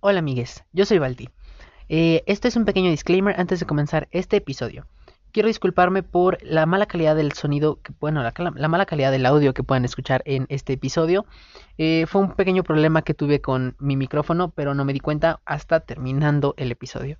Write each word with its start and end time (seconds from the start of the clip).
Hola 0.00 0.20
amigues, 0.20 0.62
yo 0.72 0.84
soy 0.84 0.98
Balti. 0.98 1.28
Eh, 1.88 2.22
este 2.26 2.46
es 2.46 2.54
un 2.54 2.64
pequeño 2.64 2.88
disclaimer 2.88 3.34
antes 3.36 3.58
de 3.58 3.66
comenzar 3.66 4.06
este 4.12 4.36
episodio. 4.36 4.86
Quiero 5.32 5.48
disculparme 5.48 6.04
por 6.04 6.38
la 6.40 6.66
mala 6.66 6.86
calidad 6.86 7.16
del 7.16 7.32
sonido, 7.32 7.82
que, 7.82 7.92
bueno, 7.98 8.22
la, 8.22 8.32
la 8.54 8.68
mala 8.68 8.86
calidad 8.86 9.10
del 9.10 9.26
audio 9.26 9.54
que 9.54 9.64
puedan 9.64 9.84
escuchar 9.84 10.22
en 10.24 10.46
este 10.50 10.74
episodio. 10.74 11.26
Eh, 11.78 12.06
fue 12.06 12.20
un 12.20 12.36
pequeño 12.36 12.62
problema 12.62 13.02
que 13.02 13.12
tuve 13.12 13.40
con 13.40 13.74
mi 13.80 13.96
micrófono, 13.96 14.50
pero 14.52 14.72
no 14.72 14.84
me 14.84 14.92
di 14.92 15.00
cuenta 15.00 15.40
hasta 15.44 15.80
terminando 15.80 16.54
el 16.58 16.70
episodio. 16.70 17.18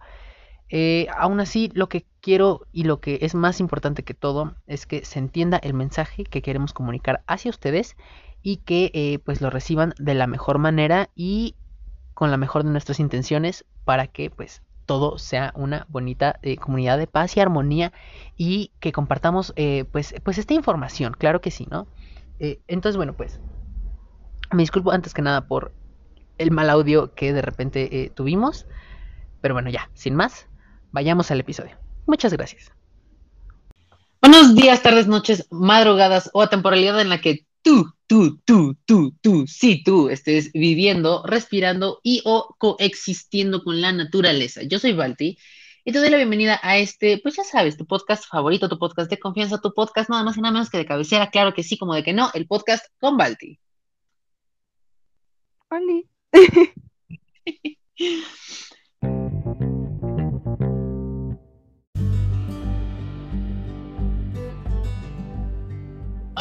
Eh, 0.69 1.09
aún 1.17 1.41
así, 1.41 1.73
lo 1.75 1.89
que 1.89 2.07
quiero 2.21 2.61
y 2.71 2.85
lo 2.85 3.01
que 3.01 3.19
es 3.23 3.35
más 3.35 3.59
importante 3.59 4.05
que 4.05 4.15
todo 4.15 4.55
es 4.69 4.87
que 4.87 5.05
se 5.05 5.19
entienda 5.19 5.57
el 5.57 5.75
mensaje 5.75 6.23
que 6.23 6.43
queremos 6.43 6.73
comunicar 6.73 7.25
hacia 7.27 7.51
ustedes 7.51 7.97
y 8.41 8.59
que 8.59 8.93
eh, 8.95 9.19
pues 9.19 9.41
lo 9.41 9.51
reciban 9.51 9.95
de 9.99 10.15
la 10.15 10.29
mejor 10.29 10.59
manera 10.59 11.11
y 11.17 11.57
con 12.19 12.33
la 12.33 12.37
mejor 12.37 12.65
de 12.65 12.71
nuestras 12.71 12.99
intenciones 12.99 13.65
para 13.85 14.09
que 14.09 14.29
pues 14.29 14.61
todo 14.87 15.19
sea 15.19 15.53
una 15.55 15.87
bonita 15.89 16.41
eh, 16.43 16.57
comunidad 16.57 16.99
de 16.99 17.07
paz 17.07 17.37
y 17.37 17.41
armonía 17.41 17.93
y 18.37 18.73
que 18.81 18.91
compartamos 18.91 19.55
pues, 19.93 20.17
pues 20.25 20.39
esta 20.39 20.53
información, 20.53 21.15
claro 21.17 21.41
que 21.41 21.53
sí, 21.53 21.69
¿no? 21.71 21.87
entonces 22.41 22.97
bueno 22.97 23.15
pues 23.15 23.39
me 24.51 24.65
disculpo 24.65 24.91
antes 24.91 25.15
que 25.15 25.23
nada 25.23 25.47
por 25.47 25.73
el 26.39 26.51
mal 26.51 26.71
audio 26.71 27.15
que 27.15 27.33
de 27.33 27.43
repente 27.43 28.11
tuvimos, 28.17 28.67
pero 29.41 29.55
bueno 29.55 29.71
ya, 29.71 29.89
sin 29.95 30.17
más, 30.17 30.49
vayamos 30.91 31.31
al 31.31 31.39
episodio. 31.39 31.77
Muchas 32.07 32.33
gracias. 32.33 32.73
Buenos 34.21 34.57
días, 34.57 34.83
tardes, 34.83 35.07
noches, 35.07 35.47
madrugadas 35.51 36.31
o 36.33 36.43
a 36.43 36.51
temporalidad 36.51 37.01
en 37.01 37.09
la 37.09 37.21
que 37.21 37.47
tú, 37.69 37.93
tú, 38.07 38.41
tú, 38.47 38.77
tú, 38.87 39.15
tú, 39.21 39.47
sí, 39.47 39.83
tú 39.85 40.09
estés 40.09 40.51
viviendo, 40.53 41.23
respirando 41.27 42.01
y 42.03 42.23
o 42.25 42.57
coexistiendo 42.59 43.63
con 43.63 43.83
la 43.83 43.93
naturaleza. 43.93 44.63
Yo 44.63 44.79
soy 44.79 44.95
Balti 44.95 45.37
y 45.85 45.93
te 45.93 45.99
doy 45.99 46.09
la 46.09 46.17
bienvenida 46.17 46.59
a 46.63 46.79
este, 46.79 47.19
pues 47.19 47.37
ya 47.37 47.45
sabes, 47.45 47.77
tu 47.77 47.87
podcast 47.87 48.25
favorito, 48.27 48.71
tu 48.71 48.79
podcast 48.79 49.11
de 49.11 49.19
confianza, 49.19 49.61
tu 49.61 49.75
podcast 49.75 50.09
nada 50.09 50.25
más 50.25 50.39
y 50.39 50.41
nada 50.41 50.53
menos 50.53 50.71
que 50.71 50.79
de 50.79 50.87
cabecera, 50.87 51.29
claro 51.29 51.53
que 51.53 51.63
sí, 51.63 51.77
como 51.77 51.95
de 51.95 52.03
que 52.03 52.15
no, 52.15 52.31
el 52.33 52.47
podcast 52.47 52.87
con 52.99 53.19
Balti. 53.19 53.61
Hola. 55.69 56.03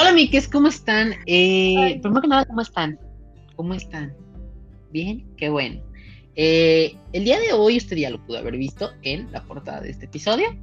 Hola, 0.09 0.25
¿cómo 0.53 0.69
están? 0.69 1.15
Eh, 1.25 1.99
primero 2.01 2.21
que 2.21 2.27
nada, 2.29 2.45
¿cómo 2.45 2.61
están? 2.61 2.97
¿Cómo 3.57 3.73
están? 3.73 4.15
¿Bien? 4.89 5.27
Qué 5.35 5.49
bueno. 5.49 5.81
Eh, 6.33 6.95
el 7.11 7.25
día 7.25 7.37
de 7.41 7.51
hoy 7.51 7.75
usted 7.75 7.97
ya 7.97 8.09
lo 8.09 8.25
pudo 8.25 8.37
haber 8.37 8.55
visto 8.55 8.91
en 9.01 9.29
la 9.33 9.43
portada 9.43 9.81
de 9.81 9.89
este 9.89 10.05
episodio. 10.05 10.55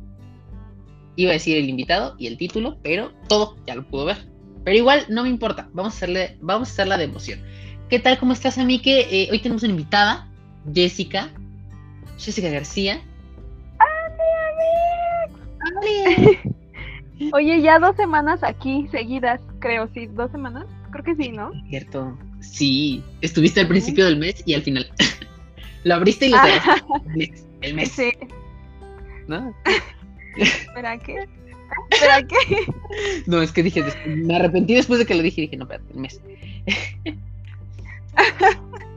Iba 1.17 1.33
a 1.33 1.35
decir 1.35 1.59
el 1.59 1.69
invitado 1.69 2.15
y 2.19 2.27
el 2.27 2.39
título, 2.39 2.79
pero 2.83 3.13
todo 3.29 3.59
ya 3.67 3.75
lo 3.75 3.87
pudo 3.87 4.07
ver. 4.07 4.17
Pero 4.65 4.79
igual 4.79 5.05
no 5.11 5.25
me 5.25 5.29
importa, 5.29 5.69
vamos 5.75 5.93
a 5.93 5.97
hacerle, 5.97 6.39
vamos 6.41 6.71
a 6.71 6.73
hacerla 6.73 6.97
de 6.97 7.05
emoción. 7.05 7.41
¿Qué 7.91 7.99
tal? 7.99 8.19
¿Cómo 8.19 8.33
estás, 8.33 8.57
Amique? 8.57 9.07
Eh, 9.11 9.29
hoy 9.31 9.41
tenemos 9.41 9.63
una 9.63 9.73
invitada, 9.73 10.27
Jessica, 10.73 11.29
Jessica 12.17 12.49
García. 12.49 13.03
¡Hola, 15.67 16.54
Oye, 17.33 17.63
ya 17.63 17.79
dos 17.79 17.97
semanas 17.97 18.43
aquí 18.43 18.89
seguidas, 18.91 19.41
creo, 19.61 19.89
sí, 19.95 20.07
dos 20.07 20.31
semanas. 20.33 20.67
Creo 20.91 21.05
que 21.05 21.15
sí, 21.15 21.31
¿no? 21.31 21.53
Cierto. 21.69 22.17
Sí, 22.41 23.03
estuviste 23.21 23.61
al 23.61 23.69
principio 23.69 24.05
del 24.07 24.19
mes 24.19 24.43
y 24.47 24.55
al 24.55 24.63
final. 24.63 24.91
lo 25.85 25.95
abriste 25.95 26.27
y 26.27 26.31
lo 26.31 26.39
cerraste. 26.39 26.85
Ah. 26.93 27.01
El 27.61 27.75
mes. 27.75 27.93
Sí. 27.93 28.13
¿No? 29.29 29.55
¿Espera 30.37 30.99
qué? 30.99 31.29
¿Espera 31.91 32.23
qué? 32.23 32.73
No, 33.27 33.43
es 33.43 33.53
que 33.53 33.63
dije, 33.63 33.85
me 34.07 34.37
arrepentí 34.37 34.75
después 34.75 34.99
de 34.99 35.07
que 35.07 35.15
lo 35.15 35.23
dije 35.23 35.43
y 35.43 35.45
dije, 35.47 35.57
no, 35.57 35.65
espérate, 35.65 35.93
el 35.93 36.01
mes. 36.01 36.21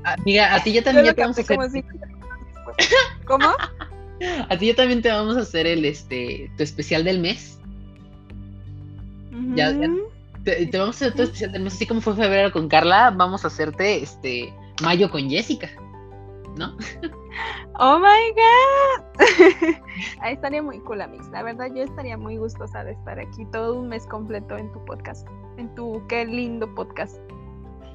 Amiga, 0.03 0.53
a 0.53 0.63
ti 0.63 0.73
ya 0.73 0.83
también 0.83 1.05
ya 1.05 1.13
te 1.13 1.21
vamos 1.21 1.37
a 1.37 1.41
hacer. 1.41 1.57
¿Cómo? 3.25 3.49
A 4.49 4.57
ti 4.57 4.67
ya 4.67 4.75
también 4.75 5.01
te 5.01 5.09
vamos 5.09 5.37
a 5.37 5.41
hacer 5.41 5.65
el 5.67 5.85
este 5.85 6.51
tu 6.57 6.63
especial 6.63 7.03
del 7.03 7.19
mes 7.19 7.56
ya, 9.55 9.73
te, 10.43 10.69
vamos 10.77 11.01
a 11.01 11.05
hacer 11.05 11.13
todo 11.13 11.23
especial 11.23 11.51
del 11.51 11.63
mes, 11.63 11.73
así 11.75 11.85
como 11.85 12.01
fue 12.01 12.15
febrero 12.15 12.51
con 12.51 12.67
Carla, 12.67 13.11
vamos 13.11 13.43
a 13.43 13.47
hacerte 13.47 14.01
este 14.01 14.53
mayo 14.81 15.09
con 15.09 15.29
Jessica, 15.29 15.69
¿no? 16.57 16.75
Oh 17.79 17.99
my 17.99 18.33
god. 18.33 19.75
Ahí 20.21 20.33
estaría 20.33 20.63
muy 20.63 20.79
cool, 20.79 21.01
Amix. 21.01 21.29
La 21.29 21.43
verdad, 21.43 21.67
yo 21.75 21.83
estaría 21.83 22.17
muy 22.17 22.37
gustosa 22.37 22.83
de 22.83 22.93
estar 22.93 23.19
aquí 23.19 23.45
todo 23.51 23.79
un 23.79 23.87
mes 23.87 24.07
completo 24.07 24.57
en 24.57 24.71
tu 24.71 24.83
podcast. 24.85 25.27
En 25.57 25.73
tu 25.75 26.01
qué 26.07 26.25
lindo 26.25 26.73
podcast. 26.73 27.17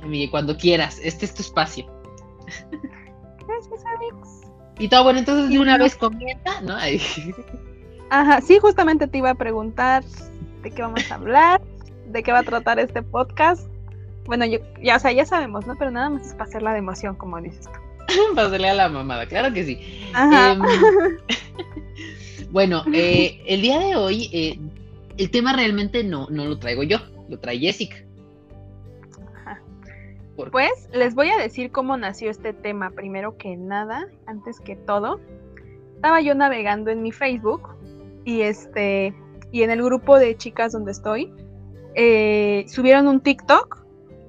Amiga, 0.02 0.30
cuando 0.30 0.56
quieras, 0.56 1.00
este 1.02 1.24
es 1.24 1.34
tu 1.34 1.42
espacio. 1.42 1.84
Gracias, 3.48 3.84
Amix. 3.96 4.52
Y 4.78 4.88
todo 4.88 5.04
bueno, 5.04 5.18
entonces 5.18 5.50
de 5.50 5.58
una 5.58 5.78
vez 5.78 5.96
comienza, 5.96 6.60
¿no? 6.60 6.76
Ajá, 8.10 8.40
sí, 8.40 8.58
justamente 8.60 9.08
te 9.08 9.18
iba 9.18 9.30
a 9.30 9.34
preguntar 9.34 10.04
de 10.62 10.70
qué 10.70 10.82
vamos 10.82 11.10
a 11.10 11.14
hablar, 11.14 11.60
de 12.06 12.22
qué 12.22 12.32
va 12.32 12.40
a 12.40 12.44
tratar 12.44 12.78
este 12.78 13.02
podcast. 13.02 13.66
Bueno, 14.24 14.46
yo, 14.46 14.58
ya, 14.82 14.96
o 14.96 15.00
sea, 15.00 15.12
ya 15.12 15.26
sabemos, 15.26 15.66
¿no? 15.66 15.76
Pero 15.76 15.90
nada 15.90 16.10
más 16.10 16.26
es 16.26 16.32
para 16.32 16.44
hacerla 16.44 16.72
de 16.72 16.78
emoción, 16.78 17.16
como 17.16 17.40
dices 17.40 17.66
tú. 17.66 17.78
para 18.34 18.48
hacerle 18.48 18.70
a 18.70 18.74
la 18.74 18.88
mamada, 18.88 19.26
claro 19.26 19.52
que 19.52 19.64
sí. 19.64 20.10
Em, 20.14 20.62
bueno, 22.50 22.84
eh, 22.92 23.42
el 23.46 23.62
día 23.62 23.78
de 23.78 23.96
hoy, 23.96 24.30
eh, 24.32 24.58
el 25.18 25.30
tema 25.30 25.52
realmente 25.52 26.04
no, 26.04 26.28
no 26.30 26.44
lo 26.44 26.58
traigo 26.58 26.82
yo, 26.82 26.98
lo 27.28 27.38
trae 27.38 27.58
Jessica. 27.58 27.96
Pues 30.50 30.88
les 30.92 31.14
voy 31.14 31.28
a 31.28 31.36
decir 31.36 31.70
cómo 31.70 31.96
nació 31.96 32.30
este 32.30 32.52
tema. 32.52 32.90
Primero 32.90 33.36
que 33.36 33.56
nada, 33.56 34.08
antes 34.26 34.60
que 34.60 34.76
todo, 34.76 35.20
estaba 35.94 36.20
yo 36.20 36.34
navegando 36.34 36.90
en 36.90 37.02
mi 37.02 37.12
Facebook 37.12 37.68
y 38.24 38.40
este 38.40 39.14
y 39.52 39.62
en 39.62 39.70
el 39.70 39.82
grupo 39.82 40.18
de 40.18 40.36
chicas 40.36 40.72
donde 40.72 40.92
estoy, 40.92 41.32
eh, 41.94 42.64
subieron 42.68 43.06
un 43.06 43.20
TikTok 43.20 43.84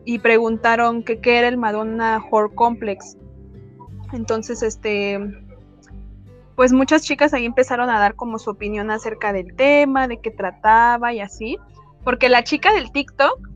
y 0.05 0.19
preguntaron 0.19 1.03
qué 1.03 1.19
era 1.23 1.47
el 1.47 1.57
Madonna 1.57 2.21
Horror 2.29 2.53
Complex. 2.53 3.17
Entonces, 4.11 4.61
este, 4.61 5.17
pues 6.55 6.73
muchas 6.73 7.03
chicas 7.03 7.33
ahí 7.33 7.45
empezaron 7.45 7.89
a 7.89 7.99
dar 7.99 8.15
como 8.15 8.37
su 8.37 8.49
opinión 8.49 8.91
acerca 8.91 9.31
del 9.31 9.55
tema, 9.55 10.09
de 10.09 10.19
qué 10.19 10.29
trataba 10.29 11.13
y 11.13 11.21
así. 11.21 11.57
Porque 12.03 12.27
la 12.27 12.43
chica 12.43 12.73
del 12.73 12.91
TikTok 12.91 13.49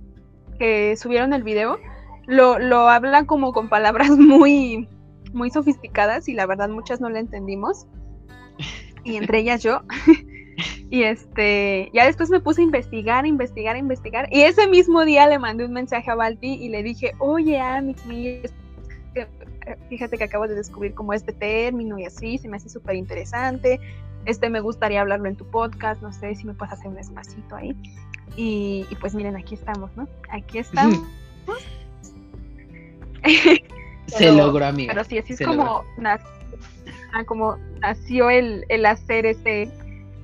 que 0.58 0.96
subieron 0.96 1.34
el 1.34 1.44
video 1.44 1.78
lo, 2.26 2.60
lo 2.60 2.90
hablan 2.90 3.26
como 3.26 3.52
con 3.52 3.68
palabras 3.68 4.10
muy, 4.18 4.88
muy 5.34 5.52
sofisticadas 5.52 6.30
y 6.30 6.34
la 6.34 6.46
verdad 6.46 6.70
muchas 6.70 7.02
no 7.02 7.10
la 7.10 7.20
entendimos. 7.20 7.88
Y 9.04 9.18
entre 9.18 9.40
ellas 9.40 9.62
yo. 9.62 9.82
Y 10.90 11.04
este, 11.04 11.92
ya 11.94 12.06
después 12.06 12.30
me 12.30 12.40
puse 12.40 12.62
a 12.62 12.64
investigar, 12.64 13.26
investigar, 13.26 13.78
investigar. 13.78 14.28
Y 14.32 14.42
ese 14.42 14.68
mismo 14.68 15.06
día 15.06 15.28
le 15.28 15.38
mandé 15.38 15.66
un 15.66 15.74
mensaje 15.74 16.10
a 16.10 16.16
Balti 16.16 16.54
y 16.54 16.70
le 16.70 16.82
dije, 16.82 17.14
oye, 17.20 17.60
Amix, 17.60 18.02
fíjate 19.90 20.18
que 20.18 20.24
acabo 20.24 20.48
de 20.48 20.56
descubrir 20.56 20.94
como 20.94 21.14
este 21.14 21.34
término 21.34 22.00
y 22.00 22.06
así, 22.06 22.38
se 22.38 22.48
me 22.48 22.58
hace 22.58 22.70
súper 22.70 22.96
interesante. 22.96 23.80
Este, 24.26 24.50
me 24.50 24.60
gustaría 24.60 25.02
hablarlo 25.02 25.28
en 25.28 25.36
tu 25.36 25.46
podcast, 25.46 26.02
no 26.02 26.12
sé 26.12 26.36
si 26.36 26.46
me 26.46 26.54
puedes 26.54 26.74
hacer 26.74 26.88
un 26.88 26.98
espacito 26.98 27.56
ahí. 27.56 27.76
Y, 28.36 28.86
pues 29.00 29.16
miren, 29.16 29.36
aquí 29.36 29.56
estamos, 29.56 29.90
¿no? 29.96 30.08
Aquí 30.30 30.60
estamos. 30.60 31.00
se 34.08 34.32
logró, 34.32 34.66
amiga. 34.66 34.94
Pero 34.94 35.04
sí, 35.06 35.18
así 35.18 35.34
es 35.34 35.42
como, 35.42 35.84
ah, 36.04 37.24
como 37.26 37.58
nació 37.80 38.30
el, 38.30 38.66
el 38.70 38.86
hacer 38.86 39.26
ese 39.26 39.72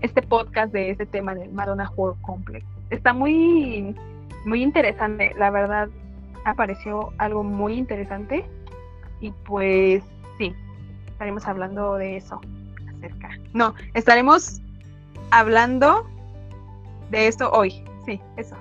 este 0.03 0.21
podcast 0.21 0.71
de 0.73 0.91
ese 0.91 1.05
tema 1.05 1.33
del 1.33 1.51
Madonna 1.51 1.89
Horror 1.95 2.17
Complex. 2.21 2.65
Está 2.91 3.13
muy, 3.13 3.95
muy 4.45 4.61
interesante, 4.61 5.33
la 5.37 5.49
verdad, 5.49 5.89
apareció 6.45 7.13
algo 7.17 7.43
muy 7.43 7.73
interesante 7.73 8.45
y 9.21 9.31
pues 9.45 10.03
sí, 10.37 10.53
estaremos 11.07 11.47
hablando 11.47 11.95
de 11.95 12.17
eso 12.17 12.39
acerca. 12.95 13.29
No, 13.53 13.73
estaremos 13.93 14.61
hablando 15.31 16.05
de 17.09 17.27
eso 17.27 17.49
hoy, 17.51 17.83
sí, 18.05 18.19
eso. 18.35 18.57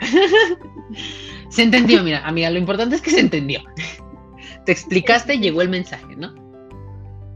se 1.48 1.62
entendió, 1.62 2.02
mira, 2.02 2.26
amiga, 2.26 2.50
lo 2.50 2.58
importante 2.58 2.96
es 2.96 3.02
que 3.02 3.10
se 3.10 3.20
entendió. 3.20 3.60
Te 4.66 4.72
explicaste 4.72 5.34
y 5.34 5.40
llegó 5.40 5.62
el 5.62 5.68
mensaje, 5.68 6.16
¿no? 6.16 6.34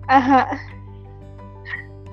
Ajá. 0.08 0.58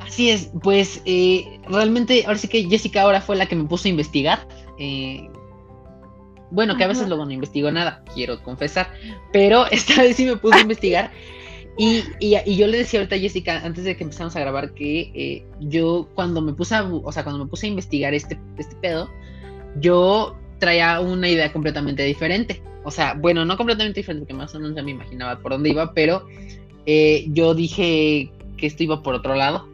Así 0.06 0.30
es, 0.30 0.52
pues 0.62 1.02
eh, 1.06 1.60
realmente, 1.68 2.24
ahora 2.26 2.38
sí 2.38 2.48
que 2.48 2.64
Jessica 2.70 3.02
ahora 3.02 3.22
fue 3.22 3.36
la 3.36 3.48
que 3.48 3.56
me 3.56 3.66
puso 3.66 3.88
a 3.88 3.92
investigar. 3.92 4.48
Eh, 4.78 5.28
bueno, 6.52 6.78
que 6.78 6.84
a 6.84 6.88
veces 6.88 7.08
luego 7.08 7.26
no 7.26 7.32
investigo 7.32 7.72
nada, 7.72 8.04
quiero 8.14 8.42
confesar, 8.44 8.92
pero 9.34 9.66
esta 9.72 10.02
vez 10.02 10.16
sí 10.16 10.26
me 10.26 10.38
puso 10.38 10.56
a 10.56 10.62
investigar. 10.62 11.12
Y, 11.78 12.04
y, 12.20 12.56
yo 12.56 12.68
le 12.68 12.78
decía 12.78 13.02
ahorita 13.02 13.18
a 13.18 13.20
Jessica, 13.20 13.62
antes 13.66 13.84
de 13.84 13.98
que 13.98 14.06
empezamos 14.06 14.34
a 14.38 14.40
grabar, 14.40 14.74
que 14.74 15.12
eh, 15.14 15.46
yo 15.60 16.08
cuando 16.16 16.42
me 16.42 16.54
puse 16.54 16.76
a, 16.76 16.84
o 16.84 17.12
sea, 17.12 17.24
cuando 17.24 17.44
me 17.44 17.50
puse 17.50 17.66
a 17.66 17.70
investigar 17.70 18.14
este, 18.14 18.40
este 18.58 18.76
pedo, 18.78 19.10
yo 19.82 20.38
traía 20.60 21.02
una 21.02 21.28
idea 21.28 21.52
completamente 21.52 22.04
diferente. 22.04 22.62
O 22.86 22.92
sea, 22.92 23.16
bueno, 23.16 23.44
no 23.44 23.58
completamente 23.58 24.00
diferente, 24.00 24.26
porque 24.26 24.40
más 24.40 24.56
o 24.56 24.60
menos 24.60 24.76
ya 24.76 24.84
me 24.84 24.92
imaginaba 24.92 25.40
por 25.40 25.52
dónde 25.52 25.72
iba, 25.72 25.94
pero 25.94 26.26
eh, 26.86 27.26
yo 27.30 27.54
dije 27.54 28.32
que 28.58 28.68
esto 28.68 28.84
iba 28.84 29.04
por 29.04 29.16
otro 29.16 29.36
lado. 29.36 29.68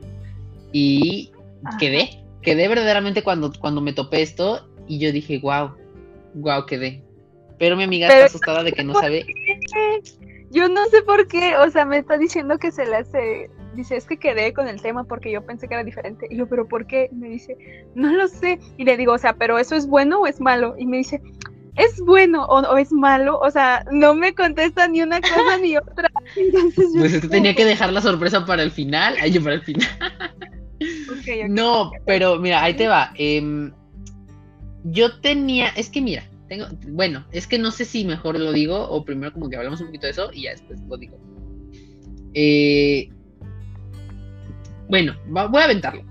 Y 0.72 1.32
quedé, 1.80 2.24
quedé 2.42 2.68
verdaderamente 2.68 3.24
cuando, 3.24 3.52
cuando 3.60 3.82
me 3.82 3.94
topé 3.94 4.22
esto 4.22 4.68
y 4.88 5.00
yo 5.00 5.12
dije, 5.12 5.40
wow, 5.40 5.72
wow, 6.36 6.66
quedé. 6.66 7.04
Pero 7.60 7.76
mi 7.76 7.84
amiga 7.84 8.08
está 8.08 8.26
asustada 8.26 8.64
de 8.64 8.72
que 8.72 8.84
no 8.84 8.94
sabe. 8.94 9.26
Yo 10.50 10.68
no 10.68 10.86
sé 10.88 11.02
por 11.04 11.28
qué, 11.28 11.56
o 11.58 11.70
sea, 11.70 11.86
me 11.86 12.00
está 12.00 12.18
diciendo 12.18 12.58
que 12.58 12.72
se 12.72 12.86
le 12.86 12.98
hace, 12.98 13.50
dice, 13.76 13.96
es 13.96 14.06
que 14.06 14.18
quedé 14.18 14.52
con 14.52 14.68
el 14.68 14.82
tema 14.82 15.06
porque 15.06 15.32
yo 15.32 15.46
pensé 15.46 15.68
que 15.68 15.76
era 15.76 15.84
diferente. 15.84 16.28
Y 16.30 16.38
yo, 16.38 16.48
pero 16.48 16.68
¿por 16.68 16.88
qué? 16.88 17.10
Y 17.12 17.16
me 17.16 17.30
dice, 17.30 17.56
no 17.96 18.12
lo 18.12 18.28
sé. 18.28 18.60
Y 18.78 18.84
le 18.84 18.98
digo, 18.98 19.14
o 19.14 19.18
sea, 19.18 19.34
pero 19.34 19.60
¿eso 19.60 19.76
es 19.76 19.88
bueno 19.88 20.22
o 20.22 20.28
es 20.28 20.42
malo? 20.42 20.76
Y 20.78 20.86
me 20.88 20.98
dice, 20.98 21.22
es 21.76 22.02
bueno 22.02 22.46
o, 22.46 22.78
es 22.78 22.92
malo, 22.92 23.40
o 23.40 23.50
sea, 23.50 23.86
no 23.92 24.14
me 24.14 24.34
contesta 24.34 24.88
ni 24.88 25.02
una 25.02 25.22
cosa 25.22 25.58
ni 25.62 25.78
otra. 25.78 26.10
pues 26.98 27.14
es 27.14 27.22
que 27.22 27.28
tenía 27.28 27.56
que 27.56 27.66
dejar 27.66 27.94
la 27.94 28.02
sorpresa 28.02 28.46
para 28.46 28.64
el 28.64 28.72
final, 28.72 29.16
ay, 29.22 29.32
yo 29.32 29.42
para 29.42 29.56
el 29.56 29.62
final. 29.62 29.88
no, 31.50 31.92
pero 32.06 32.38
mira, 32.40 32.64
ahí 32.64 32.74
te 32.76 32.88
va. 32.88 33.12
Em, 33.16 33.72
yo 34.84 35.20
tenía, 35.20 35.70
es 35.70 35.90
que 35.90 36.02
mira, 36.02 36.24
tengo, 36.48 36.66
bueno, 36.90 37.26
es 37.32 37.48
que 37.48 37.60
no 37.60 37.72
sé 37.72 37.86
si 37.86 38.06
mejor 38.06 38.40
lo 38.40 38.52
digo 38.52 38.90
o 38.90 39.06
primero 39.06 39.34
como 39.34 39.50
que 39.50 39.56
hablamos 39.56 39.80
un 39.82 39.88
poquito 39.88 40.08
de 40.08 40.12
eso 40.12 40.32
y 40.34 40.44
ya 40.44 40.52
después 40.52 40.80
lo 40.82 40.98
digo. 40.98 41.18
Eh, 42.34 43.10
bueno, 44.90 45.16
voy 45.28 45.62
a 45.62 45.66
aventarlo. 45.66 46.04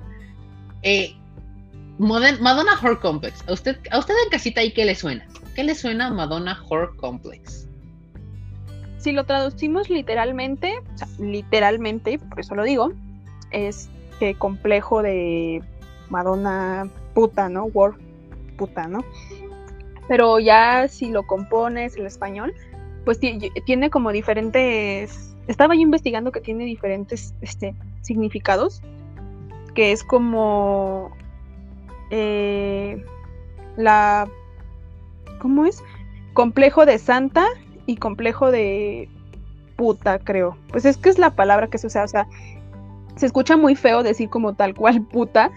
Eh, 0.82 1.14
Madonna 1.98 2.78
Horror 2.80 3.00
Complex. 3.00 3.44
¿A 3.46 3.52
usted, 3.52 3.76
¿A 3.90 3.98
usted 3.98 4.14
en 4.24 4.30
casita 4.30 4.62
ahí 4.62 4.72
qué 4.72 4.86
le 4.86 4.94
suena? 4.94 5.26
¿Qué 5.54 5.64
le 5.64 5.74
suena 5.74 6.10
Madonna 6.10 6.58
Horror 6.68 6.96
Complex? 6.96 7.68
Si 8.96 9.12
lo 9.12 9.24
traducimos 9.24 9.90
literalmente, 9.90 10.78
o 10.94 10.98
sea, 10.98 11.08
literalmente, 11.18 12.18
por 12.18 12.40
eso 12.40 12.54
lo 12.54 12.64
digo, 12.64 12.92
es 13.50 13.90
que 14.20 14.34
complejo 14.34 15.02
de 15.02 15.62
Madonna 16.10 16.88
puta, 17.14 17.48
¿no? 17.48 17.64
War 17.64 17.94
puta, 18.56 18.86
¿no? 18.86 19.02
Pero 20.06 20.38
ya 20.38 20.86
si 20.88 21.10
lo 21.10 21.26
compones 21.26 21.96
el 21.96 22.06
español, 22.06 22.54
pues 23.04 23.18
tiene 23.18 23.90
como 23.90 24.12
diferentes. 24.12 25.34
Estaba 25.48 25.74
yo 25.74 25.80
investigando 25.80 26.30
que 26.30 26.40
tiene 26.40 26.64
diferentes 26.64 27.34
este, 27.40 27.74
significados, 28.02 28.82
que 29.74 29.92
es 29.92 30.04
como 30.04 31.10
eh, 32.10 33.02
la 33.76 34.28
¿cómo 35.40 35.64
es? 35.64 35.82
Complejo 36.34 36.86
de 36.86 36.98
santa 36.98 37.46
y 37.86 37.96
complejo 37.96 38.50
de 38.50 39.08
puta, 39.76 40.18
creo. 40.18 40.56
Pues 40.68 40.84
es 40.84 40.98
que 40.98 41.08
es 41.08 41.18
la 41.18 41.30
palabra 41.30 41.68
que 41.68 41.78
se 41.78 41.86
usa, 41.86 42.04
o 42.04 42.08
sea, 42.08 42.28
se 43.20 43.26
escucha 43.26 43.56
muy 43.56 43.76
feo 43.76 44.02
decir 44.02 44.30
como 44.30 44.54
tal 44.54 44.74
cual 44.74 45.02
puta, 45.12 45.52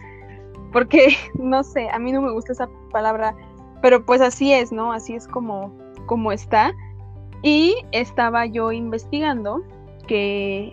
porque 0.71 1.15
no 1.35 1.63
sé, 1.63 1.89
a 1.89 1.97
mí 1.97 2.11
no 2.11 2.21
me 2.21 2.31
gusta 2.31 2.51
esa 2.51 2.69
palabra, 2.91 3.35
pero 3.81 4.05
pues 4.05 4.21
así 4.21 4.53
es, 4.53 4.71
¿no? 4.71 4.91
Así 4.91 5.15
es 5.15 5.27
como, 5.27 5.73
como 6.05 6.31
está. 6.31 6.73
Y 7.41 7.75
estaba 7.91 8.45
yo 8.45 8.71
investigando 8.71 9.63
que 10.07 10.71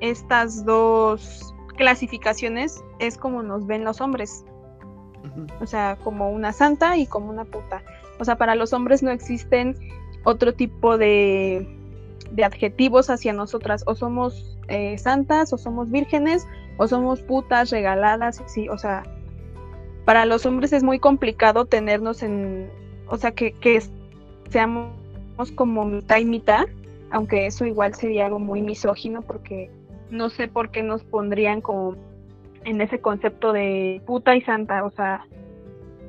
estas 0.00 0.64
dos 0.64 1.54
clasificaciones 1.76 2.82
es 2.98 3.16
como 3.16 3.42
nos 3.42 3.66
ven 3.66 3.84
los 3.84 4.00
hombres. 4.00 4.44
O 5.60 5.66
sea, 5.66 5.96
como 6.02 6.30
una 6.30 6.52
santa 6.52 6.96
y 6.96 7.06
como 7.06 7.30
una 7.30 7.44
puta. 7.44 7.82
O 8.18 8.24
sea, 8.24 8.36
para 8.36 8.54
los 8.54 8.72
hombres 8.72 9.02
no 9.02 9.10
existen 9.10 9.76
otro 10.24 10.54
tipo 10.54 10.98
de, 10.98 11.79
adjetivos 12.42 13.10
hacia 13.10 13.32
nosotras. 13.32 13.82
O 13.86 13.94
somos 13.94 14.56
eh, 14.68 14.96
santas, 14.98 15.52
o 15.52 15.58
somos 15.58 15.90
vírgenes, 15.90 16.46
o 16.76 16.86
somos 16.88 17.22
putas, 17.22 17.70
regaladas, 17.70 18.42
sí, 18.46 18.68
o 18.68 18.78
sea, 18.78 19.02
para 20.04 20.24
los 20.24 20.46
hombres 20.46 20.72
es 20.72 20.82
muy 20.82 20.98
complicado 20.98 21.66
tenernos 21.66 22.22
en, 22.22 22.70
o 23.08 23.16
sea, 23.16 23.32
que, 23.32 23.52
que 23.52 23.82
seamos 24.48 24.90
como 25.54 25.84
mitad 25.84 26.18
y 26.18 26.24
mitad, 26.24 26.66
aunque 27.10 27.46
eso 27.46 27.66
igual 27.66 27.94
sería 27.94 28.26
algo 28.26 28.38
muy 28.38 28.62
misógino 28.62 29.22
porque 29.22 29.70
no 30.10 30.30
sé 30.30 30.48
por 30.48 30.70
qué 30.70 30.82
nos 30.82 31.02
pondrían 31.04 31.60
como 31.60 31.96
en 32.64 32.80
ese 32.80 33.00
concepto 33.00 33.52
de 33.52 34.02
puta 34.06 34.36
y 34.36 34.42
santa, 34.42 34.84
o 34.84 34.90
sea, 34.90 35.26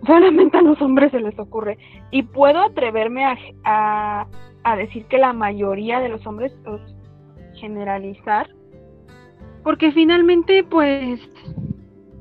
solamente 0.06 0.58
a 0.58 0.62
los 0.62 0.82
hombres 0.82 1.12
se 1.12 1.20
les 1.20 1.38
ocurre. 1.40 1.78
Y 2.12 2.24
puedo 2.24 2.60
atreverme 2.60 3.26
a, 3.64 4.28
decir 4.76 5.06
que 5.06 5.18
la 5.18 5.34
mayoría 5.34 6.00
de 6.00 6.10
los 6.10 6.26
hombres, 6.26 6.54
pues, 6.64 6.82
generalizar, 7.56 8.48
porque 9.64 9.92
finalmente, 9.92 10.64
pues, 10.64 11.20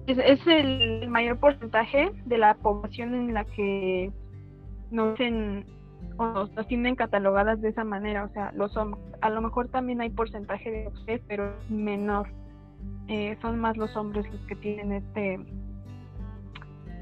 es, 0.07 0.47
el 0.47 1.09
mayor 1.09 1.39
porcentaje 1.39 2.11
de 2.25 2.39
la 2.39 2.55
población 2.55 3.15
en 3.15 3.35
la 3.35 3.45
que 3.45 4.11
nos, 4.91 5.19
o 6.17 6.47
nos, 6.47 6.67
tienen 6.67 6.97
catalogadas 6.97 7.61
de 7.61 7.69
esa 7.69 7.85
manera. 7.85 8.25
O 8.25 8.29
sea, 8.31 8.53
los 8.53 8.77
hombres, 8.77 9.03
a 9.21 9.31
lo 9.31 9.41
mejor 9.41 9.69
también 9.69 10.01
hay 10.01 10.11
porcentaje 10.11 10.71
de 10.71 10.91
mujeres, 10.91 11.23
pero 11.29 11.55
menor. 11.69 12.29
Eh, 13.09 13.37
son 13.43 13.61
más 13.61 13.77
los 13.77 13.95
hombres 13.97 14.25
los 14.33 14.41
que 14.47 14.57
tienen 14.57 14.93
este 14.93 15.39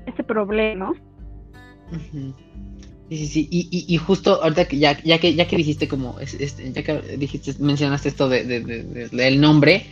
este 0.06 0.24
problema. 0.24 0.92
Sí, 3.08 3.16
sí, 3.16 3.26
sí. 3.26 3.48
Y, 3.50 3.86
y, 3.88 3.96
justo 3.96 4.42
ahorita 4.42 4.66
que 4.66 4.78
ya, 4.78 5.02
ya 5.02 5.18
que 5.18 5.34
ya 5.34 5.48
que 5.48 5.56
dijiste 5.56 5.88
como 5.88 6.20
este, 6.20 6.72
ya 6.72 6.82
que 6.82 7.16
dijiste, 7.16 7.54
mencionaste 7.58 8.10
esto 8.10 8.28
de, 8.28 8.44
del 8.44 9.40
nombre, 9.40 9.86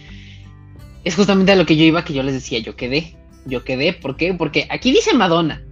es 1.02 1.14
justamente 1.14 1.52
a 1.52 1.56
lo 1.56 1.64
que 1.64 1.76
yo 1.76 1.84
iba, 1.84 2.04
que 2.04 2.12
yo 2.12 2.22
les 2.22 2.34
decía, 2.34 2.58
yo 2.58 2.76
quedé. 2.76 3.16
Yo 3.46 3.64
quedé, 3.64 3.92
¿por 3.92 4.16
qué? 4.16 4.34
Porque 4.34 4.66
aquí 4.70 4.90
dice 4.90 5.14
Madonna. 5.14 5.62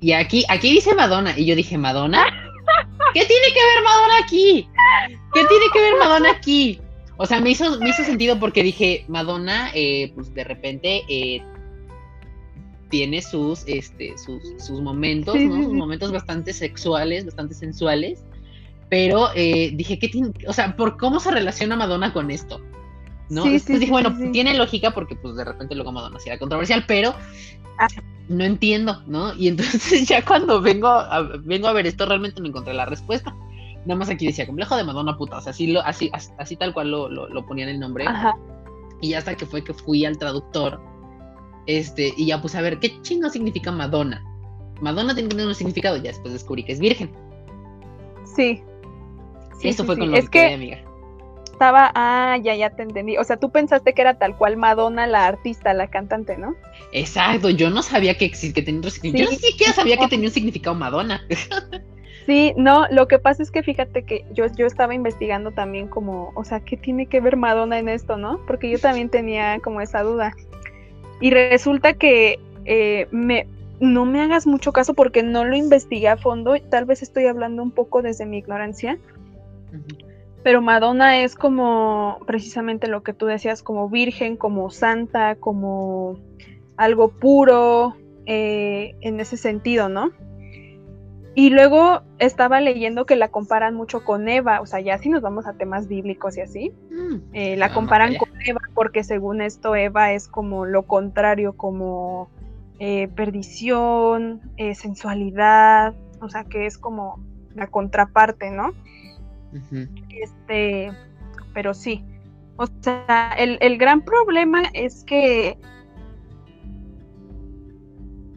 Y 0.00 0.12
aquí, 0.12 0.44
aquí 0.48 0.72
dice 0.72 0.94
Madonna. 0.94 1.38
Y 1.38 1.46
yo 1.46 1.54
dije, 1.54 1.78
¿Madonna? 1.78 2.24
¿Qué 3.14 3.24
tiene 3.24 3.46
que 3.46 3.64
ver 3.64 3.84
Madonna 3.84 4.18
aquí? 4.22 4.68
¿Qué 5.32 5.44
tiene 5.44 5.64
que 5.72 5.80
ver 5.80 5.94
Madonna 5.98 6.30
aquí? 6.32 6.80
O 7.16 7.26
sea, 7.26 7.40
me 7.40 7.50
hizo, 7.50 7.78
me 7.80 7.90
hizo 7.90 8.02
sentido 8.02 8.38
porque 8.40 8.62
dije, 8.62 9.04
Madonna, 9.06 9.70
eh, 9.74 10.10
pues 10.14 10.34
de 10.34 10.42
repente 10.42 11.02
eh, 11.08 11.42
tiene 12.90 13.22
sus, 13.22 13.62
este, 13.66 14.18
sus, 14.18 14.42
sus 14.58 14.80
momentos, 14.80 15.34
¿no? 15.36 15.62
Sus 15.62 15.72
momentos 15.72 16.12
bastante 16.12 16.52
sexuales, 16.52 17.24
bastante 17.24 17.54
sensuales. 17.54 18.22
Pero 18.90 19.28
eh, 19.34 19.70
dije, 19.74 19.98
¿qué 19.98 20.08
tiene? 20.08 20.32
O 20.46 20.52
sea, 20.52 20.76
¿por 20.76 20.96
cómo 20.96 21.20
se 21.20 21.30
relaciona 21.30 21.76
Madonna 21.76 22.12
con 22.12 22.30
esto? 22.30 22.60
¿No? 23.30 23.44
Después 23.44 23.78
dije, 23.78 23.92
bueno, 23.92 24.12
tiene 24.32 24.54
lógica 24.54 24.90
porque 24.90 25.14
pues 25.14 25.36
de 25.36 25.44
repente 25.44 25.76
luego 25.76 25.92
Madonna 25.92 26.18
sí 26.18 26.28
era 26.28 26.38
controversial, 26.38 26.84
pero 26.88 27.14
ah. 27.78 27.86
no 28.28 28.44
entiendo, 28.44 29.00
¿no? 29.06 29.32
Y 29.34 29.46
entonces 29.46 30.04
ya 30.08 30.24
cuando 30.24 30.60
vengo 30.60 30.88
a, 30.88 31.22
vengo 31.44 31.68
a 31.68 31.72
ver 31.72 31.86
esto 31.86 32.04
realmente 32.06 32.40
no 32.40 32.48
encontré 32.48 32.74
la 32.74 32.86
respuesta. 32.86 33.34
Nada 33.86 33.98
más 33.98 34.10
aquí 34.10 34.26
decía, 34.26 34.46
complejo 34.46 34.76
de 34.76 34.84
Madonna 34.84 35.16
puta, 35.16 35.38
o 35.38 35.40
sea, 35.40 35.52
así, 35.52 35.68
lo, 35.68 35.80
así, 35.80 36.10
así 36.12 36.56
tal 36.56 36.74
cual 36.74 36.90
lo, 36.90 37.08
lo, 37.08 37.28
lo 37.28 37.46
ponían 37.46 37.68
el 37.68 37.78
nombre. 37.78 38.06
Ajá. 38.06 38.34
Y 39.00 39.14
hasta 39.14 39.36
que 39.36 39.46
fue 39.46 39.62
que 39.64 39.72
fui 39.72 40.04
al 40.04 40.18
traductor 40.18 40.80
este, 41.78 42.12
y 42.16 42.26
ya 42.26 42.42
puse 42.42 42.58
a 42.58 42.62
ver 42.62 42.78
qué 42.78 43.00
chingo 43.02 43.30
significa 43.30 43.70
Madonna. 43.70 44.24
Madonna 44.80 45.14
tiene 45.14 45.46
un 45.46 45.54
significado, 45.54 45.96
ya 45.96 46.10
después 46.10 46.32
descubrí 46.32 46.64
que 46.64 46.72
es 46.72 46.80
virgen. 46.80 47.10
Sí. 48.34 48.62
sí 49.60 49.68
Eso 49.68 49.84
fue 49.84 49.98
con 49.98 50.10
lo 50.10 50.16
es 50.16 50.28
que, 50.28 50.54
amiga. 50.54 50.78
Estaba, 51.52 51.92
ah, 51.94 52.38
ya, 52.42 52.54
ya 52.54 52.70
te 52.70 52.82
entendí. 52.82 53.18
O 53.18 53.24
sea, 53.24 53.36
tú 53.36 53.50
pensaste 53.50 53.92
que 53.92 54.00
era 54.00 54.18
tal 54.18 54.36
cual 54.36 54.56
Madonna, 54.56 55.06
la 55.06 55.26
artista, 55.26 55.74
la 55.74 55.88
cantante, 55.88 56.38
¿no? 56.38 56.54
Exacto, 56.92 57.50
yo 57.50 57.68
no 57.68 57.82
sabía 57.82 58.16
que, 58.16 58.30
que 58.30 58.62
tenía 58.62 58.78
otro 58.78 58.90
significado. 58.90 59.30
Yo 59.30 59.36
ni 59.36 59.42
siquiera 59.42 59.72
sabía 59.74 59.96
que 59.98 60.08
tenía 60.08 60.28
un 60.28 60.34
significado 60.34 60.74
Madonna. 60.74 61.22
Sí, 62.26 62.52
no, 62.56 62.86
lo 62.90 63.08
que 63.08 63.18
pasa 63.18 63.42
es 63.42 63.50
que 63.50 63.62
fíjate 63.62 64.04
que 64.04 64.24
yo, 64.32 64.44
yo 64.54 64.66
estaba 64.66 64.94
investigando 64.94 65.50
también 65.50 65.88
como, 65.88 66.32
o 66.36 66.44
sea, 66.44 66.60
¿qué 66.60 66.76
tiene 66.76 67.06
que 67.06 67.20
ver 67.20 67.36
Madonna 67.36 67.78
en 67.78 67.88
esto, 67.88 68.16
no? 68.16 68.40
Porque 68.46 68.70
yo 68.70 68.78
también 68.78 69.08
tenía 69.08 69.58
como 69.58 69.80
esa 69.80 70.02
duda. 70.02 70.32
Y 71.20 71.30
resulta 71.30 71.94
que 71.94 72.40
eh, 72.64 73.06
me, 73.10 73.46
no 73.80 74.04
me 74.06 74.20
hagas 74.20 74.46
mucho 74.46 74.72
caso 74.72 74.94
porque 74.94 75.22
no 75.22 75.44
lo 75.44 75.56
investigué 75.56 76.08
a 76.08 76.16
fondo, 76.16 76.54
tal 76.70 76.84
vez 76.84 77.02
estoy 77.02 77.26
hablando 77.26 77.62
un 77.62 77.70
poco 77.70 78.02
desde 78.02 78.26
mi 78.26 78.38
ignorancia, 78.38 78.98
pero 80.42 80.62
Madonna 80.62 81.22
es 81.22 81.34
como 81.34 82.18
precisamente 82.26 82.88
lo 82.88 83.02
que 83.02 83.12
tú 83.12 83.26
decías, 83.26 83.62
como 83.62 83.88
virgen, 83.88 84.36
como 84.36 84.70
santa, 84.70 85.34
como 85.36 86.18
algo 86.76 87.08
puro, 87.10 87.94
eh, 88.26 88.94
en 89.00 89.20
ese 89.20 89.36
sentido, 89.36 89.88
¿no? 89.88 90.12
Y 91.40 91.48
luego 91.48 92.02
estaba 92.18 92.60
leyendo 92.60 93.06
que 93.06 93.16
la 93.16 93.28
comparan 93.28 93.74
mucho 93.74 94.04
con 94.04 94.28
Eva, 94.28 94.60
o 94.60 94.66
sea, 94.66 94.78
ya 94.80 94.98
si 94.98 95.08
nos 95.08 95.22
vamos 95.22 95.46
a 95.46 95.54
temas 95.54 95.88
bíblicos 95.88 96.36
y 96.36 96.42
así, 96.42 96.70
mm. 96.90 97.14
eh, 97.32 97.56
la 97.56 97.72
comparan 97.72 98.14
con 98.16 98.28
Eva 98.44 98.60
porque 98.74 99.04
según 99.04 99.40
esto 99.40 99.74
Eva 99.74 100.12
es 100.12 100.28
como 100.28 100.66
lo 100.66 100.82
contrario, 100.82 101.54
como 101.54 102.28
eh, 102.78 103.08
perdición, 103.16 104.52
eh, 104.58 104.74
sensualidad, 104.74 105.94
o 106.20 106.28
sea, 106.28 106.44
que 106.44 106.66
es 106.66 106.76
como 106.76 107.18
la 107.54 107.68
contraparte, 107.68 108.50
¿no? 108.50 108.74
Este, 110.10 110.92
pero 111.54 111.72
sí, 111.72 112.04
o 112.58 112.66
sea, 112.82 113.32
el, 113.38 113.56
el 113.62 113.78
gran 113.78 114.02
problema 114.02 114.64
es 114.74 115.04
que 115.04 115.56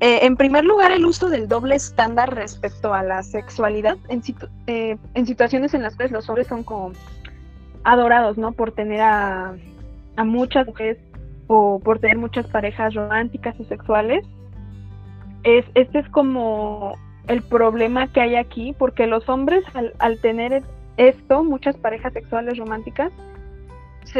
eh, 0.04 0.26
en 0.26 0.36
primer 0.36 0.66
lugar, 0.66 0.92
el 0.92 1.06
uso 1.06 1.30
del 1.30 1.48
doble 1.48 1.76
estándar 1.76 2.36
respecto 2.36 2.94
a 2.94 3.04
la 3.04 3.24
sexualidad 3.24 3.96
en, 4.10 4.22
eh, 4.68 4.98
en, 5.14 5.26
situaciones 5.26 5.74
en 5.74 5.82
las 5.82 5.96
que 5.96 6.10
los 6.10 6.28
hombres 6.28 6.48
son 6.48 6.64
como 6.64 6.92
adorados, 7.86 8.38
¿no? 8.38 8.52
Por 8.52 8.74
tener 8.74 9.00
a, 9.00 9.56
a, 10.18 10.24
muchas 10.26 10.68
mujeres 10.68 10.98
o 11.48 11.80
por 11.80 12.00
tener 12.00 12.18
muchas 12.18 12.46
parejas 12.48 12.94
románticas 12.96 13.58
o 13.62 13.64
sexuales. 13.64 14.26
Es, 15.44 15.64
este 15.74 16.00
es 16.00 16.10
como 16.10 16.96
el 17.30 17.42
problema 17.42 18.12
que 18.12 18.20
hay 18.20 18.36
aquí, 18.36 18.76
porque 18.78 19.08
los 19.08 19.30
hombres 19.30 19.64
al, 19.74 19.94
al 20.00 20.20
tener 20.20 20.64
esto, 20.98 21.46
muchas 21.46 21.78
parejas 21.78 22.12
sexuales 22.12 22.58
románticas, 22.58 23.14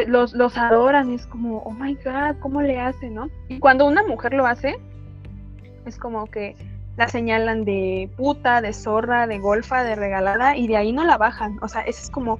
los, 0.06 0.32
los 0.32 0.56
adoran, 0.56 1.12
es 1.12 1.26
como, 1.26 1.58
oh 1.58 1.72
my 1.72 1.94
god, 1.96 2.36
¿cómo 2.40 2.62
le 2.62 2.80
hace, 2.80 3.10
no? 3.10 3.28
Y 3.50 3.58
cuando 3.58 3.84
una 3.84 4.02
mujer 4.02 4.32
lo 4.32 4.46
hace, 4.46 4.78
es 5.86 5.98
como 5.98 6.26
que 6.26 6.56
la 6.96 7.08
señalan 7.08 7.64
de 7.64 8.08
puta, 8.16 8.60
de 8.60 8.72
zorra, 8.72 9.26
de 9.26 9.38
golfa, 9.38 9.82
de 9.82 9.96
regalada 9.96 10.56
y 10.56 10.68
de 10.68 10.76
ahí 10.76 10.92
no 10.92 11.04
la 11.04 11.16
bajan. 11.16 11.58
O 11.60 11.68
sea, 11.68 11.82
ese 11.82 12.02
es 12.02 12.10
como 12.10 12.38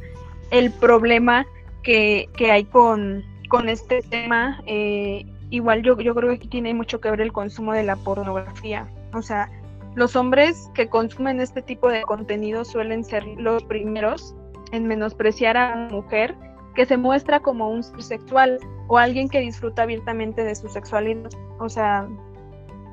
el 0.51 0.71
problema 0.71 1.47
que, 1.83 2.29
hay 2.51 2.65
con, 2.65 3.25
con, 3.49 3.69
este 3.69 4.03
tema. 4.03 4.63
Eh, 4.67 5.27
igual 5.51 5.83
yo, 5.83 5.99
yo 5.99 6.15
creo 6.15 6.31
que 6.31 6.37
aquí 6.37 6.49
tiene 6.49 6.73
mucho 6.75 7.01
que 7.01 7.11
ver 7.11 7.21
el 7.21 7.33
consumo 7.33 7.73
de 7.73 7.83
la 7.83 7.97
pornografía. 7.97 8.89
O 9.13 9.23
sea, 9.23 9.51
los 9.95 10.17
hombres 10.17 10.71
que 10.75 10.89
consumen 10.89 11.41
este 11.41 11.63
tipo 11.63 11.89
de 11.89 12.03
contenido 12.03 12.65
suelen 12.65 13.05
ser 13.05 13.25
los 13.39 13.63
primeros 13.65 14.35
en 14.73 14.87
menospreciar 14.87 15.57
a 15.57 15.75
una 15.75 15.89
mujer 15.89 16.35
que 16.75 16.87
se 16.87 16.97
muestra 16.97 17.41
como 17.41 17.71
un 17.71 17.83
sexual 17.83 18.59
o 18.89 18.99
alguien 18.99 19.29
que 19.29 19.41
disfruta 19.41 19.83
abiertamente 19.83 20.43
de 20.43 20.55
su 20.55 20.69
sexualidad. 20.69 21.31
O 21.61 21.69
sea, 21.69 22.09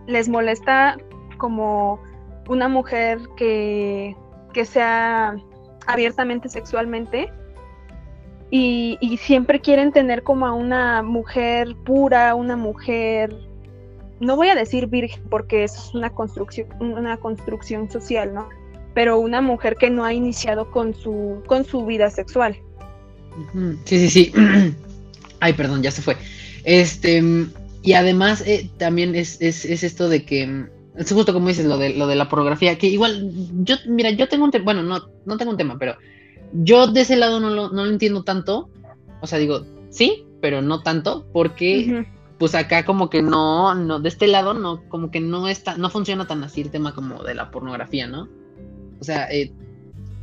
les 0.07 0.29
molesta 0.29 0.97
como 1.37 1.99
una 2.47 2.67
mujer 2.67 3.19
que, 3.35 4.15
sea 4.65 5.35
abiertamente 5.87 6.49
sexualmente 6.49 7.31
y, 8.49 8.97
siempre 9.21 9.61
quieren 9.61 9.91
tener 9.91 10.23
como 10.23 10.45
a 10.45 10.53
una 10.53 11.01
mujer 11.01 11.75
pura, 11.85 12.35
una 12.35 12.55
mujer, 12.57 13.33
no 14.19 14.35
voy 14.35 14.49
a 14.49 14.55
decir 14.55 14.87
virgen 14.87 15.23
porque 15.29 15.63
eso 15.63 15.81
es 15.81 15.95
una 15.95 16.09
construcción, 16.09 16.67
una 16.79 17.17
construcción 17.17 17.89
social, 17.89 18.33
¿no? 18.33 18.49
Pero 18.93 19.19
una 19.19 19.41
mujer 19.41 19.77
que 19.77 19.89
no 19.89 20.03
ha 20.03 20.13
iniciado 20.13 20.69
con 20.69 20.93
su, 20.93 21.41
con 21.47 21.63
su 21.63 21.85
vida 21.85 22.09
sexual. 22.09 22.57
Sí, 23.85 23.99
sí, 23.99 24.09
sí. 24.09 24.33
Ay, 25.39 25.53
perdón, 25.53 25.81
ya 25.81 25.91
se 25.91 26.01
fue. 26.01 26.17
Este, 26.65 27.23
y 27.83 27.93
además 27.93 28.43
eh, 28.45 28.69
también 28.77 29.15
es, 29.15 29.41
es, 29.41 29.65
es, 29.65 29.83
esto 29.83 30.09
de 30.09 30.23
que, 30.25 30.67
es 30.95 31.11
justo 31.11 31.33
como 31.33 31.47
dices, 31.47 31.65
lo 31.65 31.77
de, 31.77 31.95
lo 31.95 32.07
de 32.07 32.15
la 32.15 32.29
pornografía, 32.29 32.77
que 32.77 32.87
igual, 32.87 33.31
yo, 33.63 33.75
mira, 33.87 34.11
yo 34.11 34.27
tengo 34.27 34.45
un 34.45 34.51
tema, 34.51 34.65
bueno, 34.65 34.83
no, 34.83 35.09
no 35.25 35.37
tengo 35.37 35.51
un 35.51 35.57
tema, 35.57 35.77
pero 35.79 35.95
yo 36.53 36.87
de 36.87 37.01
ese 37.01 37.15
lado 37.15 37.39
no 37.39 37.49
lo, 37.49 37.69
no 37.69 37.85
lo 37.85 37.91
entiendo 37.91 38.23
tanto, 38.23 38.69
o 39.21 39.27
sea, 39.27 39.39
digo, 39.39 39.65
sí, 39.89 40.25
pero 40.41 40.61
no 40.61 40.81
tanto, 40.81 41.25
porque 41.31 42.05
pues 42.37 42.55
acá 42.55 42.85
como 42.85 43.09
que 43.09 43.21
no, 43.21 43.75
no, 43.75 43.99
de 43.99 44.09
este 44.09 44.27
lado 44.27 44.53
no, 44.53 44.83
como 44.89 45.11
que 45.11 45.19
no 45.19 45.47
está, 45.47 45.77
no 45.77 45.89
funciona 45.89 46.25
tan 46.25 46.43
así 46.43 46.61
el 46.61 46.71
tema 46.71 46.93
como 46.93 47.23
de 47.23 47.35
la 47.35 47.51
pornografía, 47.51 48.07
¿no? 48.07 48.27
O 48.99 49.03
sea, 49.03 49.31
eh, 49.31 49.53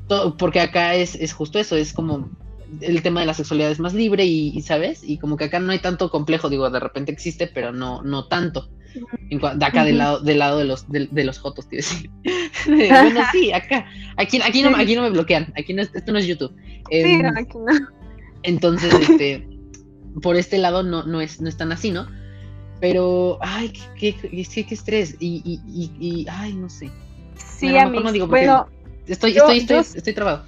todo, 0.09 0.37
porque 0.37 0.61
acá 0.61 0.95
es, 0.95 1.15
es 1.15 1.33
justo 1.33 1.59
eso, 1.61 1.77
es 1.77 1.93
como 1.93 2.29
el 2.81 3.03
tema 3.03 3.21
de 3.21 3.27
la 3.27 3.35
sexualidad 3.35 3.71
es 3.71 3.81
más 3.81 3.95
libre 3.95 4.25
y, 4.25 4.61
¿sabes? 4.63 5.03
Y 5.03 5.19
como 5.19 5.37
que 5.37 5.45
acá 5.45 5.59
no 5.61 5.73
hay 5.73 5.79
tanto 5.79 6.11
complejo, 6.11 6.49
digo, 6.49 6.69
de 6.71 6.81
repente 6.81 7.13
existe, 7.13 7.47
pero 7.47 7.73
no, 7.73 8.03
no 8.03 8.27
tanto. 8.27 8.69
de 9.31 9.65
acá 9.65 9.85
del 9.85 9.99
lado, 9.99 10.21
del 10.21 10.39
lado 10.39 10.59
de 10.59 10.65
los, 10.65 10.89
de, 10.89 11.25
los 11.25 11.39
jotos, 11.39 11.69
tío. 11.69 11.81
bueno, 12.67 13.21
sí, 13.33 13.53
acá. 13.53 13.87
Aquí, 14.17 14.41
aquí, 14.43 14.63
no, 14.63 14.77
aquí 14.77 14.95
no 14.95 15.03
me 15.03 15.11
bloquean. 15.11 15.53
Aquí 15.57 15.73
no, 15.73 15.83
esto 15.83 16.13
no 16.13 16.19
es 16.19 16.27
YouTube. 16.27 16.55
sí, 16.91 16.97
em, 16.97 17.27
aquí 17.27 17.59
no. 17.59 17.89
Entonces, 18.43 18.93
este, 19.09 19.49
por 20.23 20.37
este 20.37 20.59
lado 20.59 20.83
no, 20.83 21.05
no, 21.05 21.21
es, 21.21 21.41
no 21.41 21.49
es 21.49 21.57
tan 21.57 21.73
así, 21.73 21.91
¿no? 21.91 22.07
Pero, 22.81 23.39
ay, 23.41 23.73
qué, 23.99 24.15
qué, 24.15 24.65
qué, 24.65 24.75
estrés. 24.75 25.17
Y, 25.19 25.43
y, 25.45 25.91
y, 25.99 26.27
ay, 26.31 26.53
no 26.53 26.69
sé. 26.69 26.91
Sí, 27.37 27.77
a 27.77 27.89
mí. 27.89 27.99
bueno, 28.21 28.69
estoy, 29.07 29.37
estoy, 29.37 29.59
estoy, 29.59 29.79
estoy 29.79 30.13
trabado 30.13 30.45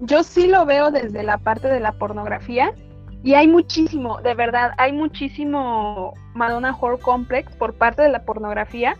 yo 0.00 0.22
sí 0.22 0.46
lo 0.46 0.64
veo 0.66 0.90
desde 0.90 1.22
la 1.22 1.38
parte 1.38 1.68
de 1.68 1.80
la 1.80 1.92
pornografía 1.92 2.72
y 3.22 3.34
hay 3.34 3.48
muchísimo, 3.48 4.20
de 4.20 4.34
verdad, 4.34 4.72
hay 4.78 4.92
muchísimo 4.92 6.14
Madonna 6.34 6.76
Horror 6.78 7.00
Complex 7.00 7.54
por 7.56 7.74
parte 7.74 8.02
de 8.02 8.08
la 8.08 8.22
pornografía, 8.22 8.96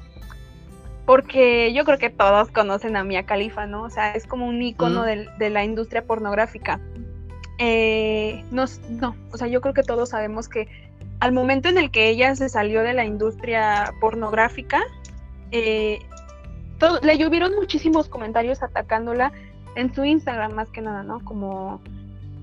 porque 1.06 1.72
yo 1.72 1.84
creo 1.84 1.98
que 1.98 2.10
todos 2.10 2.50
conocen 2.50 2.96
a 2.96 3.04
Mia 3.04 3.24
Khalifa, 3.24 3.66
¿no? 3.66 3.84
O 3.84 3.90
sea, 3.90 4.12
es 4.12 4.26
como 4.26 4.46
un 4.46 4.60
icono 4.60 5.04
de, 5.04 5.50
la 5.50 5.64
industria 5.64 6.04
pornográfica. 6.04 6.80
Eh, 7.58 8.44
no, 8.50 8.64
no, 8.90 9.16
o 9.32 9.36
sea, 9.36 9.46
yo 9.48 9.60
creo 9.60 9.72
que 9.72 9.82
todos 9.82 10.10
sabemos 10.10 10.48
que 10.48 10.68
al 11.20 11.32
momento 11.32 11.68
en 11.68 11.78
el 11.78 11.90
que 11.90 12.08
ella 12.08 12.34
se 12.36 12.48
salió 12.48 12.82
de 12.82 12.92
la 12.92 13.04
industria 13.04 13.94
pornográfica, 14.00 14.82
eh, 15.50 16.00
le 17.02 17.18
llovieron 17.18 17.54
muchísimos 17.54 18.08
comentarios 18.08 18.62
atacándola 18.62 19.32
en 19.78 19.94
su 19.94 20.04
Instagram 20.04 20.52
más 20.52 20.68
que 20.70 20.80
nada, 20.80 21.04
¿no? 21.04 21.24
Como 21.24 21.80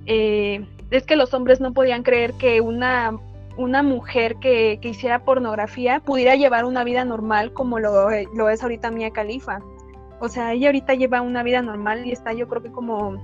eh, 0.05 0.65
es 0.89 1.03
que 1.03 1.17
los 1.17 1.33
hombres 1.33 1.59
no 1.59 1.73
podían 1.73 2.01
creer 2.01 2.33
que 2.33 2.61
una, 2.61 3.17
una 3.57 3.83
mujer 3.83 4.37
que, 4.37 4.79
que, 4.81 4.89
hiciera 4.89 5.25
pornografía 5.25 5.99
pudiera 5.99 6.35
llevar 6.35 6.63
una 6.63 6.85
vida 6.85 7.03
normal 7.03 7.51
como 7.51 7.79
lo, 7.79 8.09
lo 8.33 8.49
es 8.49 8.63
ahorita 8.63 8.89
Mia 8.89 9.11
Califa. 9.11 9.59
O 10.21 10.29
sea, 10.29 10.53
ella 10.53 10.69
ahorita 10.69 10.93
lleva 10.93 11.21
una 11.21 11.43
vida 11.43 11.61
normal 11.61 12.05
y 12.05 12.13
está 12.13 12.31
yo 12.31 12.47
creo 12.47 12.63
que 12.63 12.71
como 12.71 13.17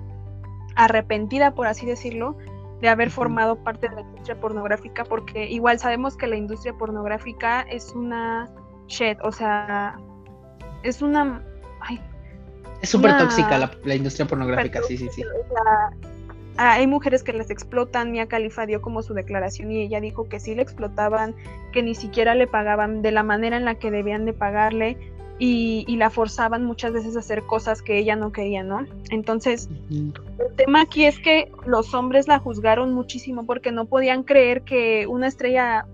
arrepentida, 0.76 1.54
por 1.54 1.68
así 1.68 1.86
decirlo, 1.86 2.36
de 2.82 2.90
haber 2.90 3.12
formado 3.12 3.56
parte 3.64 3.88
de 3.88 3.96
la 3.96 4.02
industria 4.02 4.40
pornográfica, 4.42 5.06
porque 5.06 5.50
igual 5.50 5.80
sabemos 5.80 6.18
que 6.18 6.28
la 6.28 6.36
industria 6.36 6.74
pornográfica 6.74 7.62
es 7.62 7.94
una 7.94 8.50
shit, 8.88 9.18
o 9.24 9.32
sea, 9.32 9.98
es 10.84 11.02
una... 11.02 11.42
Ay, 11.80 12.02
es 12.82 12.90
súper 12.90 13.18
tóxica 13.18 13.72
la, 13.84 13.96
industria 13.96 14.26
pornográfica, 14.26 14.82
sí, 14.84 14.98
sí, 14.98 15.08
sí. 15.14 15.24
hay 16.58 16.88
mujeres 16.88 17.24
que 17.24 17.34
les 17.34 17.50
explotan. 17.50 18.12
Mia 18.12 18.28
Khalifa 18.28 18.66
dio 18.66 18.82
como 18.82 19.04
su 19.04 19.14
declaración 19.14 19.72
y 19.72 19.82
ella 19.82 20.02
dijo 20.02 20.28
que 20.28 20.40
sí 20.40 20.56
le 20.56 20.64
explotaban, 20.64 21.36
que 21.72 21.84
ni 21.84 21.96
siquiera 21.96 22.36
le 22.36 22.48
pagaban 22.48 23.02
de 23.02 23.12
la 23.12 23.24
manera 23.24 23.58
en 23.58 23.66
la 23.66 23.76
que 23.76 23.92
debían 23.92 24.26
de 24.26 24.34
pagarle 24.34 24.98
y, 25.44 25.96
la 25.98 26.12
forzaban 26.12 26.66
muchas 26.66 26.94
veces 26.94 27.16
a 27.16 27.20
hacer 27.20 27.44
cosas 27.44 27.82
que 27.82 27.98
ella 27.98 28.16
no 28.16 28.32
quería, 28.32 28.62
¿no? 28.62 28.86
Entonces, 29.10 29.70
el 29.90 30.14
tema 30.56 30.82
aquí 30.82 31.06
es 31.06 31.18
que 31.18 31.52
los 31.66 31.96
hombres 31.96 32.28
la 32.28 32.38
juzgaron 32.38 32.94
muchísimo 32.94 33.48
porque 33.48 33.72
no 33.72 33.86
podían 33.86 34.22
creer 34.22 34.62
que 34.62 35.08
una 35.08 35.28
estrella 35.28 35.88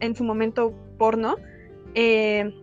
en 0.00 0.16
su 0.16 0.24
momento 0.24 0.72
porno 0.96 1.36
eh, 1.94 2.54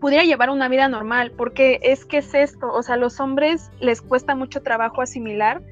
pudiera 0.00 0.24
llevar 0.24 0.50
una 0.50 0.68
vida 0.68 0.88
normal, 0.88 1.32
porque 1.36 1.78
es 1.82 2.04
que 2.04 2.18
es 2.18 2.34
esto, 2.34 2.72
o 2.72 2.82
sea, 2.82 2.94
a 2.94 2.98
los 2.98 3.20
hombres 3.20 3.70
les 3.80 4.00
cuesta 4.00 4.34
mucho 4.34 4.62
trabajo 4.62 5.02
asimilar 5.02 5.62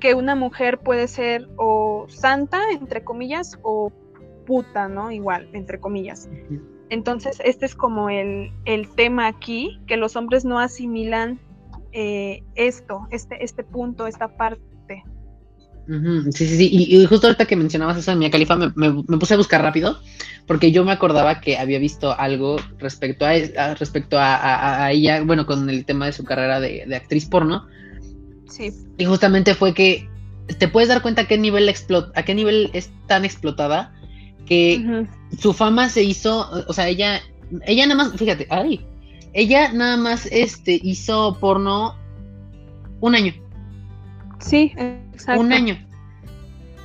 que 0.00 0.14
una 0.14 0.34
mujer 0.34 0.78
puede 0.78 1.08
ser 1.08 1.48
o 1.56 2.06
santa, 2.08 2.60
entre 2.70 3.02
comillas, 3.02 3.58
o 3.62 3.90
puta, 4.46 4.88
¿no? 4.88 5.10
Igual, 5.10 5.48
entre 5.52 5.80
comillas. 5.80 6.28
Entonces, 6.90 7.40
este 7.44 7.66
es 7.66 7.74
como 7.74 8.08
el, 8.08 8.52
el 8.64 8.88
tema 8.94 9.26
aquí, 9.26 9.80
que 9.86 9.96
los 9.96 10.16
hombres 10.16 10.44
no 10.44 10.58
asimilan 10.58 11.40
eh, 11.92 12.44
esto, 12.54 13.08
este, 13.10 13.44
este 13.44 13.64
punto, 13.64 14.06
esta 14.06 14.36
parte. 14.36 14.62
Sí, 15.88 16.46
sí, 16.46 16.56
sí. 16.58 16.68
Y, 16.70 17.06
justo 17.06 17.26
ahorita 17.28 17.46
que 17.46 17.56
mencionabas 17.56 17.96
eso 17.96 18.10
de 18.10 18.18
Mia 18.18 18.30
Califa, 18.30 18.56
me, 18.56 18.70
me, 18.76 19.18
puse 19.18 19.34
a 19.34 19.38
buscar 19.38 19.62
rápido, 19.62 19.98
porque 20.46 20.70
yo 20.70 20.84
me 20.84 20.92
acordaba 20.92 21.40
que 21.40 21.56
había 21.56 21.78
visto 21.78 22.18
algo 22.18 22.56
respecto 22.78 23.24
a, 23.24 23.74
respecto 23.74 24.18
a, 24.20 24.92
ella, 24.92 25.22
bueno, 25.22 25.46
con 25.46 25.70
el 25.70 25.86
tema 25.86 26.04
de 26.04 26.12
su 26.12 26.24
carrera 26.24 26.60
de, 26.60 26.94
actriz 26.94 27.24
porno. 27.24 27.66
Sí. 28.50 28.70
Y 28.98 29.06
justamente 29.06 29.54
fue 29.54 29.72
que 29.72 30.06
te 30.58 30.68
puedes 30.68 30.90
dar 30.90 31.00
cuenta 31.00 31.22
a 31.22 31.26
qué 31.26 31.38
nivel 31.38 31.68
explot 31.68 32.10
a 32.16 32.22
qué 32.22 32.34
nivel 32.34 32.70
es 32.72 32.90
tan 33.06 33.24
explotada 33.26 33.92
que 34.46 35.06
su 35.38 35.52
fama 35.52 35.90
se 35.90 36.02
hizo, 36.02 36.48
o 36.66 36.72
sea, 36.72 36.88
ella, 36.88 37.20
ella 37.66 37.86
nada 37.86 38.04
más, 38.04 38.16
fíjate, 38.16 38.46
ay, 38.48 38.80
ella 39.34 39.72
nada 39.72 39.96
más 39.96 40.26
este, 40.26 40.80
hizo 40.82 41.36
porno 41.38 41.94
un 43.00 43.14
año. 43.14 43.34
Sí, 44.40 44.72
exacto. 44.76 45.40
Un 45.40 45.52
año. 45.52 45.88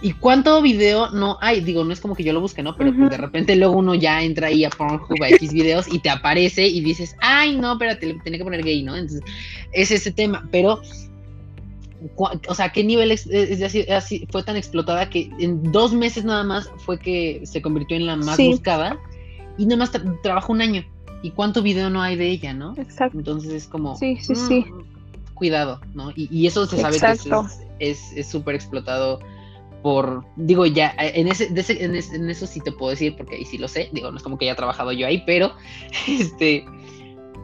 ¿Y 0.03 0.12
cuánto 0.12 0.62
video 0.62 1.12
no 1.12 1.38
hay? 1.39 1.62
Digo, 1.62 1.86
no 1.86 1.93
es 1.93 2.01
como 2.01 2.13
que 2.13 2.25
yo 2.25 2.33
lo 2.33 2.41
busque, 2.41 2.62
¿no? 2.62 2.75
Pero 2.75 2.93
pues, 2.93 3.10
de 3.10 3.17
repente 3.17 3.55
luego 3.55 3.77
uno 3.77 3.95
ya 3.95 4.22
entra 4.22 4.48
ahí 4.48 4.65
a 4.65 4.69
Pornhub 4.69 5.24
a 5.24 5.29
X 5.29 5.53
videos 5.53 5.88
y 5.88 6.00
te 6.00 6.10
aparece 6.10 6.67
y 6.67 6.81
dices, 6.81 7.15
ay, 7.22 7.55
no, 7.55 7.72
espérate, 7.72 8.07
le 8.07 8.15
tenía 8.15 8.38
que 8.38 8.43
poner 8.43 8.63
gay, 8.63 8.83
¿no? 8.83 8.98
Entonces, 8.98 9.22
es 9.72 9.91
ese 9.91 10.12
tema. 10.12 10.45
Pero, 10.51 10.81
o 12.17 12.53
sea, 12.53 12.69
¿qué 12.74 12.83
nivel 12.83 13.12
es, 13.12 13.29
así, 13.89 14.27
fue 14.29 14.43
tan 14.43 14.57
explotada 14.57 15.10
que 15.10 15.31
en 15.39 15.72
dos 15.72 15.93
meses 15.93 16.25
nada 16.25 16.43
más 16.43 16.69
fue 16.79 17.00
que 17.00 17.39
se 17.45 17.62
convirtió 17.62 17.95
en 17.95 18.05
la 18.05 18.17
más 18.17 18.38
buscada 18.38 19.00
y 19.57 19.65
nada 19.65 19.77
más 19.77 19.91
trabajó 20.22 20.51
un 20.51 20.62
año? 20.63 20.83
¿Y 21.22 21.31
cuánto 21.31 21.62
video 21.62 21.89
no 21.89 22.01
hay 22.01 22.17
de 22.17 22.29
ella, 22.29 22.53
no? 22.53 22.75
Exacto. 22.77 23.17
Entonces 23.17 23.53
es 23.53 23.67
como... 23.67 23.95
Sí, 23.95 24.17
sí, 24.19 24.36
sí. 24.36 24.65
Mm, 25.34 25.36
cuidado, 25.36 25.82
¿no? 25.94 26.12
Y, 26.16 26.48
eso 26.48 26.66
se 26.66 26.78
sabe 26.78 27.00
que 27.00 27.18
es 27.80 28.28
súper 28.30 28.56
explotado 28.56 29.20
por, 29.84 30.25
digo, 30.38 30.66
ya, 30.66 30.96
en, 30.98 31.28
ese, 31.28 31.50
en, 31.84 32.30
eso 32.30 32.48
sí 32.48 32.62
te 32.62 32.72
puedo 32.72 32.92
decir, 32.92 33.16
porque 33.18 33.36
ahí 33.36 33.46
sí 33.46 33.58
lo 33.58 33.68
sé, 33.68 33.90
digo, 33.92 34.10
no 34.10 34.18
es 34.18 34.24
como 34.24 34.38
que 34.38 34.46
haya 34.46 34.56
trabajado 34.56 34.94
yo 34.94 35.06
ahí, 35.06 35.22
pero 35.25 35.54
este 36.08 36.66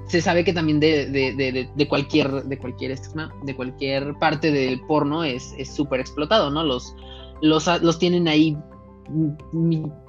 se 0.07 0.21
sabe 0.21 0.43
que 0.43 0.53
también 0.53 0.79
de, 0.79 1.05
de, 1.05 1.69
de, 1.75 1.87
cualquier, 1.87 2.31
de 2.45 2.57
cualquier, 2.57 2.97
de 3.43 3.55
cualquier 3.55 4.15
parte 4.17 4.51
del 4.51 4.81
porno 4.87 5.23
es 5.23 5.53
súper 5.71 5.99
explotado, 5.99 6.49
¿no? 6.49 6.63
Los, 6.63 6.95
los, 7.41 7.67
los 7.83 7.99
tienen 7.99 8.27
ahí 8.27 8.57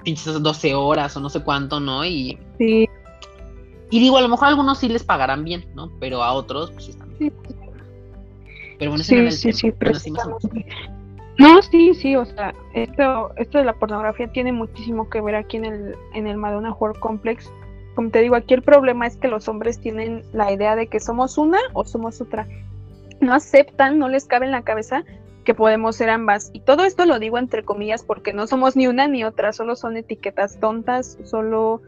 pinches 0.03 0.41
12 0.41 0.73
horas 0.73 1.15
o 1.17 1.19
no 1.19 1.29
sé 1.29 1.43
cuánto, 1.43 1.79
¿no? 1.79 2.03
Y, 2.03 2.37
sí. 2.57 2.87
y 3.91 3.99
digo, 3.99 4.17
a 4.17 4.21
lo 4.21 4.29
mejor 4.29 4.45
a 4.45 4.49
algunos 4.49 4.79
sí 4.79 4.89
les 4.89 5.03
pagarán 5.03 5.43
bien, 5.43 5.65
¿no? 5.75 5.91
Pero 5.99 6.23
a 6.23 6.33
otros, 6.33 6.71
pues 6.71 6.89
están. 6.89 7.15
Sí. 7.19 7.31
Pero 8.81 8.93
bueno, 8.93 9.03
sí, 9.03 9.29
sí, 9.29 9.53
sí, 9.53 9.71
pero 9.77 9.91
no, 11.37 11.61
sí, 11.61 11.93
sí, 11.93 12.15
o 12.15 12.25
sea, 12.25 12.55
esto, 12.73 13.29
esto 13.37 13.59
de 13.59 13.63
la 13.63 13.73
pornografía 13.73 14.31
tiene 14.31 14.51
muchísimo 14.51 15.07
que 15.07 15.21
ver 15.21 15.35
aquí 15.35 15.57
en 15.57 15.65
el, 15.65 15.95
en 16.15 16.25
el 16.25 16.35
Madonna 16.37 16.73
World 16.73 16.99
Complex. 16.99 17.47
Como 17.93 18.09
te 18.09 18.21
digo, 18.21 18.33
aquí 18.35 18.55
el 18.55 18.63
problema 18.63 19.05
es 19.05 19.17
que 19.17 19.27
los 19.27 19.47
hombres 19.47 19.79
tienen 19.79 20.23
la 20.33 20.51
idea 20.51 20.75
de 20.75 20.87
que 20.87 20.99
somos 20.99 21.37
una 21.37 21.59
o 21.73 21.85
somos 21.85 22.21
otra. 22.21 22.47
No 23.19 23.35
aceptan, 23.35 23.99
no 23.99 24.09
les 24.09 24.25
cabe 24.25 24.47
en 24.47 24.51
la 24.51 24.63
cabeza 24.63 25.03
que 25.43 25.53
podemos 25.53 25.97
ser 25.97 26.09
ambas. 26.09 26.49
Y 26.51 26.61
todo 26.61 26.83
esto 26.83 27.05
lo 27.05 27.19
digo 27.19 27.37
entre 27.37 27.63
comillas 27.63 28.01
porque 28.01 28.33
no 28.33 28.47
somos 28.47 28.75
ni 28.75 28.87
una 28.87 29.07
ni 29.07 29.23
otra, 29.23 29.53
solo 29.53 29.75
son 29.75 29.95
etiquetas 29.95 30.59
tontas, 30.59 31.19
solo 31.23 31.83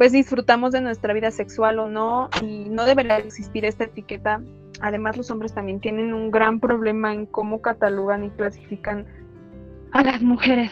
pues 0.00 0.12
disfrutamos 0.12 0.72
de 0.72 0.80
nuestra 0.80 1.12
vida 1.12 1.30
sexual 1.30 1.78
o 1.78 1.90
no 1.90 2.30
y 2.40 2.70
no 2.70 2.86
debería 2.86 3.18
existir 3.18 3.66
esta 3.66 3.84
etiqueta 3.84 4.40
además 4.80 5.18
los 5.18 5.30
hombres 5.30 5.52
también 5.52 5.78
tienen 5.78 6.14
un 6.14 6.30
gran 6.30 6.58
problema 6.58 7.12
en 7.12 7.26
cómo 7.26 7.60
catalogan 7.60 8.24
y 8.24 8.30
clasifican 8.30 9.04
a 9.92 10.02
las 10.02 10.22
mujeres. 10.22 10.70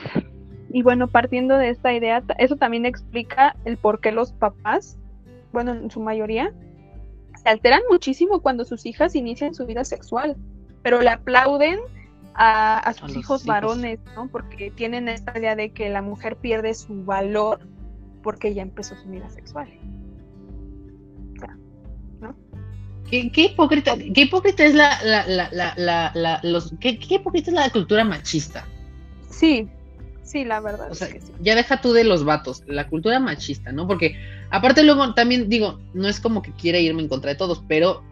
Y 0.70 0.82
bueno, 0.82 1.08
partiendo 1.08 1.58
de 1.58 1.68
esta 1.68 1.92
idea, 1.92 2.22
eso 2.38 2.56
también 2.56 2.86
explica 2.86 3.54
el 3.66 3.76
por 3.76 4.00
qué 4.00 4.12
los 4.12 4.32
papás, 4.32 4.98
bueno, 5.52 5.72
en 5.72 5.90
su 5.90 6.00
mayoría, 6.00 6.52
se 7.42 7.50
alteran 7.50 7.82
muchísimo 7.90 8.40
cuando 8.40 8.64
sus 8.64 8.86
hijas 8.86 9.14
inician 9.14 9.54
su 9.54 9.66
vida 9.66 9.84
sexual, 9.84 10.36
pero 10.82 11.00
le 11.02 11.10
aplauden 11.10 11.78
a, 12.34 12.92
sus 12.92 13.16
hijos, 13.16 13.44
varones, 13.44 13.98
¿no? 14.14 14.28
Porque 14.28 14.70
tienen 14.70 15.08
esta 15.08 15.38
idea 15.38 15.54
de 15.54 15.70
que 15.70 15.90
la 15.90 16.02
mujer 16.02 16.36
pierde 16.36 16.72
su 16.72 17.04
valor 17.04 17.60
porque 18.28 18.52
ya 18.52 18.60
empezó 18.60 18.94
su 18.94 19.08
vida 19.08 19.30
sexual. 19.30 19.68
¿Qué, 23.10 23.30
hipócrita, 23.34 23.96
qué 23.96 24.20
hipócrita 24.20 24.66
es 24.66 24.74
la, 24.74 25.02
la, 25.02 25.26
la, 25.26 25.72
la, 25.78 26.12
la 26.14 26.40
los, 26.42 26.74
qué, 26.78 26.98
qué, 26.98 27.14
hipócrita 27.14 27.50
es 27.50 27.54
la 27.54 27.70
cultura 27.70 28.04
machista. 28.04 28.66
Sí, 29.30 29.66
sí, 30.24 30.44
la 30.44 30.60
verdad. 30.60 30.92
O 30.92 30.94
sea, 30.94 31.08
ya 31.40 31.54
deja 31.54 31.80
tú 31.80 31.94
de 31.94 32.04
los 32.04 32.22
vatos, 32.22 32.62
la 32.66 32.86
cultura 32.86 33.18
machista, 33.18 33.72
¿no? 33.72 33.86
Porque 33.86 34.14
aparte 34.50 34.82
luego 34.82 35.14
también 35.14 35.48
digo, 35.48 35.80
no 35.94 36.06
es 36.06 36.20
como 36.20 36.42
que 36.42 36.52
quiera 36.52 36.78
irme 36.78 37.00
en 37.00 37.08
contra 37.08 37.30
de 37.30 37.38
todos, 37.38 37.64
pero 37.66 38.02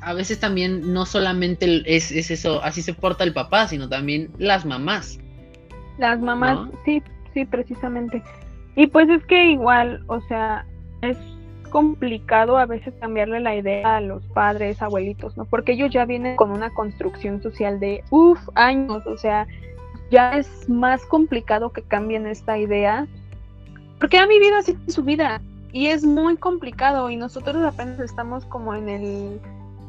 a 0.00 0.14
veces 0.14 0.40
también 0.40 0.94
no 0.94 1.04
solamente 1.04 1.82
es, 1.84 2.10
es 2.12 2.30
eso, 2.30 2.64
así 2.64 2.80
se 2.80 2.94
porta 2.94 3.24
el 3.24 3.34
papá, 3.34 3.68
sino 3.68 3.90
también 3.90 4.30
las 4.38 4.64
mamás. 4.64 5.18
Las 5.98 6.18
mamás, 6.18 6.70
sí, 6.86 7.02
sí, 7.34 7.44
precisamente. 7.44 8.22
Y 8.76 8.86
pues 8.86 9.08
es 9.08 9.24
que 9.24 9.50
igual, 9.50 10.04
o 10.06 10.20
sea, 10.22 10.66
es 11.00 11.16
complicado 11.70 12.58
a 12.58 12.66
veces 12.66 12.94
cambiarle 13.00 13.40
la 13.40 13.56
idea 13.56 13.96
a 13.96 14.00
los 14.00 14.22
padres, 14.28 14.80
abuelitos, 14.82 15.36
¿no? 15.36 15.46
Porque 15.46 15.72
ellos 15.72 15.90
ya 15.90 16.04
vienen 16.04 16.36
con 16.36 16.50
una 16.50 16.72
construcción 16.72 17.42
social 17.42 17.80
de, 17.80 18.04
uff, 18.10 18.38
años, 18.54 19.06
o 19.06 19.16
sea, 19.16 19.46
ya 20.10 20.36
es 20.36 20.68
más 20.68 21.04
complicado 21.06 21.72
que 21.72 21.82
cambien 21.82 22.26
esta 22.26 22.58
idea, 22.58 23.06
porque 23.98 24.18
han 24.18 24.28
vivido 24.28 24.56
así 24.56 24.76
su 24.88 25.02
vida 25.02 25.40
y 25.72 25.88
es 25.88 26.04
muy 26.04 26.36
complicado 26.36 27.10
y 27.10 27.16
nosotros 27.16 27.62
apenas 27.64 27.98
estamos 28.00 28.44
como 28.46 28.74
en 28.74 28.88
el, 28.88 29.40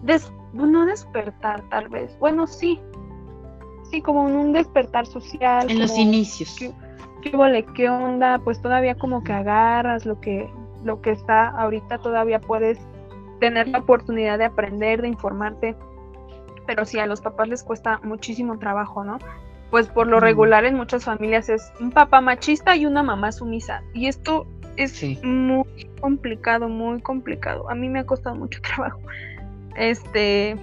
des 0.04 0.32
no 0.54 0.86
despertar 0.86 1.62
tal 1.70 1.90
vez, 1.90 2.18
bueno, 2.20 2.48
sí, 2.48 2.80
sí, 3.92 4.02
como 4.02 4.28
en 4.28 4.36
un 4.36 4.54
despertar 4.54 5.06
social. 5.06 5.70
En 5.70 5.80
los 5.80 5.98
inicios. 5.98 6.58
¿Qué, 7.22 7.66
¿Qué 7.76 7.90
onda? 7.90 8.40
Pues 8.40 8.62
todavía 8.62 8.96
como 8.96 9.24
que 9.24 9.34
agarras 9.34 10.06
lo 10.06 10.20
que 10.20 10.50
lo 10.84 11.02
que 11.02 11.12
está 11.12 11.50
ahorita 11.50 11.98
todavía 11.98 12.40
puedes 12.40 12.80
tener 13.40 13.68
la 13.68 13.80
oportunidad 13.80 14.38
de 14.38 14.46
aprender, 14.46 15.02
de 15.02 15.10
informarte, 15.10 15.76
pero 16.66 16.86
sí 16.86 17.00
a 17.00 17.06
los 17.06 17.22
papás 17.22 17.48
les 17.48 17.64
cuesta 17.64 18.00
muchísimo 18.04 18.58
trabajo, 18.58 19.04
¿no? 19.04 19.20
Pues 19.70 19.88
por 19.88 20.08
lo 20.08 20.20
regular 20.20 20.66
en 20.66 20.76
muchas 20.76 21.04
familias 21.04 21.50
es 21.50 21.72
un 21.80 21.92
papá 21.92 22.22
machista 22.22 22.76
y 22.76 22.86
una 22.86 23.04
mamá 23.04 23.32
sumisa. 23.32 23.84
Y 23.94 24.08
esto 24.08 24.48
es 24.78 25.04
muy 25.24 25.90
complicado, 26.00 26.70
muy 26.70 27.02
complicado. 27.02 27.70
A 27.70 27.76
mí 27.76 27.90
me 27.90 28.00
ha 28.00 28.06
costado 28.06 28.36
mucho 28.36 28.62
trabajo. 28.76 29.00
Este, 29.76 30.56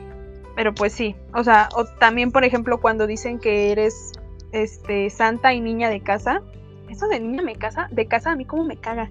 pero 0.57 0.75
pues 0.75 0.93
sí, 0.93 1.15
o 1.33 1.45
sea, 1.45 1.69
o 1.77 1.85
también 1.85 2.33
por 2.33 2.45
ejemplo 2.45 2.81
cuando 2.81 3.07
dicen 3.07 3.39
que 3.39 3.71
eres 3.73 4.13
este 4.55 5.11
santa 5.11 5.53
y 5.53 5.61
niña 5.61 5.91
de 5.91 6.01
casa, 6.01 6.43
eso 6.89 7.09
de 7.09 7.21
niña 7.21 7.43
me 7.43 7.57
casa, 7.57 7.89
de 7.91 8.07
casa 8.07 8.33
a 8.33 8.37
mí 8.37 8.45
como 8.45 8.65
me 8.65 8.77
caga. 8.77 9.11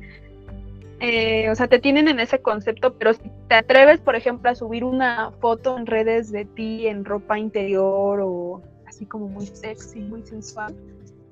Eh, 0.99 1.49
o 1.49 1.55
sea, 1.55 1.67
te 1.67 1.79
tienen 1.79 2.07
en 2.07 2.19
ese 2.19 2.41
concepto, 2.41 2.93
pero 2.93 3.13
si 3.13 3.29
te 3.49 3.55
atreves, 3.55 3.99
por 3.99 4.15
ejemplo, 4.15 4.49
a 4.49 4.55
subir 4.55 4.85
una 4.85 5.31
foto 5.41 5.77
en 5.77 5.85
redes 5.85 6.31
de 6.31 6.45
ti 6.45 6.87
en 6.87 7.03
ropa 7.03 7.37
interior 7.37 8.21
o 8.21 8.61
así 8.87 9.05
como 9.05 9.27
muy 9.27 9.45
sexy, 9.45 9.99
muy 9.99 10.23
sensual, 10.23 10.73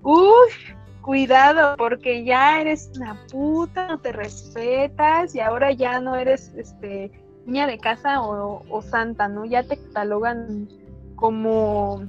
uff, 0.03 0.53
cuidado, 1.01 1.77
porque 1.77 2.23
ya 2.25 2.59
eres 2.59 2.91
una 2.97 3.17
puta, 3.31 3.87
no 3.87 3.99
te 3.99 4.11
respetas 4.11 5.33
y 5.35 5.39
ahora 5.39 5.71
ya 5.71 5.99
no 6.01 6.15
eres 6.15 6.53
este 6.55 7.11
niña 7.45 7.65
de 7.67 7.77
casa 7.77 8.21
o, 8.21 8.63
o 8.69 8.81
santa, 8.81 9.27
¿no? 9.27 9.45
Ya 9.45 9.63
te 9.63 9.77
catalogan 9.77 10.67
como, 11.15 12.03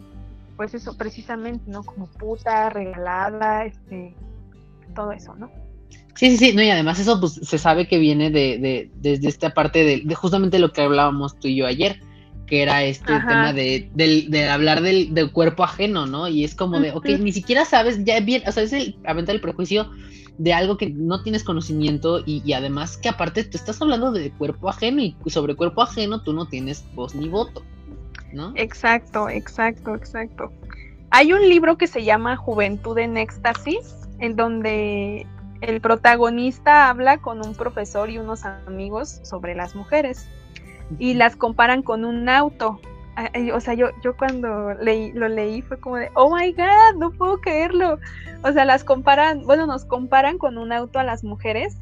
pues 0.62 0.74
eso, 0.74 0.96
precisamente, 0.96 1.64
¿no? 1.68 1.82
Como 1.82 2.06
puta, 2.06 2.70
regalada, 2.70 3.64
este, 3.64 4.14
todo 4.94 5.10
eso, 5.10 5.34
¿no? 5.34 5.50
Sí, 6.14 6.30
sí, 6.30 6.36
sí, 6.36 6.52
no, 6.54 6.62
y 6.62 6.70
además 6.70 7.00
eso 7.00 7.18
pues 7.18 7.32
se 7.32 7.58
sabe 7.58 7.88
que 7.88 7.98
viene 7.98 8.30
de, 8.30 8.58
de 8.58 8.90
desde 8.94 9.26
esta 9.26 9.54
parte 9.54 9.82
de, 9.82 10.14
justamente 10.14 10.60
lo 10.60 10.72
que 10.72 10.82
hablábamos 10.82 11.36
tú 11.40 11.48
y 11.48 11.56
yo 11.56 11.66
ayer, 11.66 11.98
que 12.46 12.62
era 12.62 12.84
este 12.84 13.12
tema 13.12 13.52
de, 13.52 13.90
de, 13.92 14.48
hablar 14.48 14.82
del, 14.82 15.12
del, 15.12 15.32
cuerpo 15.32 15.64
ajeno, 15.64 16.06
¿no? 16.06 16.28
Y 16.28 16.44
es 16.44 16.54
como 16.54 16.78
de, 16.78 16.92
ok, 16.92 17.06
ni 17.18 17.32
siquiera 17.32 17.64
sabes, 17.64 18.04
ya 18.04 18.20
bien, 18.20 18.44
o 18.46 18.52
sea, 18.52 18.62
es 18.62 18.72
el 18.72 18.96
aventar 19.04 19.34
el 19.34 19.40
prejuicio 19.40 19.90
de 20.38 20.52
algo 20.52 20.76
que 20.76 20.90
no 20.90 21.24
tienes 21.24 21.42
conocimiento 21.42 22.20
y, 22.24 22.40
y, 22.44 22.52
además 22.52 22.98
que 22.98 23.08
aparte 23.08 23.42
tú 23.42 23.56
estás 23.56 23.82
hablando 23.82 24.12
de 24.12 24.30
cuerpo 24.30 24.68
ajeno 24.68 25.02
y 25.02 25.16
sobre 25.26 25.56
cuerpo 25.56 25.82
ajeno 25.82 26.22
tú 26.22 26.32
no 26.32 26.46
tienes 26.46 26.84
voz 26.94 27.16
ni 27.16 27.28
voto, 27.28 27.64
¿no? 28.32 28.52
Exacto, 28.56 29.28
exacto, 29.28 29.94
exacto. 29.94 30.52
Hay 31.10 31.32
un 31.32 31.48
libro 31.48 31.76
que 31.76 31.86
se 31.86 32.04
llama 32.04 32.36
Juventud 32.36 32.98
en 32.98 33.16
Éxtasis, 33.16 34.08
en 34.18 34.36
donde 34.36 35.26
el 35.60 35.80
protagonista 35.80 36.88
habla 36.88 37.18
con 37.18 37.44
un 37.44 37.54
profesor 37.54 38.10
y 38.10 38.18
unos 38.18 38.44
amigos 38.44 39.20
sobre 39.22 39.54
las 39.54 39.74
mujeres 39.74 40.26
y 40.98 41.14
las 41.14 41.36
comparan 41.36 41.82
con 41.82 42.04
un 42.04 42.28
auto. 42.28 42.80
O 43.54 43.60
sea, 43.60 43.74
yo, 43.74 43.90
yo 44.02 44.16
cuando 44.16 44.72
leí, 44.74 45.12
lo 45.12 45.28
leí 45.28 45.60
fue 45.62 45.78
como 45.78 45.96
de, 45.96 46.10
oh 46.14 46.34
my 46.34 46.52
god, 46.52 46.98
no 46.98 47.10
puedo 47.10 47.40
creerlo. 47.40 47.98
O 48.42 48.52
sea, 48.52 48.64
las 48.64 48.84
comparan, 48.84 49.42
bueno, 49.42 49.66
nos 49.66 49.84
comparan 49.84 50.38
con 50.38 50.56
un 50.56 50.72
auto 50.72 50.98
a 50.98 51.04
las 51.04 51.22
mujeres 51.22 51.76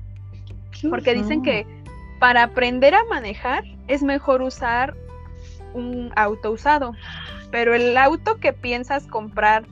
porque 0.88 1.14
dicen 1.14 1.42
que 1.42 1.66
para 2.18 2.42
aprender 2.42 2.94
a 2.94 3.04
manejar 3.04 3.64
es 3.86 4.02
mejor 4.02 4.42
usar 4.42 4.94
un 5.74 6.12
auto 6.16 6.50
usado, 6.52 6.92
pero 7.50 7.74
el 7.74 7.96
auto 7.96 8.38
que 8.38 8.52
piensas 8.52 9.06
comprar 9.06 9.64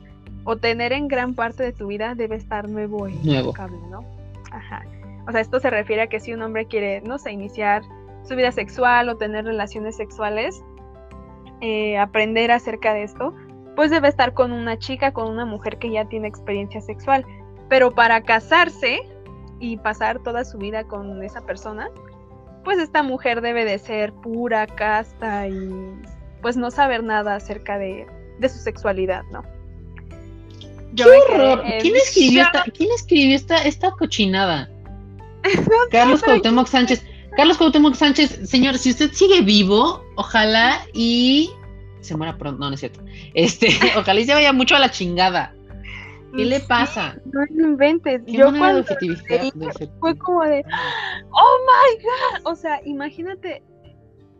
o 0.44 0.56
tener 0.56 0.92
en 0.92 1.08
gran 1.08 1.34
parte 1.34 1.62
de 1.62 1.72
tu 1.72 1.88
vida 1.88 2.14
debe 2.14 2.36
estar 2.36 2.68
nuevo 2.68 3.08
y 3.08 3.14
nuevo. 3.18 3.52
¿no? 3.90 4.04
Ajá. 4.50 4.82
O 5.26 5.32
sea, 5.32 5.40
esto 5.40 5.60
se 5.60 5.68
refiere 5.68 6.02
a 6.02 6.06
que 6.06 6.20
si 6.20 6.32
un 6.32 6.42
hombre 6.42 6.66
quiere, 6.66 7.02
no 7.02 7.18
sé, 7.18 7.32
iniciar 7.32 7.82
su 8.22 8.34
vida 8.34 8.50
sexual 8.50 9.08
o 9.08 9.16
tener 9.16 9.44
relaciones 9.44 9.96
sexuales, 9.96 10.62
eh, 11.60 11.98
aprender 11.98 12.50
acerca 12.50 12.94
de 12.94 13.02
esto, 13.02 13.34
pues 13.76 13.90
debe 13.90 14.08
estar 14.08 14.32
con 14.32 14.52
una 14.52 14.78
chica, 14.78 15.12
con 15.12 15.30
una 15.30 15.44
mujer 15.44 15.78
que 15.78 15.90
ya 15.90 16.06
tiene 16.06 16.28
experiencia 16.28 16.80
sexual. 16.80 17.26
Pero 17.68 17.94
para 17.94 18.22
casarse 18.22 19.00
y 19.60 19.76
pasar 19.76 20.20
toda 20.20 20.44
su 20.44 20.58
vida 20.58 20.84
con 20.84 21.22
esa 21.22 21.42
persona, 21.42 21.90
pues 22.68 22.80
esta 22.80 23.02
mujer 23.02 23.40
debe 23.40 23.64
de 23.64 23.78
ser 23.78 24.12
pura, 24.12 24.66
casta 24.66 25.48
y 25.48 25.70
pues 26.42 26.58
no 26.58 26.70
saber 26.70 27.02
nada 27.02 27.36
acerca 27.36 27.78
de, 27.78 28.06
su 28.42 28.58
sexualidad, 28.58 29.22
¿no? 29.32 29.42
¡Qué 30.94 31.02
horror! 31.02 31.64
¿Quién 31.80 31.96
escribió, 31.96 32.42
esta, 32.42 32.64
¿Quién 32.64 32.90
escribió 32.94 33.36
esta, 33.36 33.56
esta 33.62 33.90
cochinada? 33.92 34.68
Carlos 35.90 36.22
Cuauhtémoc 36.22 36.66
Sánchez. 36.66 37.02
Carlos 37.38 37.56
Cuauhtémoc 37.56 37.94
Sánchez, 37.94 38.38
señor, 38.46 38.76
si 38.76 38.90
usted 38.90 39.12
sigue 39.12 39.40
vivo, 39.40 40.04
ojalá 40.16 40.82
y 40.92 41.50
se 42.02 42.18
muera 42.18 42.36
pronto. 42.36 42.60
No, 42.60 42.68
no 42.68 42.74
es 42.74 42.80
cierto. 42.80 43.00
Este, 43.32 43.68
ojalá 43.96 44.20
y 44.20 44.26
se 44.26 44.34
vaya 44.34 44.52
mucho 44.52 44.76
a 44.76 44.78
la 44.78 44.90
chingada. 44.90 45.54
¿Qué 46.36 46.44
le 46.44 46.60
pasa? 46.60 47.16
no 47.32 47.66
inventes. 47.66 48.22
Yo 48.26 48.52
cuando 48.54 48.84
fue 50.00 50.18
como 50.18 50.44
de, 50.44 50.62
oh 51.30 51.58
my 51.66 52.02
god. 52.02 52.52
O 52.52 52.54
sea, 52.54 52.80
imagínate 52.84 53.62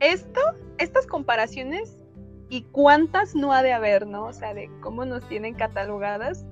esto, 0.00 0.40
estas 0.78 1.06
comparaciones 1.06 1.96
y 2.48 2.62
cuántas 2.62 3.34
no 3.34 3.52
ha 3.52 3.62
de 3.62 3.72
haber, 3.72 4.06
¿no? 4.06 4.24
O 4.26 4.32
sea, 4.32 4.54
de 4.54 4.70
cómo 4.80 5.04
nos 5.04 5.26
tienen 5.28 5.54
catalogadas. 5.54 6.46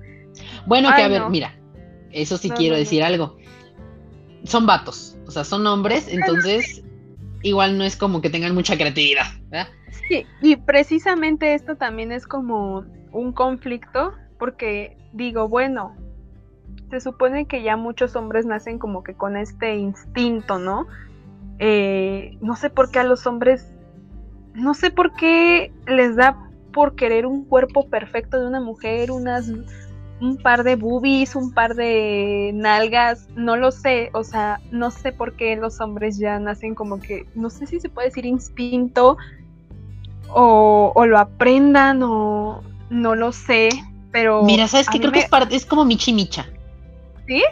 Bueno, 0.65 0.89
que 0.95 1.01
a 1.01 1.07
ver, 1.07 1.29
mira, 1.29 1.57
eso 2.11 2.37
sí 2.37 2.49
quiero 2.49 2.75
decir 2.75 3.03
algo. 3.03 3.37
Son 4.43 4.65
vatos, 4.65 5.17
o 5.25 5.31
sea, 5.31 5.43
son 5.43 5.65
hombres, 5.65 6.07
entonces 6.07 6.83
igual 7.41 7.77
no 7.77 7.83
es 7.83 7.95
como 7.95 8.21
que 8.21 8.29
tengan 8.29 8.53
mucha 8.53 8.77
creatividad, 8.77 9.25
¿verdad? 9.49 9.67
Sí, 10.07 10.25
y 10.41 10.55
precisamente 10.55 11.53
esto 11.53 11.75
también 11.75 12.11
es 12.11 12.27
como 12.27 12.85
un 13.11 13.33
conflicto, 13.33 14.13
porque 14.37 14.97
digo, 15.13 15.49
bueno, 15.49 15.95
se 16.89 16.99
supone 16.99 17.45
que 17.45 17.63
ya 17.63 17.75
muchos 17.77 18.15
hombres 18.15 18.45
nacen 18.45 18.79
como 18.79 19.03
que 19.03 19.13
con 19.13 19.37
este 19.37 19.75
instinto, 19.75 20.57
¿no? 20.59 20.87
Eh, 21.59 22.37
no 22.41 22.55
sé 22.55 22.69
por 22.69 22.91
qué 22.91 22.99
a 22.99 23.03
los 23.03 23.25
hombres, 23.27 23.67
no 24.53 24.73
sé 24.73 24.91
por 24.91 25.13
qué 25.13 25.71
les 25.87 26.15
da 26.15 26.37
por 26.71 26.95
querer 26.95 27.25
un 27.25 27.45
cuerpo 27.45 27.89
perfecto 27.89 28.39
de 28.39 28.47
una 28.47 28.61
mujer, 28.61 29.11
unas 29.11 29.51
un 30.19 30.37
par 30.37 30.63
de 30.63 30.75
boobies, 30.75 31.35
un 31.35 31.53
par 31.53 31.75
de 31.75 32.51
nalgas, 32.55 33.27
no 33.35 33.55
lo 33.55 33.71
sé, 33.71 34.09
o 34.13 34.23
sea, 34.23 34.59
no 34.71 34.89
sé 34.89 35.11
por 35.11 35.33
qué 35.33 35.55
los 35.55 35.79
hombres 35.79 36.17
ya 36.17 36.39
nacen 36.39 36.73
como 36.73 36.99
que, 36.99 37.27
no 37.35 37.49
sé 37.49 37.67
si 37.67 37.79
se 37.79 37.89
puede 37.89 38.07
decir 38.07 38.25
instinto 38.25 39.17
o, 40.29 40.91
o 40.95 41.05
lo 41.05 41.19
aprendan 41.19 42.01
o 42.01 42.63
no 42.89 43.15
lo 43.15 43.31
sé, 43.31 43.69
pero... 44.11 44.43
Mira, 44.43 44.67
¿sabes 44.67 44.89
qué? 44.89 44.99
Creo 44.99 45.11
que 45.11 45.19
es, 45.19 45.29
es 45.51 45.65
como 45.65 45.85
Michi 45.85 46.13
Micha. 46.13 46.47
¿Sí? 47.27 47.43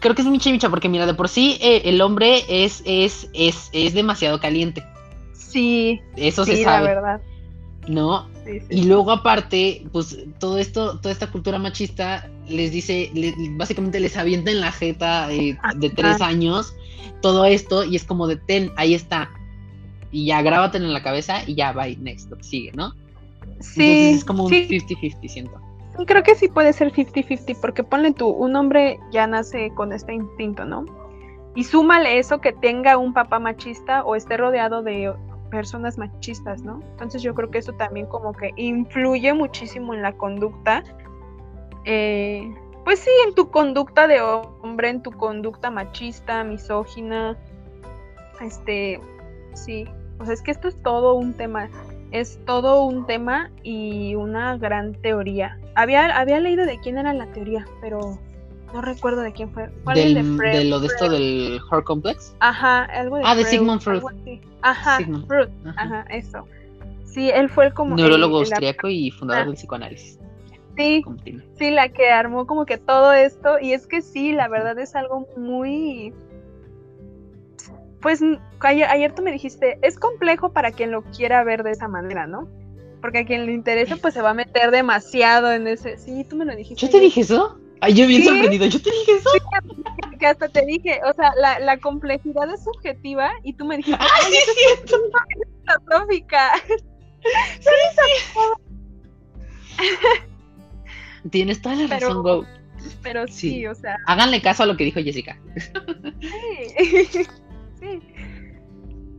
Creo 0.00 0.14
que 0.14 0.22
es 0.22 0.28
Michi 0.28 0.50
Micha 0.50 0.68
porque 0.68 0.88
mira, 0.88 1.06
de 1.06 1.14
por 1.14 1.28
sí 1.28 1.58
eh, 1.60 1.82
el 1.84 2.00
hombre 2.00 2.42
es, 2.48 2.82
es, 2.84 3.28
es, 3.34 3.70
es 3.72 3.94
demasiado 3.94 4.40
caliente. 4.40 4.82
Sí. 5.32 6.00
Eso 6.16 6.44
se 6.44 6.64
sabe. 6.64 6.88
La 6.88 6.94
verdad. 6.94 7.20
¿No? 7.86 8.28
Y 8.70 8.84
luego 8.84 9.10
aparte, 9.10 9.84
pues 9.92 10.16
todo 10.38 10.58
esto, 10.58 10.98
toda 10.98 11.12
esta 11.12 11.30
cultura 11.30 11.58
machista 11.58 12.28
les 12.48 12.70
dice, 12.72 13.10
básicamente 13.52 14.00
les 14.00 14.16
avienta 14.16 14.50
en 14.50 14.60
la 14.60 14.72
jeta 14.72 15.32
eh, 15.32 15.58
de 15.76 15.90
tres 15.90 16.20
años 16.20 16.74
todo 17.22 17.46
esto 17.46 17.84
y 17.84 17.96
es 17.96 18.04
como 18.04 18.26
de 18.26 18.36
ten, 18.36 18.72
ahí 18.76 18.92
está. 18.92 19.30
Y 20.10 20.26
ya 20.26 20.42
grábate 20.42 20.76
en 20.76 20.92
la 20.92 21.02
cabeza 21.02 21.42
y 21.46 21.54
ya 21.54 21.72
va, 21.72 21.86
next, 21.86 22.30
sigue, 22.42 22.72
¿no? 22.72 22.94
Sí. 23.60 24.10
es 24.10 24.24
como 24.24 24.44
un 24.44 24.52
50-50, 24.52 25.28
siento. 25.28 25.58
Creo 26.06 26.22
que 26.22 26.34
sí 26.34 26.48
puede 26.48 26.72
ser 26.72 26.92
50-50, 26.92 27.60
porque 27.60 27.84
ponle 27.84 28.12
tú, 28.12 28.28
un 28.28 28.56
hombre 28.56 28.98
ya 29.10 29.26
nace 29.26 29.72
con 29.74 29.92
este 29.92 30.14
instinto, 30.14 30.64
¿no? 30.64 30.86
Y 31.54 31.64
súmale 31.64 32.18
eso 32.18 32.40
que 32.40 32.52
tenga 32.52 32.96
un 32.96 33.12
papá 33.12 33.38
machista 33.38 34.02
o 34.04 34.16
esté 34.16 34.38
rodeado 34.38 34.82
de 34.82 35.12
personas 35.50 35.98
machistas, 35.98 36.62
¿no? 36.62 36.80
Entonces 36.92 37.22
yo 37.22 37.34
creo 37.34 37.50
que 37.50 37.58
eso 37.58 37.74
también 37.74 38.06
como 38.06 38.32
que 38.32 38.52
influye 38.56 39.34
muchísimo 39.34 39.92
en 39.92 40.00
la 40.00 40.12
conducta. 40.14 40.82
Eh, 41.84 42.54
pues 42.84 43.00
sí, 43.00 43.10
en 43.26 43.34
tu 43.34 43.50
conducta 43.50 44.06
de 44.06 44.22
hombre, 44.22 44.88
en 44.88 45.02
tu 45.02 45.12
conducta 45.12 45.70
machista, 45.70 46.42
misógina. 46.42 47.36
Este, 48.40 48.98
sí. 49.52 49.84
O 50.18 50.24
sea, 50.24 50.32
es 50.32 50.42
que 50.42 50.52
esto 50.52 50.68
es 50.68 50.82
todo 50.82 51.14
un 51.14 51.34
tema. 51.34 51.68
Es 52.12 52.38
todo 52.46 52.84
un 52.84 53.06
tema 53.06 53.50
y 53.62 54.14
una 54.14 54.56
gran 54.58 54.94
teoría. 54.94 55.58
Había, 55.74 56.18
había 56.18 56.40
leído 56.40 56.66
de 56.66 56.78
quién 56.78 56.98
era 56.98 57.12
la 57.14 57.26
teoría, 57.32 57.66
pero 57.80 58.18
no 58.72 58.80
recuerdo 58.80 59.22
de 59.22 59.32
quién 59.32 59.50
fue. 59.50 59.70
¿Cuál 59.84 59.96
del, 59.96 60.14
de, 60.14 60.36
Fred, 60.36 60.58
de, 60.58 60.64
lo 60.64 60.80
de 60.80 60.86
esto 60.86 61.08
del 61.08 61.58
Horror 61.70 61.84
Complex? 61.84 62.34
Ajá, 62.40 62.84
algo 62.84 63.16
de 63.16 63.22
Ah, 63.24 63.34
de 63.34 63.44
Sigmund 63.44 63.80
Freud. 63.80 64.02
Ajá, 64.62 64.98
Freud. 65.26 65.48
Ajá. 65.76 66.06
eso. 66.10 66.46
Sí, 67.04 67.30
él 67.30 67.48
fue 67.48 67.66
el 67.66 67.74
como. 67.74 67.94
Neurólogo 67.94 68.38
austriaco 68.38 68.88
y 68.88 69.10
fundador 69.10 69.46
del 69.46 69.56
psicoanálisis. 69.56 70.18
Sí, 70.76 71.04
sí, 71.58 71.70
la 71.70 71.90
que 71.90 72.08
armó 72.10 72.46
como 72.46 72.64
que 72.64 72.78
todo 72.78 73.12
esto. 73.12 73.58
Y 73.60 73.74
es 73.74 73.86
que 73.86 74.00
sí, 74.00 74.32
la 74.32 74.48
verdad 74.48 74.78
es 74.78 74.94
algo 74.94 75.26
muy. 75.36 76.14
Pues 78.02 78.20
ayer, 78.60 78.86
ayer 78.88 79.14
tú 79.14 79.22
me 79.22 79.30
dijiste, 79.30 79.78
es 79.80 79.96
complejo 79.96 80.52
para 80.52 80.72
quien 80.72 80.90
lo 80.90 81.04
quiera 81.04 81.44
ver 81.44 81.62
de 81.62 81.70
esa 81.70 81.86
manera, 81.86 82.26
¿no? 82.26 82.48
Porque 83.00 83.20
a 83.20 83.24
quien 83.24 83.46
le 83.46 83.52
interesa, 83.52 83.96
pues 83.96 84.12
se 84.14 84.20
va 84.20 84.30
a 84.30 84.34
meter 84.34 84.72
demasiado 84.72 85.52
en 85.52 85.68
ese. 85.68 85.96
Sí, 85.98 86.24
tú 86.28 86.34
me 86.36 86.44
lo 86.44 86.54
dijiste. 86.54 86.84
¿Yo 86.84 86.90
te 86.90 87.00
dije 87.00 87.20
eso? 87.20 87.58
Ay, 87.80 87.94
yo 87.94 88.06
bien 88.06 88.24
sorprendido, 88.24 88.66
yo 88.66 88.82
te 88.82 88.90
dije 88.90 89.12
eso. 89.16 89.30
que 90.18 90.26
hasta 90.26 90.48
te 90.48 90.66
dije, 90.66 91.00
o 91.08 91.14
sea, 91.14 91.32
la, 91.36 91.58
la, 91.58 91.78
complejidad 91.78 92.52
es 92.52 92.62
subjetiva 92.62 93.32
y 93.42 93.54
tú 93.54 93.64
me 93.64 93.76
dijiste, 93.76 93.98
¡ay, 94.00 94.30
sí 94.30 94.36
es 94.36 94.54
cierto! 94.54 94.96
Filosófica. 95.88 96.52
Tienes 101.30 101.62
toda 101.62 101.76
la 101.76 101.86
razón, 101.86 102.22
Go. 102.22 102.44
Pero 103.02 103.26
sí, 103.28 103.66
o 103.66 103.74
sea. 103.74 103.96
Háganle 104.06 104.42
caso 104.42 104.64
a 104.64 104.66
lo 104.66 104.76
que 104.76 104.84
dijo 104.84 105.00
Jessica. 105.00 105.40
Sí. 106.20 107.06
sí. 107.10 107.26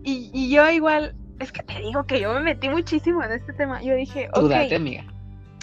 Y, 0.04 0.30
y 0.34 0.50
yo 0.50 0.70
igual, 0.70 1.16
es 1.40 1.52
que 1.52 1.64
te 1.64 1.80
digo 1.80 2.06
que 2.06 2.20
yo 2.20 2.34
me 2.34 2.42
metí 2.42 2.70
muchísimo 2.70 3.24
en 3.24 3.32
este 3.32 3.54
tema. 3.54 3.82
Yo 3.82 3.96
dije, 3.96 4.30
ok. 4.34 4.50
Date, 4.50 4.76
amiga. 4.76 5.06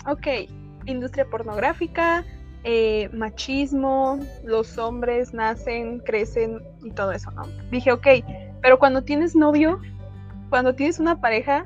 Ok, 0.07 0.27
industria 0.87 1.27
pornográfica, 1.27 2.25
eh, 2.65 3.09
machismo, 3.13 4.19
los 4.45 4.79
hombres 4.79 5.33
nacen, 5.33 6.01
crecen 6.01 6.61
y 6.83 6.91
todo 6.91 7.13
eso, 7.13 7.31
¿no? 7.33 7.43
Dije, 7.71 7.93
ok, 7.93 8.07
pero 8.63 8.79
cuando 8.79 9.03
tienes 9.03 9.35
novio, 9.35 9.81
cuando 10.49 10.75
tienes 10.75 10.99
una 10.99 11.21
pareja, 11.21 11.65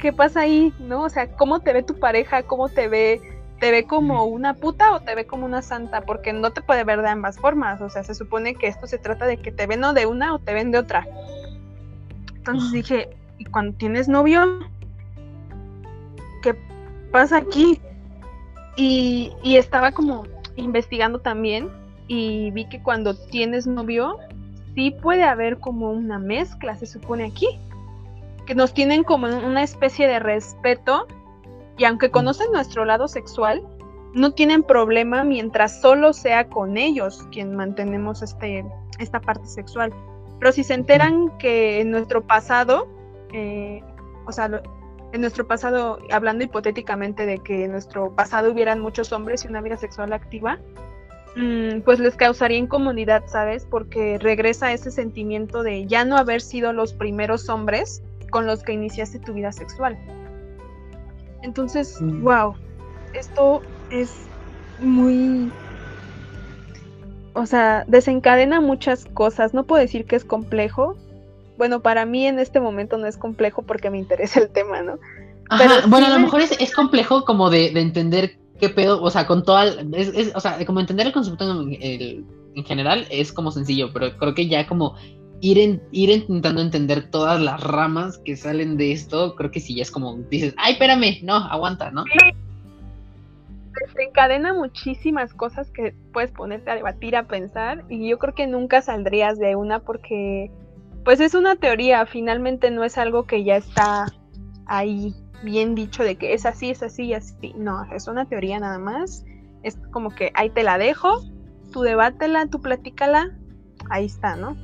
¿qué 0.00 0.12
pasa 0.12 0.40
ahí, 0.40 0.72
no? 0.80 1.02
O 1.02 1.08
sea, 1.08 1.30
¿cómo 1.32 1.60
te 1.60 1.72
ve 1.72 1.82
tu 1.82 1.98
pareja? 1.98 2.42
¿Cómo 2.42 2.68
te 2.68 2.88
ve? 2.88 3.20
¿Te 3.60 3.72
ve 3.72 3.84
como 3.84 4.24
una 4.24 4.54
puta 4.54 4.92
o 4.92 5.00
te 5.00 5.14
ve 5.14 5.26
como 5.26 5.44
una 5.44 5.62
santa? 5.62 6.00
Porque 6.02 6.32
no 6.32 6.52
te 6.52 6.62
puede 6.62 6.84
ver 6.84 7.02
de 7.02 7.08
ambas 7.08 7.38
formas. 7.38 7.80
O 7.80 7.90
sea, 7.90 8.04
se 8.04 8.14
supone 8.14 8.54
que 8.54 8.68
esto 8.68 8.86
se 8.86 8.98
trata 8.98 9.26
de 9.26 9.36
que 9.36 9.50
te 9.50 9.66
ven 9.66 9.82
o 9.82 9.92
de 9.92 10.06
una 10.06 10.34
o 10.34 10.38
te 10.38 10.54
ven 10.54 10.70
de 10.70 10.78
otra. 10.78 11.06
Entonces 12.38 12.72
dije, 12.72 13.10
¿y 13.38 13.44
cuando 13.44 13.76
tienes 13.76 14.08
novio? 14.08 14.60
¿Qué 16.42 16.54
pasa 17.12 17.38
aquí? 17.38 17.80
Y, 18.76 19.32
estaba 19.44 19.92
como 19.92 20.24
investigando 20.56 21.18
también 21.18 21.68
y 22.06 22.50
vi 22.52 22.68
que 22.68 22.80
cuando 22.82 23.14
tienes 23.14 23.66
novio, 23.66 24.18
sí 24.74 24.92
puede 25.02 25.24
haber 25.24 25.58
como 25.58 25.90
una 25.90 26.18
mezcla, 26.18 26.76
se 26.76 26.86
supone 26.86 27.24
aquí. 27.24 27.48
Que 28.46 28.54
nos 28.54 28.72
tienen 28.72 29.04
como 29.04 29.26
una 29.26 29.62
especie 29.62 30.06
de 30.06 30.20
respeto 30.20 31.06
y 31.76 31.84
aunque 31.84 32.10
conocen 32.10 32.50
nuestro 32.52 32.84
lado 32.84 33.08
sexual, 33.08 33.62
no 34.14 34.32
tienen 34.32 34.62
problema 34.62 35.22
mientras 35.22 35.80
solo 35.80 36.12
sea 36.12 36.48
con 36.48 36.76
ellos 36.76 37.26
quien 37.30 37.54
mantenemos 37.54 38.22
este, 38.22 38.64
esta 38.98 39.20
parte 39.20 39.46
sexual. 39.46 39.92
Pero 40.38 40.52
si 40.52 40.64
se 40.64 40.74
enteran 40.74 41.36
que 41.38 41.80
en 41.80 41.90
nuestro 41.90 42.26
pasado, 42.26 42.88
eh, 43.32 43.82
o 44.26 44.32
sea, 44.32 44.62
en 45.12 45.20
nuestro 45.20 45.46
pasado, 45.46 45.98
hablando 46.10 46.44
hipotéticamente 46.44 47.26
de 47.26 47.38
que 47.38 47.64
en 47.64 47.72
nuestro 47.72 48.14
pasado 48.14 48.52
hubieran 48.52 48.80
muchos 48.80 49.12
hombres 49.12 49.44
y 49.44 49.48
una 49.48 49.60
vida 49.60 49.76
sexual 49.76 50.12
activa, 50.12 50.58
mm, 51.36 51.80
pues 51.80 51.98
les 51.98 52.14
causaría 52.14 52.58
incomodidad, 52.58 53.24
¿sabes? 53.26 53.66
Porque 53.68 54.18
regresa 54.18 54.72
ese 54.72 54.90
sentimiento 54.90 55.62
de 55.62 55.86
ya 55.86 56.04
no 56.04 56.16
haber 56.16 56.40
sido 56.40 56.72
los 56.72 56.92
primeros 56.92 57.48
hombres 57.48 58.02
con 58.30 58.46
los 58.46 58.62
que 58.62 58.72
iniciaste 58.72 59.18
tu 59.18 59.32
vida 59.32 59.52
sexual. 59.52 59.98
Entonces, 61.42 61.98
wow, 62.00 62.52
mm. 62.52 63.14
esto 63.14 63.62
es 63.90 64.12
muy... 64.80 65.50
O 67.38 67.46
sea, 67.46 67.84
desencadena 67.86 68.60
muchas 68.60 69.04
cosas. 69.04 69.54
No 69.54 69.64
puedo 69.64 69.80
decir 69.80 70.06
que 70.06 70.16
es 70.16 70.24
complejo, 70.24 70.96
bueno, 71.56 71.80
para 71.80 72.04
mí 72.04 72.26
en 72.26 72.38
este 72.38 72.60
momento 72.60 72.98
no 72.98 73.06
es 73.06 73.16
complejo 73.16 73.62
porque 73.62 73.90
me 73.90 73.98
interesa 73.98 74.40
el 74.40 74.48
tema, 74.48 74.82
¿no? 74.82 74.98
Ajá, 75.50 75.86
bueno, 75.86 76.06
a 76.06 76.10
lo 76.10 76.20
mejor 76.20 76.40
es, 76.40 76.52
es 76.60 76.74
complejo 76.74 77.24
como 77.24 77.48
de, 77.48 77.70
de, 77.70 77.80
entender 77.80 78.38
qué 78.60 78.68
pedo, 78.68 79.02
o 79.02 79.10
sea, 79.10 79.26
con 79.26 79.44
toda, 79.44 79.66
es, 79.66 80.08
es, 80.08 80.32
o 80.34 80.40
sea, 80.40 80.64
como 80.66 80.80
entender 80.80 81.06
el 81.06 81.12
concepto 81.12 81.62
en, 81.62 81.76
el, 81.80 82.24
en, 82.54 82.64
general 82.64 83.06
es 83.10 83.32
como 83.32 83.50
sencillo, 83.50 83.90
pero 83.92 84.16
creo 84.18 84.34
que 84.34 84.46
ya 84.46 84.66
como 84.66 84.94
ir, 85.40 85.58
en, 85.58 85.82
ir 85.90 86.10
intentando 86.10 86.60
entender 86.60 87.10
todas 87.10 87.40
las 87.40 87.62
ramas 87.62 88.18
que 88.18 88.36
salen 88.36 88.76
de 88.76 88.92
esto, 88.92 89.34
creo 89.36 89.50
que 89.50 89.60
sí, 89.60 89.74
ya 89.74 89.82
es 89.82 89.90
como 89.90 90.18
dices, 90.30 90.54
ay, 90.58 90.74
espérame, 90.74 91.20
no, 91.22 91.36
aguanta, 91.36 91.90
¿no? 91.90 92.04
Sí. 92.04 92.47
Encadena 93.98 94.52
muchísimas 94.52 95.34
cosas 95.34 95.70
que 95.70 95.94
puedes 96.12 96.30
ponerte 96.30 96.70
a 96.70 96.74
debatir, 96.74 97.16
a 97.16 97.26
pensar, 97.26 97.84
y 97.88 98.08
yo 98.08 98.18
creo 98.18 98.34
que 98.34 98.46
nunca 98.46 98.82
saldrías 98.82 99.38
de 99.38 99.56
una 99.56 99.80
porque, 99.80 100.50
pues 101.04 101.20
es 101.20 101.34
una 101.34 101.56
teoría, 101.56 102.06
finalmente 102.06 102.70
no 102.70 102.84
es 102.84 102.98
algo 102.98 103.24
que 103.24 103.44
ya 103.44 103.56
está 103.56 104.06
ahí 104.66 105.14
bien 105.42 105.74
dicho 105.74 106.02
de 106.02 106.16
que 106.16 106.34
es 106.34 106.46
así, 106.46 106.70
es 106.70 106.82
así, 106.82 107.12
así. 107.14 107.54
No, 107.56 107.84
es 107.92 108.08
una 108.08 108.26
teoría 108.26 108.58
nada 108.58 108.78
más. 108.78 109.24
Es 109.62 109.76
como 109.92 110.10
que 110.10 110.30
ahí 110.34 110.50
te 110.50 110.62
la 110.62 110.78
dejo, 110.78 111.22
tú 111.72 111.82
debátela, 111.82 112.46
tú 112.46 112.60
platícala, 112.60 113.36
ahí 113.90 114.06
está, 114.06 114.36
¿no? 114.36 114.56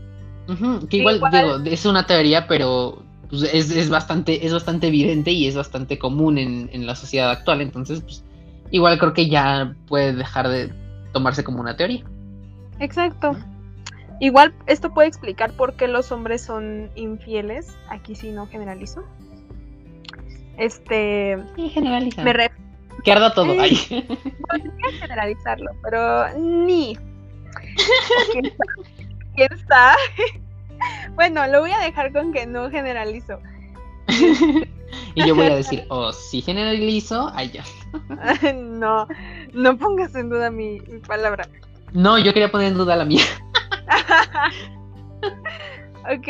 que 0.90 0.98
igual, 0.98 1.22
digo, 1.32 1.56
es 1.64 1.86
una 1.86 2.06
teoría, 2.06 2.46
pero 2.46 3.02
pues, 3.30 3.44
es, 3.44 3.70
es, 3.70 3.88
bastante, 3.88 4.44
es 4.44 4.52
bastante 4.52 4.88
evidente 4.88 5.30
y 5.30 5.46
es 5.46 5.56
bastante 5.56 5.98
común 5.98 6.36
en, 6.36 6.68
en, 6.72 6.86
la 6.86 6.94
sociedad 6.94 7.30
actual. 7.30 7.62
Entonces, 7.62 8.02
pues, 8.02 8.22
igual 8.74 8.98
creo 8.98 9.14
que 9.14 9.28
ya 9.28 9.72
puede 9.86 10.12
dejar 10.12 10.48
de 10.48 10.72
tomarse 11.12 11.44
como 11.44 11.60
una 11.60 11.76
teoría. 11.76 12.04
Exacto. 12.80 13.36
Igual 14.18 14.52
esto 14.66 14.92
puede 14.92 15.06
explicar 15.06 15.52
por 15.52 15.76
qué 15.76 15.86
los 15.86 16.10
hombres 16.10 16.42
son 16.42 16.90
infieles. 16.96 17.76
Aquí 17.88 18.16
sí 18.16 18.32
no 18.32 18.48
generalizo. 18.48 19.04
Este. 20.58 21.38
Sí, 21.54 21.68
generaliza. 21.68 22.24
Me 22.24 22.32
ref... 22.32 22.52
Que 23.04 23.12
arda 23.12 23.32
todo. 23.32 23.60
ahí. 23.60 23.76
Podría 24.48 24.98
generalizarlo, 25.00 25.70
pero 25.80 26.36
ni. 26.36 26.98
¿Quién 28.32 28.46
está? 28.46 28.64
¿Quién 29.36 29.52
está? 29.52 29.94
bueno, 31.14 31.46
lo 31.46 31.60
voy 31.60 31.70
a 31.70 31.78
dejar 31.78 32.12
con 32.12 32.32
que 32.32 32.44
no 32.46 32.70
generalizo. 32.70 33.38
y 35.14 35.26
yo 35.26 35.34
voy 35.34 35.46
a 35.46 35.56
decir, 35.56 35.84
oh, 35.90 36.12
sí 36.12 36.40
generalizo, 36.40 37.30
ay 37.34 37.50
ya. 37.50 37.64
no, 38.54 39.06
no 39.52 39.78
pongas 39.78 40.14
en 40.14 40.30
duda 40.30 40.50
mi, 40.50 40.80
mi, 40.80 40.98
palabra. 41.00 41.48
No, 41.92 42.18
yo 42.18 42.32
quería 42.32 42.50
poner 42.50 42.68
en 42.68 42.78
duda 42.78 42.96
la 42.96 43.04
mía. 43.04 43.24
ok, 46.12 46.28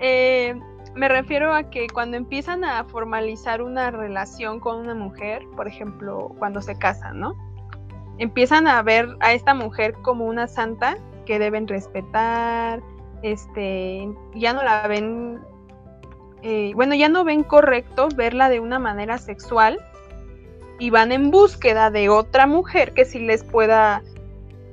eh, 0.00 0.54
me 0.94 1.08
refiero 1.08 1.54
a 1.54 1.70
que 1.70 1.86
cuando 1.88 2.16
empiezan 2.16 2.64
a 2.64 2.84
formalizar 2.84 3.62
una 3.62 3.90
relación 3.90 4.60
con 4.60 4.78
una 4.78 4.94
mujer, 4.94 5.42
por 5.56 5.68
ejemplo, 5.68 6.34
cuando 6.38 6.60
se 6.60 6.76
casan, 6.76 7.20
¿no? 7.20 7.34
Empiezan 8.18 8.66
a 8.66 8.82
ver 8.82 9.08
a 9.20 9.32
esta 9.32 9.54
mujer 9.54 9.94
como 10.02 10.26
una 10.26 10.48
santa 10.48 10.98
que 11.24 11.38
deben 11.38 11.68
respetar, 11.68 12.82
este, 13.22 14.08
ya 14.34 14.52
no 14.52 14.62
la 14.62 14.86
ven, 14.88 15.40
eh, 16.42 16.72
bueno, 16.74 16.94
ya 16.94 17.08
no 17.08 17.24
ven 17.24 17.42
correcto 17.42 18.08
verla 18.14 18.48
de 18.48 18.60
una 18.60 18.78
manera 18.78 19.18
sexual 19.18 19.78
y 20.78 20.90
van 20.90 21.12
en 21.12 21.30
búsqueda 21.30 21.90
de 21.90 22.08
otra 22.08 22.46
mujer 22.46 22.94
que 22.94 23.04
sí 23.04 23.18
les 23.18 23.42
pueda 23.42 24.02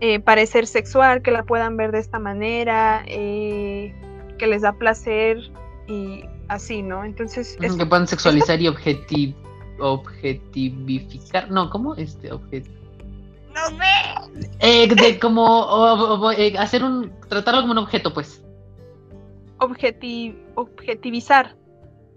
eh, 0.01 0.19
parecer 0.19 0.67
sexual, 0.67 1.21
que 1.21 1.31
la 1.31 1.43
puedan 1.43 1.77
ver 1.77 1.91
de 1.91 1.99
esta 1.99 2.19
manera, 2.19 3.03
eh, 3.07 3.93
que 4.37 4.47
les 4.47 4.61
da 4.61 4.73
placer 4.73 5.39
y 5.87 6.23
así, 6.47 6.81
¿no? 6.81 7.03
Entonces... 7.03 7.57
Es, 7.61 7.75
que 7.75 7.85
puedan 7.85 8.07
sexualizar 8.07 8.61
y 8.61 8.67
objetiv, 8.67 9.35
objetivificar, 9.79 11.49
no, 11.49 11.69
¿cómo? 11.69 11.95
Este, 11.95 12.31
objet... 12.31 12.67
No 13.53 13.67
sé. 13.69 14.49
Eh, 14.59 14.93
de 14.93 15.17
como 15.17 15.45
o, 15.45 16.19
o, 16.19 16.31
eh, 16.33 16.55
hacer 16.57 16.83
un, 16.83 17.11
tratarlo 17.29 17.61
como 17.61 17.71
un 17.71 17.77
objeto, 17.79 18.13
pues. 18.13 18.43
Objetiv, 19.65 20.35
objetivizar. 20.55 21.55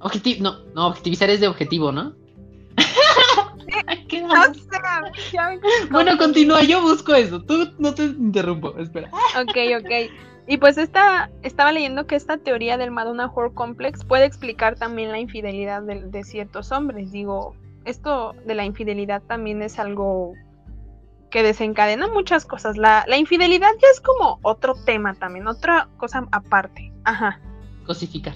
Objeti 0.01 0.39
no, 0.41 0.65
no, 0.75 0.89
objetivizar 0.89 1.31
es 1.31 1.41
de 1.41 1.49
objetivo, 1.49 1.93
¿no? 1.93 2.15
¿Qué 4.09 4.23
no 4.23 4.55
sé, 4.55 4.61
bueno, 5.91 6.17
continúa, 6.19 6.63
yo 6.63 6.83
busco 6.83 7.15
eso. 7.15 7.43
Tú 7.43 7.71
no 7.79 7.95
te 7.95 8.05
interrumpo, 8.05 8.77
espera. 8.79 9.11
Ok, 9.41 9.57
ok. 9.81 10.11
Y 10.47 10.59
pues 10.59 10.79
esta, 10.79 11.31
estaba 11.43 11.73
leyendo 11.73 12.07
que 12.07 12.17
esta 12.17 12.37
teoría 12.39 12.77
del 12.77 12.91
Madonna 12.91 13.31
Horror 13.35 13.55
Complex 13.55 14.05
puede 14.05 14.25
explicar 14.25 14.77
también 14.77 15.11
la 15.11 15.19
infidelidad 15.19 15.83
de, 15.83 16.03
de, 16.03 16.25
ciertos 16.25 16.73
hombres. 16.73 17.13
Digo, 17.13 17.55
esto 17.85 18.35
de 18.47 18.55
la 18.55 18.65
infidelidad 18.65 19.23
también 19.23 19.63
es 19.63 19.79
algo 19.79 20.35
que 21.31 21.43
desencadena 21.43 22.09
muchas 22.09 22.45
cosas. 22.45 22.77
La, 22.77 23.05
la 23.07 23.17
infidelidad 23.17 23.71
ya 23.81 23.89
es 23.93 24.01
como 24.01 24.39
otro 24.43 24.75
tema 24.75 25.15
también, 25.15 25.47
otra 25.47 25.89
cosa 25.97 26.27
aparte. 26.33 26.93
Ajá. 27.05 27.41
Cosificar. 27.87 28.35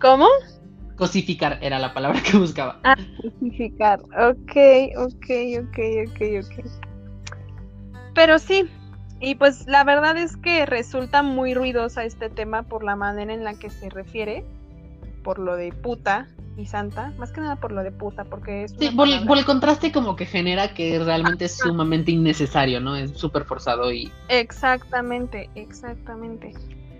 ¿Cómo? 0.00 0.26
Cosificar 0.96 1.58
era 1.60 1.78
la 1.78 1.92
palabra 1.92 2.22
que 2.22 2.36
buscaba. 2.36 2.80
Ah, 2.84 2.96
cosificar. 3.20 4.00
Ok, 4.00 4.56
ok, 4.96 5.26
ok, 5.60 5.78
ok, 6.08 6.20
ok. 6.44 6.66
Pero 8.14 8.38
sí, 8.38 8.68
y 9.20 9.34
pues 9.34 9.66
la 9.66 9.84
verdad 9.84 10.16
es 10.16 10.36
que 10.36 10.66
resulta 10.66 11.22
muy 11.22 11.54
ruidosa 11.54 12.04
este 12.04 12.30
tema 12.30 12.62
por 12.62 12.84
la 12.84 12.94
manera 12.96 13.32
en 13.32 13.42
la 13.42 13.54
que 13.54 13.70
se 13.70 13.90
refiere, 13.90 14.44
por 15.22 15.38
lo 15.38 15.56
de 15.56 15.72
puta 15.72 16.28
y 16.56 16.66
santa, 16.66 17.12
más 17.18 17.32
que 17.32 17.40
nada 17.40 17.56
por 17.56 17.72
lo 17.72 17.82
de 17.82 17.90
puta, 17.90 18.24
porque 18.24 18.64
es... 18.64 18.74
Sí, 18.78 18.90
por 18.90 19.08
el, 19.08 19.26
por 19.26 19.38
el, 19.38 19.44
contraste 19.44 19.92
como 19.92 20.16
que 20.16 20.26
genera 20.26 20.74
que 20.74 20.98
realmente 20.98 21.46
es 21.46 21.56
sumamente 21.56 22.12
innecesario, 22.12 22.80
¿no? 22.80 22.96
Es 22.96 23.12
súper 23.12 23.44
forzado 23.44 23.92
y... 23.92 24.12
Exactamente, 24.28 25.50
exactamente. 25.54 26.52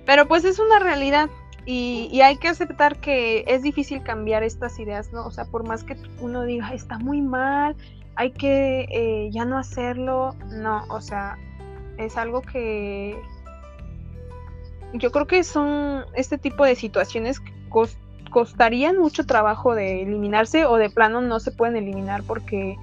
Pero 0.07 0.27
pues 0.27 0.45
es 0.45 0.59
una 0.59 0.79
realidad 0.79 1.31
y, 1.67 2.09
y, 2.13 2.21
hay 2.21 2.37
que 2.37 2.49
aceptar 2.49 3.01
que 3.01 3.45
es 3.47 3.63
difícil 3.63 4.03
cambiar 4.03 4.43
estas 4.43 4.79
ideas, 4.79 5.13
¿no? 5.13 5.25
O 5.27 5.31
sea, 5.31 5.47
por 5.47 5.67
más 5.67 5.83
que 5.83 5.97
uno 6.21 6.43
diga, 6.43 6.75
está 6.75 6.99
muy 6.99 7.23
mal, 7.23 7.75
hay 8.17 8.33
que 8.33 8.87
eh, 8.91 9.31
ya 9.33 9.45
no 9.45 9.59
hacerlo, 9.59 10.35
no, 10.51 10.85
o 10.91 11.01
sea, 11.01 11.39
es 11.97 12.17
algo 12.17 12.43
que 12.43 13.19
yo 14.93 15.11
creo 15.11 15.27
que 15.27 15.43
son 15.43 16.05
este 16.15 16.39
tipo 16.39 16.65
de 16.65 16.77
situaciones 16.77 17.41
que 17.41 17.53
costarían 18.35 18.99
mucho 18.99 19.27
trabajo 19.27 19.77
de 19.77 20.03
eliminarse 20.03 20.67
o 20.67 20.75
de 20.75 20.91
plano 20.91 21.21
no 21.21 21.39
se 21.39 21.53
pueden 21.53 21.77
eliminar 21.77 22.25
porque 22.25 22.77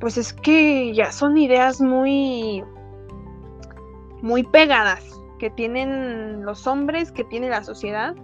pues 0.00 0.16
es 0.16 0.32
que 0.32 0.94
ya 0.94 1.12
son 1.12 1.36
ideas 1.36 1.82
muy 1.82 2.64
muy 4.22 4.44
pegadas 4.44 5.04
que 5.38 5.50
tienen 5.50 6.42
los 6.46 6.66
hombres, 6.66 7.12
que 7.12 7.22
tiene 7.22 7.50
la 7.50 7.62
sociedad. 7.62 8.16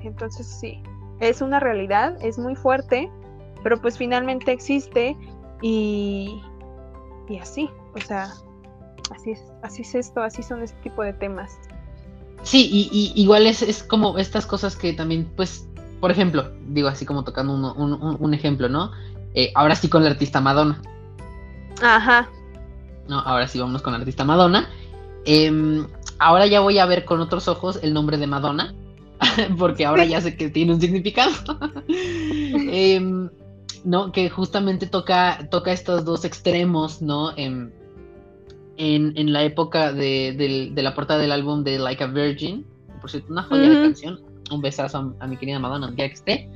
Entonces 0.00 0.44
sí, 0.44 0.82
es 1.20 1.40
una 1.40 1.60
realidad, 1.60 2.16
es 2.20 2.36
muy 2.36 2.56
fuerte, 2.56 3.08
pero 3.62 3.80
pues 3.80 3.96
finalmente 3.96 4.50
existe 4.50 5.16
y, 5.62 6.42
y 7.28 7.38
así, 7.38 7.70
o 7.94 8.00
sea, 8.00 8.32
así 9.14 9.30
es, 9.30 9.52
así 9.62 9.82
es 9.82 9.94
esto, 9.94 10.20
así 10.20 10.42
son 10.42 10.62
este 10.62 10.80
tipo 10.80 11.04
de 11.04 11.12
temas. 11.12 11.56
Sí, 12.46 12.70
y, 12.70 13.12
igual 13.20 13.44
es, 13.48 13.60
es, 13.60 13.82
como 13.82 14.18
estas 14.18 14.46
cosas 14.46 14.76
que 14.76 14.92
también, 14.92 15.28
pues, 15.34 15.66
por 16.00 16.12
ejemplo, 16.12 16.52
digo 16.68 16.86
así 16.86 17.04
como 17.04 17.24
tocando 17.24 17.52
un, 17.52 17.64
un, 17.64 18.16
un 18.20 18.34
ejemplo, 18.34 18.68
¿no? 18.68 18.92
Eh, 19.34 19.50
ahora 19.56 19.74
sí 19.74 19.88
con 19.88 20.04
la 20.04 20.10
artista 20.10 20.40
Madonna. 20.40 20.80
Ajá. 21.82 22.30
No, 23.08 23.18
ahora 23.18 23.48
sí 23.48 23.58
vamos 23.58 23.82
con 23.82 23.94
la 23.94 23.98
artista 23.98 24.24
Madonna. 24.24 24.70
Eh, 25.24 25.84
ahora 26.20 26.46
ya 26.46 26.60
voy 26.60 26.78
a 26.78 26.86
ver 26.86 27.04
con 27.04 27.20
otros 27.20 27.48
ojos 27.48 27.80
el 27.82 27.92
nombre 27.92 28.16
de 28.16 28.28
Madonna, 28.28 28.72
porque 29.58 29.84
ahora 29.84 30.04
ya 30.04 30.20
sé 30.20 30.36
que 30.36 30.48
tiene 30.48 30.72
un 30.72 30.80
significado. 30.80 31.32
eh, 31.88 33.28
no, 33.82 34.12
que 34.12 34.30
justamente 34.30 34.86
toca, 34.86 35.48
toca 35.50 35.72
estos 35.72 36.04
dos 36.04 36.24
extremos, 36.24 37.02
¿no? 37.02 37.32
Em, 38.78 39.08
en, 39.08 39.12
en 39.16 39.32
la 39.32 39.42
época 39.42 39.92
de, 39.92 40.34
de, 40.36 40.70
de, 40.72 40.82
la 40.82 40.94
portada 40.94 41.20
del 41.20 41.32
álbum 41.32 41.64
de 41.64 41.78
Like 41.78 42.04
a 42.04 42.06
Virgin. 42.08 42.64
Por 43.00 43.10
cierto, 43.10 43.32
una 43.32 43.42
joya 43.42 43.62
uh 43.62 43.66
-huh. 43.66 43.76
de 43.76 43.82
canción. 43.82 44.20
Un 44.50 44.60
besazo 44.60 44.98
a, 44.98 45.24
a, 45.24 45.26
mi 45.26 45.36
querida 45.36 45.58
Madonna, 45.58 45.92
ya 45.96 46.08
que 46.08 46.14
esté. 46.14 46.48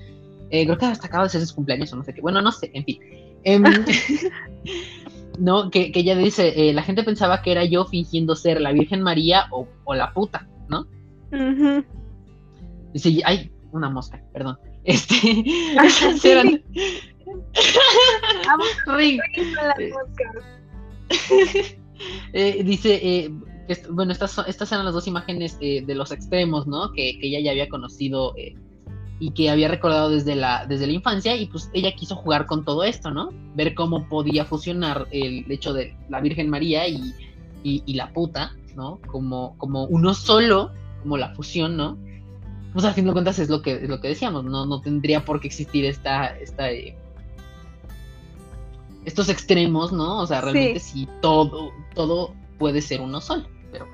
Eh, 0.51 0.65
creo 0.65 0.79
que 0.79 0.87
hasta 0.87 1.07
acaba 1.07 1.25
de 1.25 1.31
ser 1.31 1.47
su 1.47 1.55
cumpleaños 1.55 1.93
o 1.93 1.97
no 1.97 2.05
sé 2.05 2.13
qué. 2.13 2.21
Bueno, 2.21 2.43
no 2.43 2.53
sé, 2.53 2.71
en 2.75 2.85
fin. 2.85 2.99
Eh, 3.45 3.59
no, 5.39 5.71
que, 5.71 5.93
que 5.93 6.01
ella 6.01 6.17
dice, 6.17 6.53
eh, 6.57 6.73
la 6.73 6.83
gente 6.83 7.03
pensaba 7.05 7.41
que 7.43 7.53
era 7.53 7.65
yo 7.65 7.85
fingiendo 7.87 8.37
ser 8.37 8.61
la 8.61 8.73
Virgen 8.73 9.03
María 9.03 9.47
o, 9.51 9.67
o 9.85 9.95
la 9.95 10.13
puta, 10.13 10.47
¿no? 10.69 10.81
Uh 11.33 11.37
-huh. 11.37 11.85
Dice, 12.93 13.23
ay, 13.25 13.51
una 13.73 13.89
mosca, 13.91 14.23
perdón. 14.33 14.59
Este, 14.85 15.15
sí. 16.19 16.29
eran... 16.29 16.63
Vamos, 18.47 18.69
Ring. 18.87 19.21
Eh, 22.33 22.63
dice, 22.65 23.01
eh, 23.03 23.31
bueno, 23.91 24.13
estas, 24.13 24.39
estas 24.47 24.73
eran 24.73 24.85
las 24.85 24.95
dos 24.95 25.07
imágenes 25.07 25.59
de 25.59 25.95
los 25.95 26.11
extremos, 26.13 26.67
¿no? 26.67 26.93
Que, 26.93 27.19
ella 27.21 27.41
ya 27.41 27.51
había 27.53 27.69
conocido 27.69 28.35
eh, 28.37 28.55
y 29.21 29.31
que 29.33 29.51
había 29.51 29.69
recordado 29.69 30.11
desde 30.11 30.35
la, 30.35 30.67
desde 30.67 30.87
la 30.87 30.95
infancia 30.95 31.37
y 31.37 31.47
pues 31.47 31.71
ella 31.75 31.93
quiso 31.95 32.17
jugar 32.17 32.47
con 32.47 32.65
todo 32.65 32.85
esto, 32.85 33.11
¿no? 33.11 33.31
Ver 33.55 33.75
cómo 33.75 34.09
podía 34.09 34.45
fusionar 34.45 35.07
el 35.13 35.51
hecho 35.51 35.73
de 35.73 35.95
la 36.09 36.21
Virgen 36.21 36.49
María 36.49 36.89
y, 36.89 37.15
y, 37.63 37.95
la 37.95 38.13
puta, 38.13 38.57
¿no? 38.75 38.99
Como, 39.07 39.57
como 39.59 39.85
uno 39.85 40.15
solo, 40.15 40.73
como 41.03 41.19
la 41.19 41.35
fusión, 41.35 41.77
¿no? 41.77 41.99
Pues 42.73 42.85
a 42.85 42.93
fin 42.93 43.05
de 43.05 43.13
cuentas 43.13 43.39
es 43.39 43.51
lo 43.51 43.63
que, 43.63 43.73
es 43.73 43.89
lo 43.89 44.01
que 44.01 44.09
decíamos, 44.09 44.45
¿no? 44.45 44.65
No 44.65 44.81
tendría 44.81 45.25
por 45.25 45.41
qué 45.41 45.49
existir 45.49 45.85
esta, 45.85 46.27
esta 46.39 46.71
eh, 46.71 46.97
estos 49.05 49.29
extremos, 49.29 49.93
¿no? 49.93 50.21
O 50.21 50.27
sea, 50.27 50.41
realmente 50.41 50.81
sí, 50.81 51.09
todo, 51.21 51.73
todo 51.95 52.35
puede 52.59 52.83
ser 52.83 53.01
uno 53.01 53.21
solo, 53.21 53.47
pero 53.73 53.87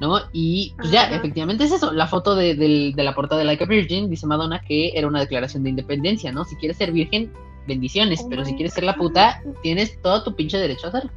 ¿no? 0.00 0.18
Y 0.32 0.74
pues 0.78 0.90
ya, 0.90 1.04
efectivamente 1.14 1.64
es 1.64 1.72
eso, 1.72 1.92
la 1.92 2.08
foto 2.08 2.34
de, 2.34 2.92
la 2.96 3.14
portada 3.14 3.38
de 3.38 3.44
Like 3.44 3.62
a 3.62 3.66
Virgin, 3.68 4.10
dice 4.10 4.26
Madonna 4.26 4.60
que 4.60 4.90
era 4.94 5.06
una 5.06 5.20
declaración 5.20 5.62
de 5.62 5.70
independencia, 5.70 6.32
¿no? 6.32 6.44
Si 6.44 6.56
quieres 6.56 6.76
ser 6.76 6.90
virgen, 6.90 7.32
bendiciones, 7.68 8.22
oh 8.24 8.28
pero 8.28 8.44
si 8.44 8.54
quieres 8.54 8.74
ser 8.74 8.82
la 8.82 8.96
puta, 8.96 9.40
tienes 9.62 10.00
todo 10.02 10.24
tu 10.24 10.34
pinche 10.34 10.58
derecho 10.58 10.86
a 10.86 10.88
hacerlo. 10.88 11.12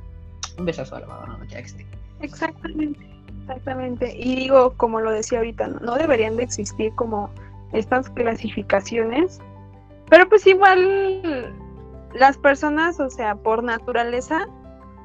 Un 0.59 0.65
besazo 0.65 0.97
a 0.97 0.99
la 0.99 1.07
Madonna, 1.07 1.47
ya 1.47 1.57
que 1.57 1.65
esté. 1.65 1.85
Exactamente, 2.21 2.99
exactamente. 3.41 4.15
Y 4.15 4.35
digo, 4.35 4.75
como 4.77 5.01
lo 5.01 5.09
decía 5.09 5.39
ahorita, 5.39 5.67
no 5.67 5.95
deberían 5.95 6.37
de 6.37 6.43
existir 6.43 6.93
como 6.93 7.31
estas 7.73 8.09
clasificaciones, 8.11 9.39
pero 10.09 10.29
pues 10.29 10.45
igual 10.45 11.53
las 12.15 12.37
personas, 12.37 12.99
o 12.99 13.09
sea, 13.09 13.35
por 13.35 13.63
naturaleza, 13.63 14.47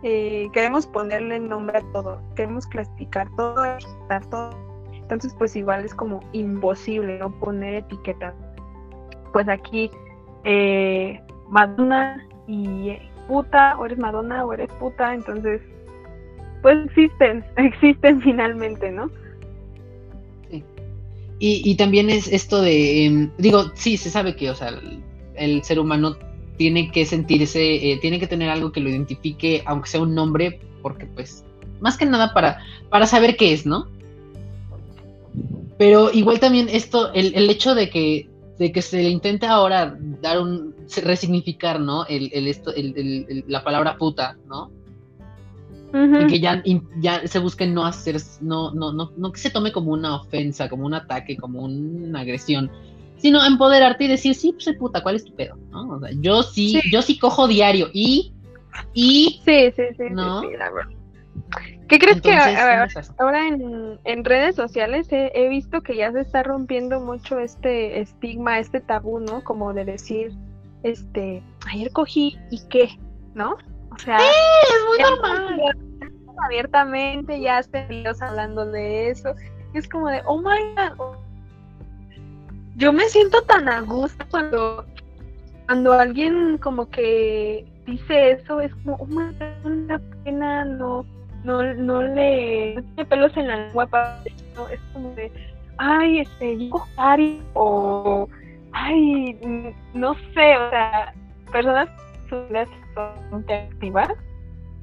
eh, 0.03 0.49
queremos 0.53 0.87
ponerle 0.87 1.41
nombre 1.41 1.79
a 1.79 1.93
todo, 1.93 2.21
queremos 2.37 2.67
clasificar 2.67 3.29
todo, 3.37 3.65
etiquetar 3.65 4.25
todo. 4.31 4.51
Entonces, 4.95 5.35
pues 5.37 5.57
igual 5.57 5.85
es 5.85 5.93
como 5.93 6.21
imposible 6.33 7.19
no 7.19 7.33
poner 7.41 7.75
etiquetas. 7.75 8.35
Pues 9.33 9.49
aquí, 9.49 9.91
eh, 10.45 11.21
Madonna 11.49 12.27
y 12.47 12.97
puta, 13.27 13.77
o 13.79 13.87
eres 13.87 13.99
Madonna 13.99 14.45
o 14.45 14.53
eres 14.53 14.71
puta, 14.75 15.13
entonces, 15.13 15.61
pues 16.63 16.79
existen, 16.87 17.45
existen 17.57 18.23
finalmente, 18.23 18.93
¿no? 18.93 19.11
Sí. 20.49 20.65
Y, 21.41 21.63
y 21.65 21.77
también 21.77 22.09
es 22.09 22.29
esto 22.33 22.63
de, 22.63 23.05
em, 23.05 23.31
digo, 23.37 23.65
sí, 23.75 23.97
se 23.97 24.11
sabe 24.11 24.37
que, 24.37 24.49
o 24.49 24.55
sea, 24.55 24.71
el 25.35 25.65
ser 25.65 25.81
humano 25.81 26.17
tiene 26.61 26.93
que 26.93 27.07
sentirse, 27.07 27.91
eh, 27.91 27.99
tiene 28.03 28.21
que 28.21 28.27
tener 28.27 28.51
algo 28.51 28.71
que 28.71 28.81
lo 28.81 28.91
identifique, 28.91 29.63
aunque 29.65 29.89
sea 29.89 30.03
un 30.03 30.15
nombre, 30.15 30.61
porque 30.83 31.07
pues, 31.07 31.43
más 31.81 31.97
que 31.97 32.05
nada 32.05 32.35
para, 32.35 32.59
para 32.91 33.07
saber 33.07 33.39
qué 33.39 33.55
es, 33.55 33.65
¿no? 33.65 33.89
Pero 35.79 36.13
igual 36.13 36.39
también 36.39 36.69
esto, 36.69 37.15
el, 37.15 37.35
el 37.35 37.49
hecho 37.49 37.75
de 37.75 37.89
que, 37.89 38.29
de 38.59 38.73
que 38.73 38.83
se 38.83 39.03
le 39.03 39.09
intente 39.09 39.47
ahora 39.47 39.97
dar 40.21 40.39
un, 40.39 40.75
resignificar, 41.03 41.81
¿no? 41.81 42.05
El, 42.05 42.29
el 42.35 42.47
esto, 42.47 42.75
el, 42.75 43.43
la 43.49 43.65
palabra 43.65 43.97
puta, 43.97 44.37
¿no? 44.47 44.71
Que 46.29 46.41
ya, 46.41 46.63
ya 47.01 47.27
se 47.27 47.39
busque 47.39 47.67
no 47.67 47.87
hacer, 47.87 48.21
no, 48.43 48.75
no, 48.75 48.93
no, 48.93 49.13
no 49.17 49.33
que 49.33 49.41
se 49.41 49.49
tome 49.49 49.73
como 49.73 49.93
una 49.93 50.15
ofensa, 50.15 50.69
como 50.69 50.85
un 50.85 50.93
ataque, 50.93 51.39
como 51.39 51.63
una 51.63 52.21
agresión, 52.21 52.71
sino 53.21 53.45
empoderarte 53.45 54.05
y 54.05 54.09
decir, 54.09 54.35
sí, 54.35 54.53
pues 54.53 54.77
puta, 54.77 55.03
¿cuál 55.03 55.17
es 55.17 55.25
tu 55.25 55.35
pedo? 55.35 55.57
¿No? 55.71 55.89
O 55.91 56.01
sea, 56.01 56.11
yo 56.21 56.43
sí, 56.43 56.81
yo 56.91 57.03
sí 57.03 57.19
cojo 57.19 57.47
diario 57.47 57.89
y, 57.93 58.33
y, 58.95 59.41
sí, 59.45 59.73
sí, 59.77 59.83
sí, 59.97 60.05
¿no? 60.11 60.43
la 60.43 60.71
verdad. 60.71 61.01
¿Qué 61.89 61.99
crees 61.99 62.21
que 62.21 62.33
ahora 63.19 63.49
en, 63.49 63.99
en, 64.05 64.25
redes 64.25 64.55
sociales 64.55 65.09
he, 65.11 65.49
visto 65.49 65.81
que 65.81 65.97
ya 65.97 66.13
se 66.13 66.21
está 66.21 66.45
rompiendo 66.45 67.01
mucho 67.01 67.41
este 67.41 68.01
estigma, 68.01 68.61
este 68.61 68.81
tabú, 68.81 69.19
¿no? 69.19 69.43
Como 69.43 69.73
de 69.75 69.85
decir, 69.85 70.33
este, 70.85 71.43
ayer 71.67 71.91
cogí 71.91 72.39
y 72.51 72.61
qué, 72.69 72.97
¿no? 73.35 73.57
O 73.91 73.99
sea, 73.99 74.21
sí, 74.21 74.27
es 74.69 74.89
muy 74.89 74.99
normal. 75.11 75.77
Abiertamente 76.45 77.41
ya 77.41 77.61
videos 77.89 78.23
hablando 78.23 78.67
de 78.67 79.11
eso. 79.11 79.35
Es 79.75 79.89
como 79.89 80.09
de, 80.09 80.23
oh 80.27 80.39
my 80.39 80.61
god, 80.77 81.17
yo 82.81 82.95
me 82.95 83.05
siento 83.11 83.43
tan 83.43 83.69
a 83.69 83.83
gusto 83.83 84.25
cuando, 84.31 84.87
cuando 85.67 85.93
alguien 85.93 86.57
como 86.59 86.89
que 86.89 87.67
dice 87.87 88.33
eso, 88.33 88.61
es 88.61 88.75
como, 88.77 88.97
oh, 88.97 89.05
una 89.65 90.01
pena, 90.25 90.65
no, 90.65 91.05
no, 91.45 91.63
no 91.75 92.03
le, 92.03 92.77
no 92.77 92.83
tiene 92.83 93.05
pelos 93.05 93.37
en 93.37 93.49
la 93.49 93.57
lengua, 93.57 93.87
no, 94.57 94.69
es 94.69 94.81
como 94.95 95.11
de, 95.15 95.31
ay, 95.77 96.21
este, 96.21 96.69
yo 96.69 96.87
o, 97.53 98.29
ay, 98.73 99.39
no 99.93 100.15
sé, 100.35 100.57
o 100.57 100.71
sea, 100.71 101.13
personas 101.53 101.89
que 102.31 102.67
son 102.95 103.45
activas, 103.51 104.09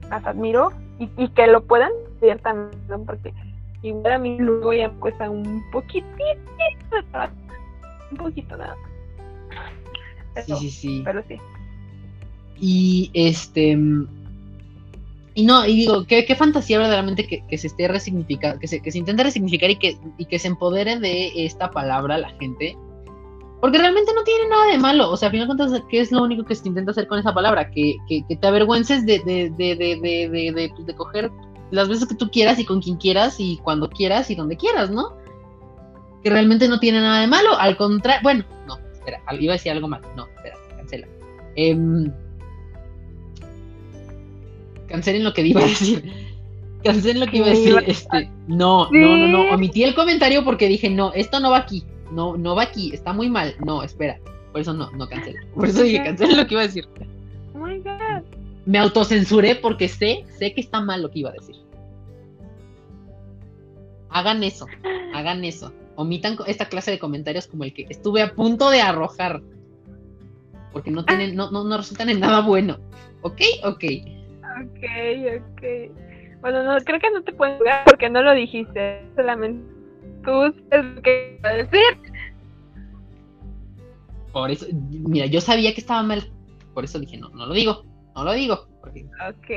las 0.07 0.23
admiro, 0.23 0.71
y, 0.99 1.29
que 1.29 1.47
lo 1.47 1.63
puedan 1.63 1.91
ver 2.21 2.39
también, 2.41 3.05
porque 3.07 3.33
igual 3.81 4.13
a 4.13 4.17
mí 4.19 4.37
luego 4.37 4.71
ya 4.71 4.87
me 4.89 4.99
cuesta 4.99 5.29
un 5.31 5.63
poquitito 5.71 6.13
de 6.21 7.46
un 8.11 8.17
poquito 8.17 8.57
nada. 8.57 8.75
sí, 10.45 10.53
sí, 10.59 10.71
sí. 10.71 11.01
Pero 11.03 11.23
sí. 11.27 11.35
Y 12.59 13.11
este. 13.13 13.77
Y 15.35 15.45
no, 15.45 15.67
y 15.67 15.75
digo, 15.75 16.05
qué, 16.05 16.25
qué 16.25 16.35
fantasía 16.35 16.79
verdaderamente 16.79 17.27
que, 17.27 17.45
que 17.47 17.59
se 17.59 17.67
esté 17.67 17.87
resignificando, 17.87 18.59
que 18.59 18.67
se, 18.67 18.81
que 18.81 18.91
se 18.91 18.97
intente 18.97 19.21
resignificar 19.21 19.69
y 19.69 19.75
que, 19.75 19.95
y 20.17 20.25
que 20.25 20.39
se 20.39 20.47
empodere 20.47 20.99
de 20.99 21.45
esta 21.45 21.69
palabra 21.69 22.17
la 22.17 22.29
gente. 22.39 22.75
Porque 23.61 23.77
realmente 23.77 24.11
no 24.13 24.23
tiene 24.23 24.49
nada 24.49 24.71
de 24.71 24.77
malo. 24.77 25.11
O 25.11 25.17
sea, 25.17 25.27
al 25.27 25.31
final 25.33 25.47
de 25.47 25.55
cuentas, 25.55 25.83
¿qué 25.89 25.99
es 25.99 26.11
lo 26.11 26.23
único 26.23 26.43
que 26.43 26.55
se 26.55 26.67
intenta 26.67 26.91
hacer 26.91 27.07
con 27.07 27.19
esa 27.19 27.33
palabra? 27.33 27.69
Que, 27.69 27.97
que, 28.07 28.23
que 28.27 28.35
te 28.35 28.47
avergüences 28.47 29.05
de, 29.05 29.19
de, 29.19 29.51
de, 29.51 29.75
de, 29.75 30.71
de, 30.85 30.95
coger 30.95 31.31
las 31.71 31.87
veces 31.87 32.07
que 32.07 32.15
tú 32.15 32.29
quieras 32.29 32.59
y 32.59 32.65
con 32.65 32.81
quien 32.81 32.97
quieras 32.97 33.39
y 33.39 33.57
cuando 33.57 33.89
quieras 33.89 34.29
y 34.29 34.35
donde 34.35 34.57
quieras, 34.57 34.89
¿no? 34.89 35.16
Que 36.23 36.29
realmente 36.29 36.67
no 36.67 36.79
tiene 36.79 36.99
nada 36.99 37.21
de 37.21 37.27
malo, 37.27 37.57
al 37.57 37.77
contrario, 37.77 38.21
bueno, 38.23 38.45
no, 38.67 38.77
espera, 38.93 39.21
iba 39.39 39.53
a 39.53 39.57
decir 39.57 39.71
algo 39.71 39.87
malo, 39.87 40.07
no, 40.15 40.27
espera, 40.35 40.57
cancela. 40.75 41.07
Eh, 41.55 41.77
cancelen 44.87 45.23
lo 45.23 45.33
que 45.33 45.41
iba 45.41 45.61
a 45.61 45.65
decir. 45.65 46.27
Cancelen 46.83 47.19
lo 47.19 47.27
que 47.27 47.37
iba 47.37 47.47
a 47.47 47.49
decir. 47.49 47.83
Este, 47.85 48.29
no, 48.47 48.89
no, 48.91 49.17
no, 49.17 49.27
no. 49.27 49.53
Omití 49.53 49.83
el 49.83 49.95
comentario 49.95 50.43
porque 50.43 50.67
dije, 50.67 50.89
no, 50.89 51.11
esto 51.13 51.39
no 51.39 51.51
va 51.51 51.57
aquí. 51.57 51.83
No, 52.11 52.37
no 52.37 52.55
va 52.55 52.63
aquí. 52.63 52.91
Está 52.93 53.13
muy 53.13 53.29
mal. 53.29 53.55
No, 53.65 53.83
espera. 53.83 54.19
Por 54.51 54.61
eso 54.61 54.73
no, 54.73 54.89
no 54.91 55.07
cancela. 55.07 55.39
Por 55.53 55.67
eso 55.67 55.83
dije, 55.83 56.03
cancelen 56.03 56.37
lo 56.37 56.47
que 56.47 56.53
iba 56.53 56.61
a 56.61 56.67
decir. 56.67 56.87
Oh 57.53 57.59
my 57.59 57.79
God. 57.79 58.23
Me 58.65 58.77
autocensuré 58.77 59.55
porque 59.55 59.87
sé, 59.87 60.25
sé 60.37 60.53
que 60.53 60.61
está 60.61 60.79
mal 60.81 61.01
lo 61.01 61.09
que 61.09 61.19
iba 61.19 61.29
a 61.29 61.33
decir. 61.33 61.55
Hagan 64.17 64.43
eso, 64.43 64.65
hagan 65.13 65.43
eso 65.43 65.73
omitan 65.97 66.37
esta 66.45 66.69
clase 66.69 66.91
de 66.91 66.99
comentarios 66.99 67.47
como 67.47 67.63
el 67.63 67.73
que 67.73 67.87
estuve 67.89 68.21
a 68.21 68.33
punto 68.33 68.69
de 68.69 68.81
arrojar. 68.81 69.41
Porque 70.71 70.91
no 70.91 71.03
tienen, 71.03 71.35
no, 71.35 71.49
no, 71.49 71.63
no 71.63 71.77
resultan 71.77 72.09
en 72.09 72.19
nada 72.19 72.41
bueno. 72.41 72.77
¿Ok? 73.23 73.41
Ok. 73.63 73.83
Ok, 74.61 74.83
ok. 75.39 75.63
Bueno, 76.41 76.63
no, 76.63 76.77
creo 76.83 76.99
que 76.99 77.11
no 77.11 77.23
te 77.23 77.33
puedo 77.33 77.57
jugar 77.57 77.83
porque 77.85 78.11
no 78.11 78.21
lo 78.21 78.33
dijiste. 78.33 79.01
Solamente 79.15 79.67
tú 80.23 80.53
sabes 80.69 80.85
lo 80.95 81.01
que 81.01 81.39
iba 81.39 81.49
a 81.49 81.53
decir. 81.53 82.13
Por 84.31 84.51
eso, 84.51 84.67
mira, 84.71 85.25
yo 85.25 85.41
sabía 85.41 85.73
que 85.73 85.81
estaba 85.81 86.03
mal. 86.03 86.31
Por 86.75 86.83
eso 86.83 86.99
dije, 86.99 87.17
no, 87.17 87.29
no 87.29 87.47
lo 87.47 87.53
digo. 87.55 87.83
No 88.15 88.23
lo 88.23 88.33
digo. 88.33 88.67
Porque, 88.81 89.03
ok, 89.03 89.49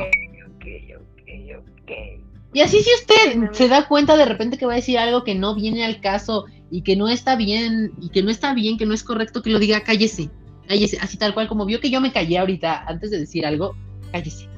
ok, 0.48 0.64
ok, 0.96 1.58
ok. 1.58 2.29
Y 2.52 2.60
así 2.62 2.82
si 2.82 2.90
usted 2.94 3.52
se 3.52 3.68
da 3.68 3.86
cuenta 3.86 4.16
de 4.16 4.24
repente 4.24 4.58
que 4.58 4.66
va 4.66 4.72
a 4.72 4.76
decir 4.76 4.98
algo 4.98 5.22
que 5.22 5.34
no 5.34 5.54
viene 5.54 5.84
al 5.84 6.00
caso 6.00 6.46
y 6.70 6.82
que 6.82 6.96
no 6.96 7.08
está 7.08 7.36
bien 7.36 7.92
y 8.00 8.10
que 8.10 8.22
no 8.22 8.30
está 8.30 8.54
bien, 8.54 8.76
que 8.76 8.86
no 8.86 8.94
es 8.94 9.04
correcto, 9.04 9.42
que 9.42 9.50
lo 9.50 9.58
diga, 9.58 9.82
cállese, 9.82 10.30
cállese, 10.66 10.98
así 11.00 11.16
tal 11.16 11.34
cual 11.34 11.48
como 11.48 11.64
vio 11.64 11.80
que 11.80 11.90
yo 11.90 12.00
me 12.00 12.12
callé 12.12 12.38
ahorita 12.38 12.84
antes 12.86 13.10
de 13.10 13.20
decir 13.20 13.46
algo, 13.46 13.76
cállese. 14.10 14.48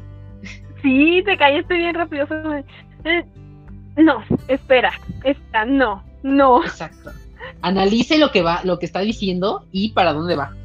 Sí, 0.82 1.22
te 1.24 1.36
callaste 1.36 1.74
bien 1.74 1.94
rápido. 1.94 2.26
Eh, 3.04 3.24
no, 3.96 4.24
espera, 4.48 4.92
espera, 5.22 5.64
no, 5.64 6.02
no. 6.22 6.64
Exacto. 6.64 7.12
Analice 7.60 8.18
lo 8.18 8.32
que 8.32 8.42
va, 8.42 8.62
lo 8.64 8.78
que 8.78 8.86
está 8.86 9.00
diciendo 9.00 9.66
y 9.70 9.90
para 9.90 10.12
dónde 10.12 10.34
va. 10.34 10.56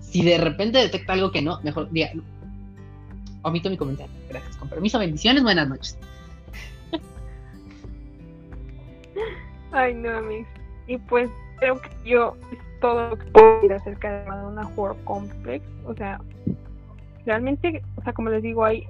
Si 0.00 0.22
de 0.22 0.36
repente 0.38 0.78
detecta 0.78 1.12
algo 1.12 1.30
que 1.30 1.42
no, 1.42 1.60
mejor 1.62 1.90
diga, 1.90 2.10
omito 3.42 3.70
mi 3.70 3.76
comentario. 3.76 4.12
Gracias. 4.28 4.56
Con 4.56 4.68
permiso, 4.68 4.98
bendiciones, 4.98 5.42
buenas 5.42 5.68
noches. 5.68 5.96
Ay, 9.72 9.94
no, 9.94 10.10
amigos. 10.10 10.48
Y 10.86 10.98
pues 10.98 11.30
creo 11.58 11.80
que 11.80 11.90
yo 12.04 12.36
es 12.52 12.58
todo 12.80 13.10
lo 13.10 13.16
que 13.16 13.26
puedo 13.26 13.54
decir 13.56 13.72
acerca 13.72 14.10
de 14.10 14.28
Madonna 14.28 14.68
Horror 14.76 14.96
Complex. 15.04 15.64
O 15.84 15.94
sea, 15.94 16.20
realmente, 17.26 17.82
o 17.96 18.02
sea, 18.02 18.12
como 18.12 18.30
les 18.30 18.42
digo, 18.42 18.64
hay, 18.64 18.86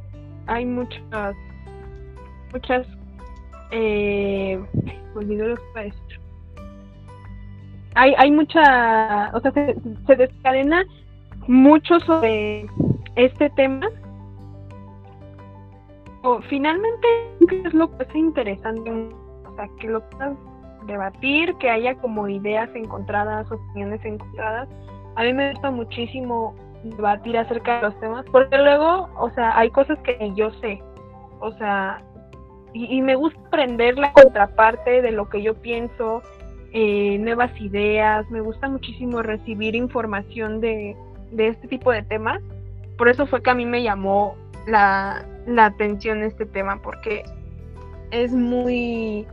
hay 0.47 0.65
muchas, 0.65 1.37
muchas 2.53 2.87
eh, 3.71 4.59
olvidó 5.15 5.49
lo 5.49 5.57
que 5.57 5.63
iba 5.73 5.81
a 5.81 5.85
decir. 5.85 6.21
Hay, 7.95 8.15
hay 8.17 8.31
mucha, 8.31 9.31
o 9.35 9.41
sea, 9.41 9.53
se, 9.53 9.77
se 10.07 10.17
descadena 10.17 10.85
mucho 11.49 11.99
sobre 12.01 12.67
este 13.17 13.51
tema. 13.51 13.89
O, 16.23 16.41
finalmente, 16.43 17.09
¿qué 17.49 17.63
es 17.65 17.75
lo 17.75 17.97
que 17.97 18.05
es 18.05 18.15
interesante? 18.15 18.91
O 18.91 19.55
sea, 19.57 19.69
que 19.81 19.89
lo 19.89 20.01
puedas 20.11 20.37
debatir, 20.91 21.55
que 21.57 21.71
haya 21.71 21.95
como 21.97 22.29
ideas 22.29 22.69
encontradas, 22.75 23.51
opiniones 23.51 24.05
encontradas. 24.05 24.69
A 25.17 25.23
mí 25.23 25.33
me 25.33 25.53
gusta 25.53 25.71
muchísimo 25.71 26.55
debatir 26.83 27.37
acerca 27.37 27.77
de 27.77 27.83
los 27.83 28.01
temas, 28.01 28.25
porque 28.33 28.57
luego, 28.57 29.09
o 29.19 29.31
sea, 29.31 29.57
hay 29.59 29.71
cosas 29.71 29.99
que 30.01 30.33
yo 30.35 30.51
sé, 30.61 30.83
o 31.41 31.53
sea, 31.53 32.03
y, 32.73 33.03
me 33.03 33.17
gusta 33.17 33.41
aprender 33.49 33.99
la 33.99 34.13
contraparte 34.13 35.03
de 35.03 35.11
lo 35.11 35.29
que 35.29 35.43
yo 35.43 35.55
pienso, 35.55 36.23
eh, 36.73 37.19
nuevas 37.19 37.51
ideas, 37.61 38.31
me 38.31 38.41
gusta 38.41 38.69
muchísimo 38.69 39.23
recibir 39.23 39.75
información 39.75 40.61
de, 40.61 40.97
de 41.33 41.49
este 41.49 41.69
tipo 41.69 41.91
de 41.91 42.03
temas, 42.03 42.41
por 42.97 43.09
eso 43.09 43.27
fue 43.27 43.43
que 43.43 43.51
a 43.51 43.55
mí 43.55 43.67
me 43.67 43.83
llamó 43.83 44.37
la, 44.67 45.25
la 45.47 45.67
atención 45.67 46.23
este 46.23 46.47
tema, 46.47 46.81
porque 46.83 47.25
es 48.11 48.33
muy 48.33 49.27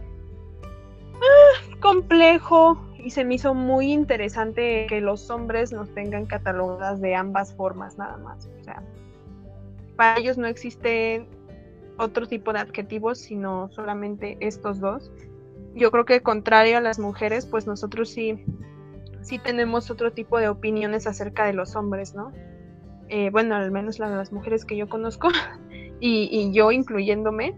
ah, 1.21 1.77
complejo, 1.79 2.77
y 3.07 3.11
se 3.11 3.23
me 3.23 3.35
hizo 3.35 3.53
muy 3.53 3.93
interesante 3.93 4.85
que 4.89 4.99
los 4.99 5.29
hombres 5.29 5.71
nos 5.71 5.93
tengan 5.93 6.25
catalogadas 6.25 6.99
de 6.99 7.15
ambas 7.15 7.53
formas 7.53 7.97
nada 7.97 8.17
más. 8.17 8.49
O 8.59 8.63
sea, 8.63 8.83
para 9.95 10.19
ellos 10.19 10.37
no 10.37 10.47
existe 10.47 11.25
otro 11.97 12.27
tipo 12.27 12.53
de 12.53 12.59
adjetivos, 12.59 13.19
sino 13.19 13.69
solamente 13.71 14.37
estos 14.41 14.79
dos. 14.79 15.11
Yo 15.73 15.89
creo 15.91 16.05
que 16.05 16.21
contrario 16.21 16.77
a 16.77 16.81
las 16.81 16.99
mujeres, 16.99 17.45
pues 17.45 17.65
nosotros 17.65 18.09
sí, 18.09 18.43
sí 19.21 19.39
tenemos 19.39 19.89
otro 19.89 20.11
tipo 20.11 20.37
de 20.39 20.49
opiniones 20.49 21.07
acerca 21.07 21.45
de 21.45 21.53
los 21.53 21.75
hombres, 21.75 22.13
¿no? 22.13 22.33
Eh, 23.09 23.29
bueno, 23.29 23.55
al 23.55 23.71
menos 23.71 23.99
las, 23.99 24.11
las 24.11 24.31
mujeres 24.33 24.65
que 24.65 24.75
yo 24.75 24.89
conozco, 24.89 25.29
y, 25.99 26.27
y 26.31 26.51
yo 26.51 26.71
incluyéndome, 26.71 27.55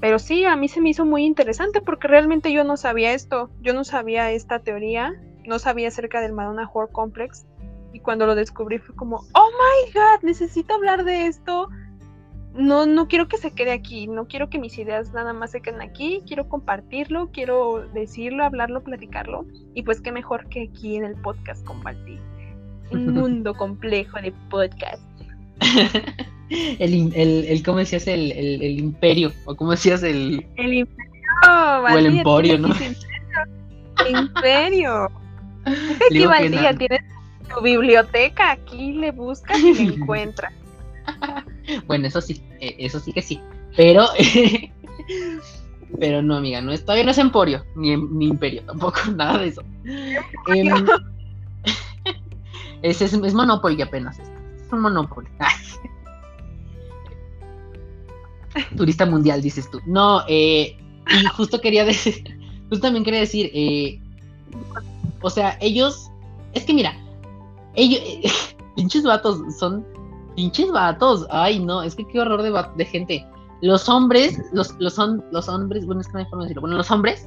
pero 0.00 0.18
sí, 0.18 0.44
a 0.44 0.56
mí 0.56 0.68
se 0.68 0.80
me 0.80 0.90
hizo 0.90 1.04
muy 1.04 1.24
interesante 1.24 1.80
porque 1.80 2.08
realmente 2.08 2.52
yo 2.52 2.64
no 2.64 2.76
sabía 2.76 3.12
esto, 3.12 3.50
yo 3.62 3.72
no 3.72 3.84
sabía 3.84 4.30
esta 4.30 4.58
teoría, 4.58 5.14
no 5.46 5.58
sabía 5.58 5.88
acerca 5.88 6.20
del 6.20 6.32
Madonna 6.32 6.68
Horror 6.72 6.92
Complex 6.92 7.46
y 7.92 8.00
cuando 8.00 8.26
lo 8.26 8.34
descubrí 8.34 8.78
fue 8.78 8.94
como, 8.94 9.24
oh 9.32 9.50
my 9.50 9.92
god, 9.92 10.22
necesito 10.22 10.74
hablar 10.74 11.04
de 11.04 11.26
esto. 11.26 11.68
No, 12.52 12.86
no 12.86 13.06
quiero 13.06 13.28
que 13.28 13.36
se 13.36 13.52
quede 13.52 13.72
aquí, 13.72 14.06
no 14.06 14.28
quiero 14.28 14.48
que 14.48 14.58
mis 14.58 14.78
ideas 14.78 15.12
nada 15.12 15.34
más 15.34 15.50
se 15.50 15.60
queden 15.60 15.82
aquí, 15.82 16.22
quiero 16.26 16.48
compartirlo, 16.48 17.30
quiero 17.30 17.86
decirlo, 17.92 18.44
hablarlo, 18.44 18.82
platicarlo. 18.82 19.46
Y 19.74 19.82
pues 19.82 20.00
qué 20.00 20.12
mejor 20.12 20.48
que 20.48 20.68
aquí 20.70 20.96
en 20.96 21.04
el 21.04 21.16
podcast 21.16 21.64
compartir. 21.64 22.20
Un 22.90 23.06
mundo 23.14 23.54
complejo 23.54 24.20
de 24.20 24.32
podcast. 24.50 25.02
el, 26.50 27.12
el, 27.14 27.44
el, 27.44 27.62
¿cómo 27.62 27.78
decías? 27.78 28.06
El, 28.06 28.32
el, 28.32 28.62
el, 28.62 28.78
imperio, 28.78 29.32
o 29.44 29.54
cómo 29.54 29.72
decías 29.72 30.02
el... 30.02 30.46
El 30.56 30.74
imperio, 30.74 31.12
O 31.82 31.88
el 31.88 32.06
emporio, 32.06 32.58
¿no? 32.58 32.68
El 34.04 34.16
imperio. 34.16 35.10
Aquí 35.64 36.26
Valdía 36.26 36.76
tienes 36.76 37.02
tu 37.52 37.60
biblioteca, 37.60 38.52
aquí 38.52 38.92
le 38.92 39.10
buscas 39.10 39.58
y 39.58 39.74
le 39.74 39.82
encuentras. 39.94 40.52
bueno, 41.86 42.06
eso 42.06 42.20
sí, 42.20 42.42
eh, 42.60 42.76
eso 42.78 43.00
sí 43.00 43.12
que 43.12 43.22
sí. 43.22 43.40
Pero, 43.76 44.06
pero 46.00 46.22
no, 46.22 46.36
amiga, 46.36 46.60
no 46.60 46.72
es, 46.72 46.82
todavía 46.82 47.04
no 47.04 47.10
es 47.10 47.18
emporio, 47.18 47.64
ni, 47.74 47.96
ni 47.96 48.28
imperio, 48.28 48.62
tampoco, 48.62 49.00
nada 49.16 49.38
de 49.38 49.48
eso. 49.48 49.62
Eh, 50.54 50.70
es, 52.82 53.02
es, 53.02 53.12
es 53.12 53.34
Monopoly 53.34 53.82
apenas, 53.82 54.18
es 54.18 54.72
un 54.72 54.80
Monopoly. 54.80 55.28
Turista 58.76 59.06
mundial, 59.06 59.42
dices 59.42 59.70
tú. 59.70 59.80
No, 59.86 60.22
eh, 60.28 60.76
y 61.08 61.26
justo 61.36 61.60
quería 61.60 61.84
decir, 61.84 62.24
justo 62.68 62.82
también 62.82 63.04
quería 63.04 63.20
decir, 63.20 63.50
eh, 63.54 64.00
o 65.22 65.30
sea, 65.30 65.56
ellos, 65.60 66.10
es 66.54 66.64
que 66.64 66.74
mira, 66.74 66.96
ellos, 67.74 68.00
pinches 68.76 69.04
vatos, 69.04 69.40
son 69.58 69.84
pinches 70.34 70.70
vatos, 70.70 71.26
ay 71.30 71.58
no, 71.58 71.82
es 71.82 71.94
que 71.94 72.06
qué 72.06 72.20
horror 72.20 72.42
de, 72.42 72.52
de 72.76 72.84
gente. 72.84 73.26
Los 73.62 73.88
hombres, 73.88 74.38
los, 74.52 74.74
los, 74.78 74.92
son, 74.94 75.24
los 75.32 75.48
hombres, 75.48 75.86
bueno, 75.86 76.02
es 76.02 76.08
que 76.08 76.12
no 76.12 76.18
hay 76.18 76.24
forma 76.26 76.44
de 76.44 76.48
decirlo, 76.48 76.60
bueno, 76.62 76.76
los 76.76 76.90
hombres 76.90 77.26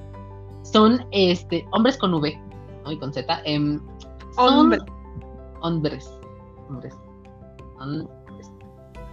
son, 0.62 1.04
este, 1.12 1.66
hombres 1.72 1.98
con 1.98 2.14
V, 2.14 2.40
¿no? 2.84 2.92
Y 2.92 3.00
con 3.00 3.12
Z, 3.12 3.42
eh, 3.46 3.80
son 4.36 4.54
hombres, 4.54 4.82
hombres, 5.62 6.10
hombres, 6.70 6.94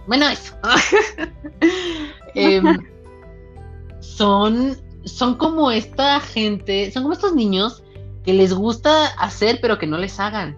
bueno, 0.07 0.27
eso. 0.29 0.53
Em, 2.35 2.77
son, 3.99 4.77
son 5.05 5.35
como 5.35 5.71
esta 5.71 6.19
gente, 6.19 6.91
son 6.91 7.03
como 7.03 7.13
estos 7.13 7.33
niños 7.33 7.83
que 8.23 8.33
les 8.33 8.53
gusta 8.53 9.07
hacer 9.17 9.57
pero 9.59 9.79
que 9.79 9.87
no 9.87 9.97
les 9.97 10.19
hagan. 10.19 10.55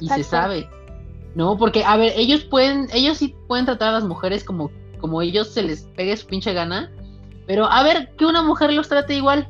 Y 0.00 0.08
se 0.08 0.24
sabe. 0.24 0.68
No, 1.36 1.56
porque, 1.56 1.84
a 1.84 1.96
ver, 1.96 2.14
ellos 2.16 2.42
pueden, 2.44 2.88
ellos 2.92 3.18
sí 3.18 3.34
pueden 3.46 3.66
tratar 3.66 3.90
a 3.90 3.92
las 3.92 4.04
mujeres 4.04 4.42
como, 4.42 4.70
como 4.98 5.22
ellos 5.22 5.48
se 5.48 5.62
les 5.62 5.82
pegue 5.82 6.16
su 6.16 6.26
pinche 6.26 6.52
gana. 6.52 6.90
Pero 7.46 7.66
a 7.66 7.82
ver, 7.84 8.16
que 8.16 8.26
una 8.26 8.42
mujer 8.42 8.72
los 8.72 8.88
trate 8.88 9.14
igual. 9.14 9.48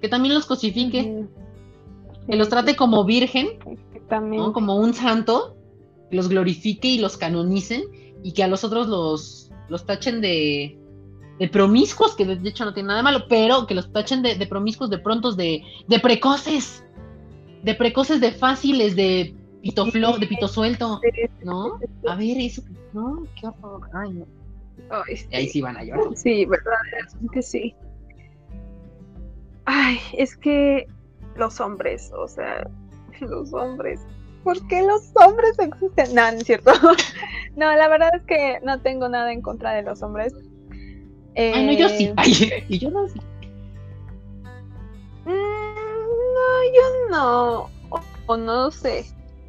Que 0.00 0.08
también 0.08 0.34
los 0.34 0.46
cosifique. 0.46 1.26
Que 2.28 2.36
los 2.36 2.48
trate 2.48 2.76
como 2.76 3.04
virgen. 3.04 3.58
¿no? 4.10 4.52
Como 4.52 4.76
un 4.76 4.94
santo 4.94 5.56
los 6.10 6.28
glorifique 6.28 6.88
y 6.88 6.98
los 6.98 7.16
canonicen 7.16 7.82
y 8.22 8.32
que 8.32 8.42
a 8.42 8.48
los 8.48 8.64
otros 8.64 8.88
los, 8.88 9.50
los 9.68 9.86
tachen 9.86 10.20
de, 10.20 10.78
de 11.38 11.48
promiscuos, 11.48 12.14
que 12.14 12.24
de 12.24 12.48
hecho 12.48 12.64
no 12.64 12.74
tiene 12.74 12.88
nada 12.88 12.98
de 12.98 13.04
malo, 13.04 13.24
pero 13.28 13.66
que 13.66 13.74
los 13.74 13.92
tachen 13.92 14.22
de, 14.22 14.34
de 14.34 14.46
promiscuos, 14.46 14.90
de 14.90 14.98
prontos, 14.98 15.36
de, 15.36 15.62
de 15.88 16.00
precoces, 16.00 16.84
de 17.62 17.74
precoces, 17.74 18.20
de 18.20 18.32
fáciles, 18.32 18.96
de 18.96 19.34
pito 19.62 19.84
de 19.84 20.26
pito 20.26 20.48
suelto, 20.48 21.00
¿no? 21.44 21.78
A 22.08 22.16
ver, 22.16 22.38
eso, 22.38 22.62
no, 22.92 23.24
qué 23.38 23.46
horror, 23.46 23.88
ay, 23.94 24.12
no. 24.12 24.26
Ahí 25.32 25.48
sí 25.48 25.60
van 25.60 25.76
a 25.76 25.84
llorar. 25.84 26.16
Sí, 26.16 26.44
verdad, 26.46 26.72
que 27.32 27.42
sí. 27.42 27.74
Ay, 29.66 29.98
es 30.14 30.36
que 30.36 30.86
los 31.36 31.60
hombres, 31.60 32.10
o 32.16 32.26
sea, 32.26 32.68
los 33.20 33.52
hombres 33.52 34.00
¿por 34.42 34.66
qué 34.68 34.82
los 34.82 35.10
hombres 35.14 35.58
existen? 35.58 36.14
No, 36.14 36.30
no 36.30 36.38
es 36.38 36.44
cierto. 36.44 36.72
no, 37.56 37.74
la 37.76 37.88
verdad 37.88 38.10
es 38.14 38.22
que 38.22 38.60
no 38.62 38.80
tengo 38.80 39.08
nada 39.08 39.32
en 39.32 39.42
contra 39.42 39.72
de 39.72 39.82
los 39.82 40.02
hombres. 40.02 40.34
Ay, 41.36 41.66
no, 41.66 41.72
yo 41.72 41.88
sí. 41.88 42.04
Eh, 42.04 42.14
Ay, 42.16 42.64
y 42.68 42.78
yo 42.78 42.90
no. 42.90 43.04
Mm, 45.24 45.30
no, 46.34 46.64
yo 46.74 47.10
no. 47.10 47.70
O, 48.26 48.36
no 48.36 48.70
sé. 48.70 49.04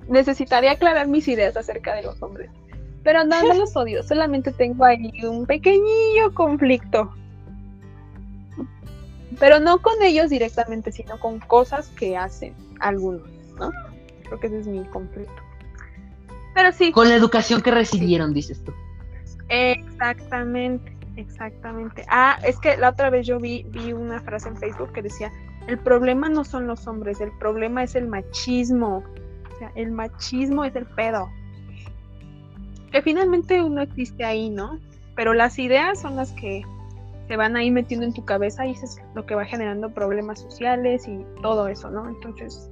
Necesitaría 0.07 0.71
aclarar 0.71 1.07
mis 1.07 1.27
ideas 1.27 1.55
acerca 1.55 1.95
de 1.95 2.03
los 2.03 2.21
hombres. 2.21 2.49
Pero 3.03 3.23
no, 3.23 3.41
no 3.43 3.53
los 3.59 3.75
odio. 3.75 4.03
Solamente 4.03 4.51
tengo 4.51 4.85
ahí 4.85 5.11
un 5.23 5.45
pequeñillo 5.45 6.33
conflicto. 6.33 7.13
Pero 9.39 9.59
no 9.59 9.81
con 9.81 10.01
ellos 10.03 10.29
directamente, 10.29 10.91
sino 10.91 11.19
con 11.19 11.39
cosas 11.39 11.87
que 11.89 12.17
hacen 12.17 12.53
algunos, 12.79 13.27
¿no? 13.57 13.71
Creo 14.31 14.39
que 14.39 14.47
ese 14.47 14.59
es 14.59 14.67
mi 14.67 14.85
conflicto. 14.85 15.43
Pero 16.53 16.71
sí. 16.71 16.93
Con 16.93 17.09
la 17.09 17.15
educación 17.15 17.61
que 17.61 17.69
recibieron, 17.69 18.33
dices 18.33 18.63
tú. 18.63 18.71
Exactamente, 19.49 20.95
exactamente. 21.17 22.05
Ah, 22.07 22.39
es 22.45 22.57
que 22.59 22.77
la 22.77 22.91
otra 22.91 23.09
vez 23.09 23.27
yo 23.27 23.41
vi, 23.41 23.63
vi 23.71 23.91
una 23.91 24.21
frase 24.21 24.47
en 24.47 24.55
Facebook 24.55 24.93
que 24.93 25.01
decía, 25.01 25.33
el 25.67 25.77
problema 25.79 26.29
no 26.29 26.45
son 26.45 26.65
los 26.65 26.87
hombres, 26.87 27.19
el 27.19 27.33
problema 27.39 27.83
es 27.83 27.95
el 27.95 28.07
machismo. 28.07 29.03
O 29.53 29.59
sea, 29.59 29.73
el 29.75 29.91
machismo 29.91 30.63
es 30.63 30.73
el 30.77 30.85
pedo. 30.85 31.29
Que 32.89 33.01
finalmente 33.01 33.61
uno 33.61 33.81
existe 33.81 34.23
ahí, 34.23 34.49
¿no? 34.49 34.79
Pero 35.17 35.33
las 35.33 35.59
ideas 35.59 35.99
son 36.01 36.15
las 36.15 36.31
que 36.31 36.61
se 37.27 37.35
van 37.35 37.57
ahí 37.57 37.69
metiendo 37.69 38.05
en 38.05 38.13
tu 38.13 38.23
cabeza 38.23 38.65
y 38.65 38.71
eso 38.71 38.85
es 38.85 39.01
lo 39.13 39.25
que 39.25 39.35
va 39.35 39.43
generando 39.43 39.93
problemas 39.93 40.39
sociales 40.39 41.05
y 41.05 41.25
todo 41.41 41.67
eso, 41.67 41.91
¿no? 41.91 42.07
Entonces, 42.07 42.69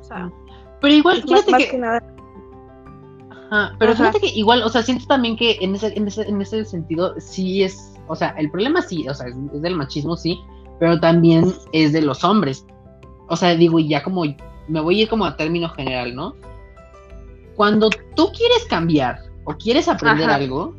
o 0.00 0.04
sea, 0.04 0.32
pero 0.80 0.94
igual, 0.94 1.22
fíjate 1.22 1.52
que... 1.56 1.82
Ajá, 3.50 3.76
pero 3.78 3.94
fíjate 3.94 4.20
que 4.20 4.28
igual, 4.28 4.62
o 4.62 4.68
sea, 4.68 4.82
siento 4.82 5.06
también 5.06 5.36
que 5.36 5.58
en 5.60 5.74
ese, 5.74 5.96
en 5.96 6.08
ese, 6.08 6.22
en 6.22 6.42
ese 6.42 6.64
sentido 6.64 7.14
sí 7.20 7.62
es, 7.62 7.94
o 8.08 8.16
sea, 8.16 8.30
el 8.38 8.50
problema 8.50 8.82
sí, 8.82 9.08
o 9.08 9.14
sea, 9.14 9.28
es, 9.28 9.62
del 9.62 9.76
machismo, 9.76 10.16
sí, 10.16 10.40
pero 10.80 10.98
también 10.98 11.54
es 11.72 11.92
de 11.92 12.02
los 12.02 12.24
hombres. 12.24 12.66
O 13.28 13.36
sea, 13.36 13.54
digo, 13.54 13.78
y 13.78 13.88
ya 13.88 14.02
como, 14.02 14.24
me 14.68 14.80
voy 14.80 14.98
a 14.98 15.02
ir 15.02 15.08
como 15.08 15.24
a 15.24 15.36
término 15.36 15.68
general, 15.70 16.14
¿no? 16.14 16.34
Cuando 17.54 17.88
tú 18.14 18.30
quieres 18.36 18.64
cambiar 18.68 19.20
o 19.44 19.54
quieres 19.54 19.88
aprender 19.88 20.28
algo, 20.28 20.74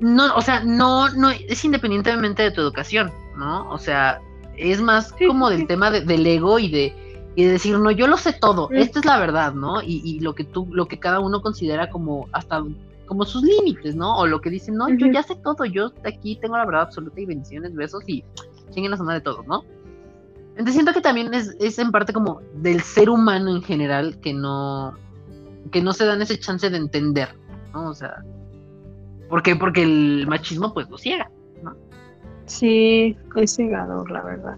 no, 0.00 0.34
o 0.34 0.40
sea, 0.40 0.60
no, 0.60 1.08
no, 1.10 1.30
es 1.30 1.64
independientemente 1.64 2.42
de 2.42 2.50
tu 2.50 2.60
educación, 2.60 3.12
¿no? 3.36 3.70
O 3.70 3.78
sea, 3.78 4.20
es 4.56 4.80
más 4.80 5.12
como 5.12 5.48
del 5.50 5.66
tema 5.66 5.90
del 5.90 6.26
ego 6.26 6.58
y 6.58 6.70
de, 6.70 6.94
y 7.36 7.44
de 7.44 7.52
decir, 7.52 7.78
no, 7.78 7.90
yo 7.90 8.06
lo 8.06 8.16
sé 8.16 8.32
todo, 8.32 8.68
esta 8.70 8.98
es 8.98 9.04
la 9.04 9.18
verdad, 9.18 9.54
¿no? 9.54 9.82
Y, 9.82 10.02
y, 10.04 10.20
lo 10.20 10.34
que 10.34 10.44
tú, 10.44 10.66
lo 10.70 10.86
que 10.86 10.98
cada 10.98 11.20
uno 11.20 11.42
considera 11.42 11.90
como 11.90 12.28
hasta 12.32 12.62
como 13.06 13.24
sus 13.24 13.42
límites, 13.42 13.96
¿no? 13.96 14.18
O 14.18 14.26
lo 14.26 14.40
que 14.40 14.50
dicen, 14.50 14.76
no, 14.76 14.88
yo 14.88 15.08
ya 15.08 15.24
sé 15.24 15.34
todo, 15.34 15.64
yo 15.64 15.92
aquí 16.04 16.36
tengo 16.36 16.56
la 16.56 16.64
verdad 16.64 16.82
absoluta 16.82 17.20
y 17.20 17.26
bendiciones, 17.26 17.74
besos 17.74 18.04
y 18.06 18.24
chinguen 18.70 18.92
la 18.92 18.96
zona 18.96 19.14
de 19.14 19.20
todos, 19.20 19.44
¿no? 19.48 19.64
Entonces 20.50 20.74
siento 20.74 20.92
que 20.92 21.00
también 21.00 21.34
es, 21.34 21.56
es 21.58 21.78
en 21.78 21.90
parte 21.90 22.12
como 22.12 22.40
del 22.54 22.82
ser 22.82 23.10
humano 23.10 23.50
en 23.50 23.62
general 23.62 24.20
que 24.20 24.32
no, 24.32 24.94
que 25.72 25.82
no 25.82 25.92
se 25.92 26.04
dan 26.04 26.22
ese 26.22 26.38
chance 26.38 26.70
de 26.70 26.76
entender, 26.76 27.30
¿no? 27.72 27.90
O 27.90 27.94
sea, 27.94 28.22
¿por 29.28 29.42
qué? 29.42 29.56
Porque 29.56 29.82
el 29.82 30.26
machismo 30.28 30.72
pues 30.72 30.88
lo 30.88 30.96
ciega, 30.96 31.30
¿no? 31.64 31.74
Sí, 32.46 33.16
es 33.36 33.56
cegador, 33.56 34.08
la 34.10 34.22
verdad. 34.22 34.56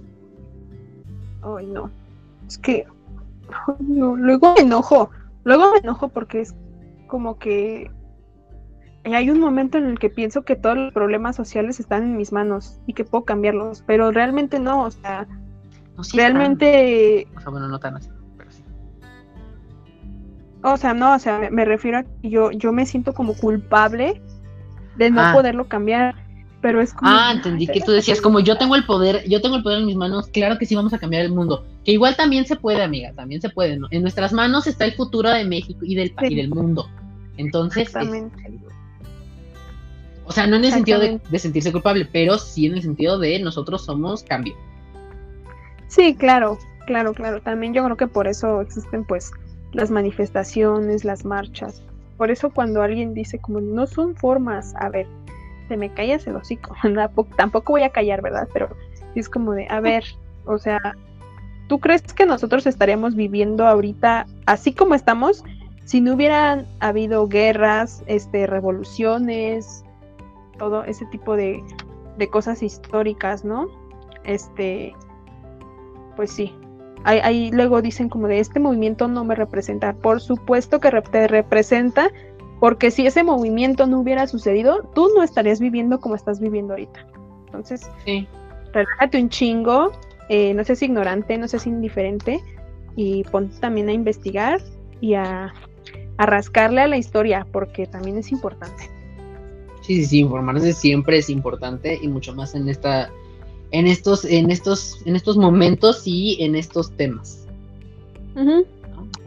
Ay, 1.43 1.67
no. 1.67 1.91
Es 2.53 2.59
que 2.59 2.85
luego 3.81 4.55
me 4.55 4.61
enojo, 4.61 5.11
luego 5.45 5.73
me 5.73 5.79
enojo 5.79 6.11
porque 6.11 6.43
es 6.43 6.55
como 7.07 7.39
que 7.39 7.91
hay 9.05 9.31
un 9.31 9.41
momento 9.41 9.79
en 9.79 9.87
el 9.87 9.99
que 9.99 10.11
pienso 10.11 10.43
que 10.43 10.55
todos 10.55 10.77
los 10.77 10.93
problemas 10.93 11.35
sociales 11.35 11.81
están 11.81 12.03
en 12.03 12.17
mis 12.19 12.31
manos 12.31 12.79
y 12.87 12.93
que 12.93 13.05
puedo 13.05 13.25
cambiarlos, 13.25 13.83
pero 13.87 14.13
realmente 14.13 14.59
no, 14.59 14.85
o 14.85 14.91
sea, 14.91 15.27
realmente... 16.13 17.27
O 17.37 17.41
sea, 17.41 17.51
bueno, 17.51 17.69
no 17.69 17.81
tan 17.81 17.97
así. 17.97 18.11
O 20.63 20.77
sea, 20.77 20.93
no, 20.93 21.15
o 21.15 21.19
sea, 21.19 21.49
me, 21.51 21.65
refiero 21.65 21.99
a 21.99 22.03
que 22.03 22.29
yo, 22.29 22.51
yo 22.51 22.71
me 22.71 22.85
siento 22.85 23.15
como 23.15 23.35
culpable 23.35 24.23
de 24.97 25.11
no 25.11 25.23
ah. 25.23 25.33
poderlo 25.33 25.69
cambiar. 25.69 26.15
Pero 26.63 26.81
es 26.81 26.95
como. 26.95 27.11
Ah, 27.11 27.33
entendí 27.35 27.67
que 27.67 27.81
tú 27.81 27.91
decías, 27.91 28.21
como 28.21 28.39
yo 28.41 28.57
tengo 28.57 28.77
el 28.77 28.87
poder, 28.87 29.29
yo 29.29 29.43
tengo 29.43 29.57
el 29.57 29.65
poder 29.65 29.81
en 29.81 29.87
mis 29.87 29.97
manos, 29.97 30.29
claro 30.29 30.57
que 30.59 30.65
sí 30.65 30.77
vamos 30.77 30.95
a 30.95 30.99
cambiar 30.99 31.25
el 31.25 31.33
mundo. 31.33 31.67
Que 31.85 31.91
igual 31.93 32.17
también 32.17 32.47
se 32.47 32.55
puede, 32.57 32.83
amiga, 32.83 33.13
también 33.13 33.41
se 33.41 33.51
puede. 33.51 33.77
¿no? 33.77 33.89
En 33.91 34.03
nuestras 34.03 34.33
manos 34.33 34.69
está 34.69 34.85
el 34.85 34.93
futuro 34.93 35.29
de 35.29 35.45
México 35.45 35.81
y 35.83 35.97
del, 35.97 36.15
y 36.23 36.37
del 36.37 36.49
mundo. 36.49 36.89
Entonces. 37.37 37.93
o 40.25 40.33
sea, 40.33 40.47
no 40.47 40.57
en 40.57 40.65
el 40.65 40.73
sentido 40.73 41.01
de, 41.01 41.21
de, 41.29 41.39
sentirse 41.39 41.73
culpable, 41.73 42.09
pero 42.11 42.39
sí 42.39 42.67
en 42.67 42.75
el 42.75 42.83
sentido 42.83 43.19
de 43.19 43.41
nosotros 43.41 43.85
somos 43.85 44.23
cambio. 44.23 44.55
Sí, 45.89 46.15
claro, 46.15 46.59
claro, 46.87 47.13
claro. 47.13 47.43
También 47.43 47.75
yo 47.75 47.85
creo 47.85 47.97
que 47.97 48.07
por 48.07 48.29
eso 48.29 48.61
existen, 48.61 49.05
pues, 49.05 49.33
las 49.73 49.91
manifestaciones, 49.91 51.05
las 51.05 51.25
marchas. 51.25 51.83
Por 52.17 52.31
eso 52.31 52.51
cuando 52.51 52.83
alguien 52.83 53.15
dice 53.15 53.39
como 53.41 53.61
no 53.61 53.89
son 53.89 54.15
formas, 54.15 54.75
a 54.77 54.89
ver, 54.91 55.09
se 55.69 55.77
me 55.77 55.93
callas 55.93 56.27
el 56.27 56.37
hocico, 56.37 56.75
tampoco 57.37 57.73
voy 57.73 57.83
a 57.83 57.91
callar, 57.91 58.23
¿verdad? 58.23 58.49
Pero 58.53 58.69
es 59.15 59.29
como 59.29 59.53
de, 59.53 59.67
a 59.69 59.81
ver, 59.81 60.05
o 60.45 60.59
sea, 60.59 60.97
¿tú 61.69 61.81
crees 61.81 62.03
que 62.13 62.27
nosotros 62.27 62.67
estaríamos 62.67 63.15
viviendo 63.15 63.67
ahorita 63.67 64.27
así 64.47 64.75
como 64.75 64.95
estamos 64.95 65.45
si 65.85 66.01
no 66.01 66.15
hubieran 66.15 66.67
habido 66.81 67.27
guerras, 67.29 68.03
este, 68.07 68.47
revoluciones, 68.47 69.85
todo 70.59 70.85
ese 70.85 71.05
tipo 71.07 71.37
de, 71.37 71.63
de 72.19 72.29
cosas 72.29 72.63
históricas, 72.63 73.45
¿no? 73.45 73.69
Este, 74.25 74.95
pues 76.17 76.31
sí, 76.31 76.55
Ahí, 77.05 77.51
luego 77.51 77.83
dicen 77.83 78.09
como 78.09 78.29
de 78.29 78.39
este 78.39 78.61
movimiento 78.61 79.09
no 79.09 79.25
me 79.25 79.35
representa. 79.35 79.93
Por 79.93 80.21
supuesto 80.21 80.79
que 80.79 80.91
te 81.11 81.27
representa, 81.27 82.11
porque 82.63 82.93
si 82.93 83.05
ese 83.05 83.25
movimiento 83.25 83.89
no 83.89 83.99
hubiera 83.99 84.29
sucedido, 84.29 84.89
tú 84.95 85.09
no 85.17 85.25
estarías 85.25 85.59
viviendo 85.59 85.99
como 85.99 86.15
estás 86.15 86.39
viviendo 86.39 86.75
ahorita. 86.75 87.09
Entonces, 87.47 87.91
sí. 88.05 88.29
relájate 88.73 89.21
un 89.21 89.31
chingo, 89.31 89.91
eh, 90.29 90.55
no 90.55 90.63
seas 90.63 90.81
ignorante, 90.81 91.37
no 91.39 91.49
seas 91.49 91.67
indiferente 91.67 92.41
y 92.95 93.25
ponte 93.25 93.59
también 93.59 93.89
a 93.89 93.93
investigar 93.93 94.61
y 95.01 95.15
a, 95.15 95.53
a 96.19 96.27
rascarle 96.27 96.83
a 96.83 96.87
la 96.87 96.99
historia, 96.99 97.49
porque 97.51 97.89
también 97.89 98.17
es 98.17 98.31
importante. 98.31 98.85
Sí, 99.81 99.97
sí, 99.97 100.05
sí, 100.05 100.19
informarse 100.21 100.73
siempre 100.73 101.19
es 101.19 101.31
importante 101.31 101.99
y 102.01 102.07
mucho 102.07 102.33
más 102.33 102.55
en 102.55 102.69
esta 102.69 103.11
en 103.73 103.89
estos, 103.89 104.25
en 104.25 104.53
estos, 104.53 105.05
en 105.05 105.17
estos 105.17 105.37
momentos 105.37 106.07
y 106.07 106.41
en 106.41 106.55
estos 106.55 106.93
temas. 106.93 107.45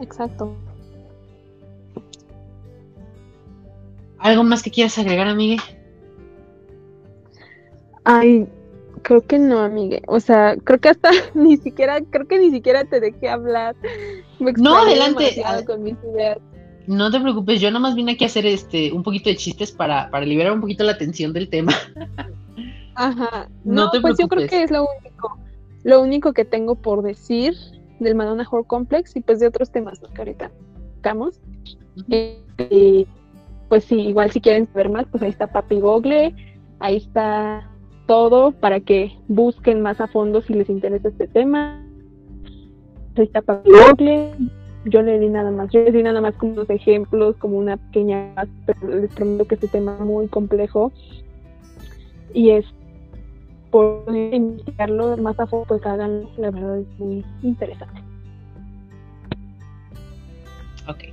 Exacto. 0.00 0.56
¿Algo 4.18 4.44
más 4.44 4.62
que 4.62 4.70
quieras 4.70 4.98
agregar, 4.98 5.28
amigue? 5.28 5.58
Ay, 8.04 8.46
creo 9.02 9.20
que 9.26 9.38
no, 9.38 9.60
amigue. 9.60 10.02
O 10.06 10.20
sea, 10.20 10.56
creo 10.62 10.80
que 10.80 10.88
hasta 10.88 11.10
ni 11.34 11.56
siquiera, 11.56 12.00
creo 12.10 12.26
que 12.26 12.38
ni 12.38 12.50
siquiera 12.50 12.84
te 12.84 13.00
dejé 13.00 13.28
hablar. 13.28 13.76
no, 14.38 14.76
adelante. 14.76 15.42
No 16.86 17.10
te 17.10 17.20
preocupes, 17.20 17.60
yo 17.60 17.70
nomás 17.70 17.96
vine 17.96 18.12
aquí 18.12 18.24
a 18.24 18.28
hacer 18.28 18.46
este 18.46 18.92
un 18.92 19.02
poquito 19.02 19.28
de 19.28 19.36
chistes 19.36 19.72
para, 19.72 20.08
para 20.10 20.24
liberar 20.24 20.52
un 20.52 20.60
poquito 20.60 20.84
la 20.84 20.96
tensión 20.96 21.32
del 21.32 21.48
tema. 21.48 21.72
Ajá. 22.94 23.48
No, 23.64 23.90
pues 24.00 24.16
yo 24.18 24.28
creo 24.28 24.48
que 24.48 24.62
es 24.62 24.70
lo 24.70 24.86
único, 25.00 25.38
lo 25.82 26.00
único 26.00 26.32
que 26.32 26.44
tengo 26.44 26.76
por 26.76 27.02
decir 27.02 27.54
del 27.98 28.14
Madonna 28.14 28.46
Horror 28.48 28.66
Complex 28.66 29.16
y 29.16 29.20
pues 29.20 29.40
de 29.40 29.48
otros 29.48 29.70
temas 29.70 29.98
que 29.98 30.20
ahorita 30.20 30.50
tocamos. 30.96 31.40
Eh, 32.08 33.06
pues 33.68 33.84
sí, 33.84 34.00
igual 34.00 34.30
si 34.30 34.40
quieren 34.40 34.68
saber 34.68 34.90
más, 34.90 35.06
pues 35.10 35.22
ahí 35.22 35.30
está 35.30 35.46
Papi 35.48 35.80
Google, 35.80 36.34
ahí 36.78 36.96
está 36.96 37.68
todo 38.06 38.52
para 38.52 38.80
que 38.80 39.16
busquen 39.28 39.82
más 39.82 40.00
a 40.00 40.06
fondo 40.06 40.40
si 40.42 40.54
les 40.54 40.70
interesa 40.70 41.08
este 41.08 41.26
tema. 41.28 41.82
Ahí 43.16 43.24
está 43.24 43.42
Papi 43.42 43.70
Google, 43.70 44.32
yo 44.84 45.02
le 45.02 45.18
di 45.18 45.28
nada 45.28 45.50
más, 45.50 45.70
yo 45.72 45.80
le 45.80 45.90
di 45.90 46.02
nada 46.02 46.20
más 46.20 46.34
como 46.36 46.52
unos 46.52 46.70
ejemplos, 46.70 47.36
como 47.36 47.58
una 47.58 47.76
pequeña, 47.76 48.32
pero 48.66 49.00
les 49.00 49.12
prometo 49.12 49.46
que 49.46 49.56
este 49.56 49.68
tema 49.68 49.96
es 49.98 50.04
muy 50.04 50.28
complejo 50.28 50.92
y 52.32 52.50
es 52.50 52.66
por 53.70 54.04
investigarlo 54.14 55.16
más 55.16 55.38
a 55.40 55.46
fondo, 55.46 55.66
pues 55.66 55.84
hagan, 55.84 56.28
la 56.36 56.50
verdad 56.50 56.78
es 56.78 56.98
muy 56.98 57.24
interesante. 57.42 58.02
Ok, 60.88 61.04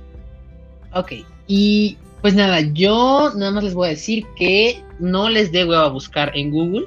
ok, 0.94 1.12
y 1.48 1.98
pues 2.24 2.34
nada, 2.34 2.62
yo 2.72 3.32
nada 3.36 3.50
más 3.50 3.64
les 3.64 3.74
voy 3.74 3.88
a 3.88 3.90
decir 3.90 4.24
que 4.34 4.82
no 4.98 5.28
les 5.28 5.52
dé 5.52 5.60
a 5.60 5.88
buscar 5.88 6.32
en 6.34 6.50
Google, 6.50 6.86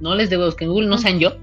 no 0.00 0.14
les 0.14 0.30
debo 0.30 0.46
buscar 0.46 0.64
en 0.64 0.70
Google, 0.70 0.88
no 0.88 0.96
sean 0.96 1.18
yo, 1.18 1.34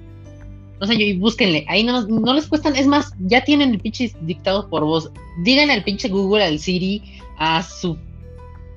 no 0.81 0.87
sean 0.87 0.97
yo 0.97 1.05
y 1.05 1.15
búsquenle, 1.15 1.63
ahí 1.69 1.83
no, 1.83 2.07
no 2.07 2.33
les 2.33 2.47
cuestan, 2.47 2.75
es 2.75 2.87
más, 2.87 3.13
ya 3.19 3.43
tienen 3.43 3.69
el 3.69 3.79
pinche 3.79 4.11
dictado 4.21 4.67
por 4.67 4.83
voz, 4.83 5.11
díganle 5.43 5.73
al 5.73 5.83
pinche 5.83 6.09
Google, 6.09 6.43
al 6.43 6.57
Siri, 6.57 7.03
a 7.37 7.61
su 7.61 7.99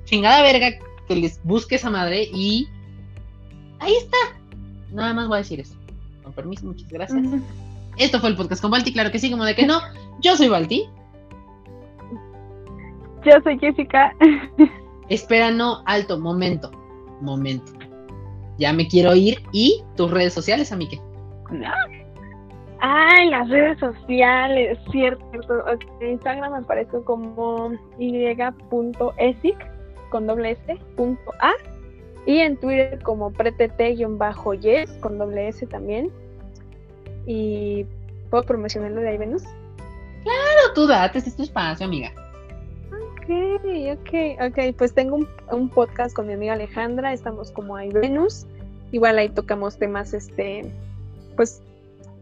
chingada 0.05 0.43
verga 0.43 0.77
que 1.07 1.15
les 1.15 1.43
busque 1.43 1.77
esa 1.77 1.89
madre 1.89 2.29
y 2.31 2.67
ahí 3.79 3.95
está. 3.95 4.17
Nada 4.91 5.15
más 5.15 5.29
voy 5.29 5.37
a 5.37 5.39
decir 5.39 5.59
eso. 5.59 5.73
Con 6.21 6.31
permiso, 6.31 6.63
muchas 6.63 6.89
gracias. 6.89 7.25
Esto 7.97 8.19
fue 8.19 8.29
el 8.29 8.35
podcast 8.35 8.61
con 8.61 8.69
Balti, 8.69 8.93
claro 8.93 9.11
que 9.11 9.17
sí, 9.17 9.31
como 9.31 9.45
de 9.45 9.55
que 9.55 9.65
no. 9.65 9.81
Yo 10.21 10.37
soy 10.37 10.47
Balti. 10.47 10.87
Yo 13.25 13.33
soy 13.43 13.59
Jessica. 13.59 14.15
Espera, 15.09 15.51
no, 15.51 15.81
alto, 15.85 16.19
momento. 16.19 16.71
Momento. 17.21 17.71
Ya 18.57 18.73
me 18.73 18.87
quiero 18.87 19.15
ir. 19.15 19.41
¿Y 19.51 19.83
tus 19.95 20.11
redes 20.11 20.33
sociales, 20.33 20.71
Amique? 20.71 20.99
No. 21.51 21.71
Ay, 22.79 23.29
las 23.29 23.49
redes 23.49 23.79
sociales, 23.79 24.77
cierto. 24.91 25.23
En 25.99 26.11
Instagram 26.11 26.51
me 26.51 26.57
aparece 26.59 27.01
como 27.03 27.71
y.esic 27.97 29.57
con 30.09 30.27
doble 30.27 30.51
S, 30.51 30.77
punto 30.95 31.31
A 31.41 31.51
y 32.25 32.39
en 32.39 32.57
Twitter 32.57 33.01
como 33.03 33.31
pretete-yes 33.31 34.91
con 34.99 35.17
doble 35.17 35.47
S 35.47 35.65
también. 35.67 36.11
Y 37.25 37.85
¿puedo 38.29 38.43
promocionarlo 38.43 39.01
de 39.01 39.09
ahí, 39.09 39.17
Venus? 39.17 39.43
Claro, 40.23 40.73
tú 40.75 40.85
date, 40.87 41.17
este 41.17 41.29
es 41.31 41.35
tu 41.37 41.43
espacio, 41.43 41.85
amiga. 41.85 42.11
Ok, 43.29 44.13
ok. 44.41 44.75
Pues 44.77 44.93
tengo 44.93 45.15
un, 45.15 45.27
un 45.51 45.69
podcast 45.69 46.15
con 46.15 46.27
mi 46.27 46.33
amiga 46.33 46.53
Alejandra, 46.53 47.13
estamos 47.13 47.51
como 47.51 47.75
ahí 47.75 47.89
Venus. 47.91 48.45
Igual 48.91 49.17
ahí 49.17 49.29
tocamos 49.29 49.77
temas, 49.77 50.13
este, 50.13 50.71
pues, 51.35 51.61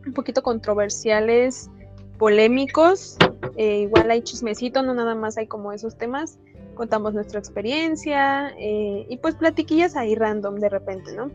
un 0.06 0.14
poquito 0.14 0.42
controversiales, 0.42 1.70
polémicos. 2.18 3.18
Eh, 3.56 3.82
igual 3.82 4.10
hay 4.10 4.22
chismecito, 4.22 4.82
no 4.82 4.94
nada 4.94 5.16
más 5.16 5.38
hay 5.38 5.48
como 5.48 5.72
esos 5.72 5.98
temas 5.98 6.40
contamos 6.76 7.14
nuestra 7.14 7.40
experiencia 7.40 8.54
eh, 8.60 9.06
y 9.10 9.18
pues 9.18 9.36
platiquillas 9.36 9.96
ahí 9.96 10.14
random 10.14 10.56
de 10.56 10.70
repente, 10.70 11.14
¿no? 11.14 11.32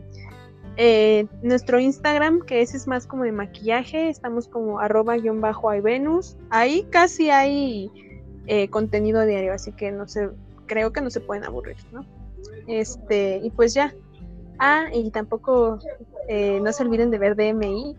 Eh, 0.77 1.25
nuestro 1.41 1.79
Instagram, 1.79 2.41
que 2.45 2.61
ese 2.61 2.77
es 2.77 2.87
más 2.87 3.05
como 3.05 3.23
de 3.23 3.33
maquillaje, 3.33 4.07
estamos 4.07 4.47
como 4.47 4.79
arroba 4.79 5.17
guion 5.17 5.41
bajo 5.41 5.69
Venus. 5.81 6.37
Ahí 6.49 6.83
casi 6.89 7.29
hay 7.29 7.91
eh, 8.47 8.67
contenido 8.69 9.25
diario, 9.25 9.53
así 9.53 9.71
que 9.71 9.91
no 9.91 10.07
sé, 10.07 10.29
creo 10.65 10.91
que 10.93 11.01
no 11.01 11.09
se 11.09 11.19
pueden 11.19 11.43
aburrir, 11.45 11.77
¿no? 11.91 12.05
Este, 12.67 13.39
y 13.43 13.49
pues 13.51 13.73
ya. 13.73 13.93
Ah, 14.59 14.85
y 14.93 15.09
tampoco 15.11 15.79
eh, 16.27 16.59
no 16.61 16.71
se 16.71 16.83
olviden 16.83 17.11
de 17.11 17.17
ver 17.17 17.35
DMI. 17.35 17.95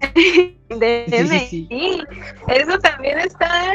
DMI. 0.68 2.04
Eso 2.48 2.78
también 2.78 3.18
está. 3.20 3.74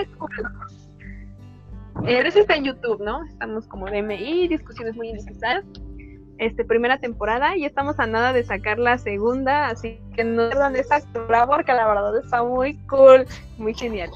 Eso 2.05 2.39
está 2.39 2.55
en 2.55 2.65
YouTube, 2.65 3.01
¿no? 3.01 3.23
Estamos 3.25 3.65
como 3.67 3.87
DMI, 3.87 4.47
discusiones 4.47 4.95
muy 4.95 5.09
innecesarias 5.09 5.65
este, 6.37 6.65
primera 6.65 6.99
temporada 6.99 7.55
y 7.55 7.65
estamos 7.65 7.99
a 7.99 8.07
nada 8.07 8.33
de 8.33 8.43
sacar 8.43 8.77
la 8.77 8.97
segunda, 8.97 9.67
así 9.67 10.01
que 10.15 10.23
no 10.23 10.49
pierdan 10.49 10.75
esa 10.75 11.01
porque 11.47 11.73
la 11.73 11.87
verdad 11.87 12.17
está 12.17 12.43
muy 12.43 12.77
cool, 12.87 13.25
muy 13.57 13.73
genial. 13.73 14.09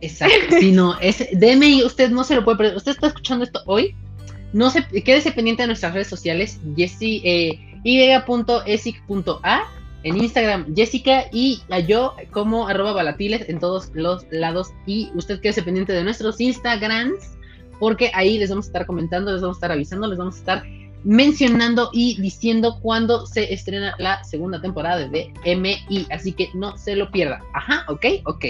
Exacto, 0.00 0.56
si 0.60 0.72
no, 0.72 0.98
es 1.00 1.26
DMI, 1.32 1.84
usted 1.84 2.10
no 2.10 2.24
se 2.24 2.34
lo 2.34 2.44
puede 2.44 2.58
perder, 2.58 2.76
usted 2.76 2.92
está 2.92 3.08
escuchando 3.08 3.44
esto 3.44 3.62
hoy, 3.66 3.94
no 4.52 4.70
se 4.70 4.84
quédese 4.84 5.32
pendiente 5.32 5.62
de 5.62 5.68
nuestras 5.68 5.94
redes 5.94 6.08
sociales, 6.08 6.60
Jessie, 6.76 7.22
eh, 7.24 7.80
y.esic.a 7.84 9.64
en 10.02 10.16
Instagram 10.16 10.74
Jessica 10.74 11.24
y 11.32 11.62
a 11.68 11.80
yo 11.80 12.14
como 12.30 12.68
arroba 12.68 12.92
balatiles 12.92 13.48
en 13.48 13.58
todos 13.58 13.90
los 13.94 14.24
lados 14.30 14.68
y 14.86 15.10
usted 15.14 15.40
quédese 15.40 15.62
pendiente 15.62 15.92
de 15.92 16.04
nuestros 16.04 16.40
Instagrams 16.40 17.36
porque 17.80 18.10
ahí 18.14 18.38
les 18.38 18.50
vamos 18.50 18.66
a 18.66 18.68
estar 18.68 18.86
comentando, 18.86 19.32
les 19.32 19.42
vamos 19.42 19.56
a 19.56 19.58
estar 19.58 19.72
avisando, 19.72 20.06
les 20.06 20.18
vamos 20.18 20.36
a 20.36 20.38
estar 20.38 20.62
mencionando 21.04 21.90
y 21.92 22.20
diciendo 22.20 22.78
cuándo 22.80 23.26
se 23.26 23.52
estrena 23.52 23.94
la 23.98 24.22
segunda 24.24 24.60
temporada 24.60 25.08
de 25.08 25.32
MI, 25.44 26.06
así 26.10 26.32
que 26.32 26.50
no 26.54 26.76
se 26.78 26.96
lo 26.96 27.10
pierda. 27.10 27.40
Ajá, 27.52 27.84
ok, 27.88 28.06
ok. 28.24 28.44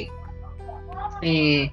Eh, 1.23 1.71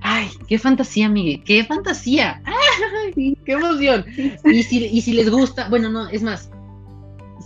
ay, 0.00 0.28
qué 0.48 0.58
fantasía, 0.58 1.08
Miguel, 1.08 1.42
qué 1.44 1.64
fantasía. 1.64 2.42
Ay, 3.16 3.36
qué 3.44 3.52
emoción. 3.52 4.04
Y 4.44 4.62
si, 4.62 4.84
y 4.86 5.00
si 5.00 5.12
les 5.12 5.30
gusta, 5.30 5.68
bueno, 5.68 5.88
no, 5.90 6.08
es 6.08 6.22
más, 6.22 6.50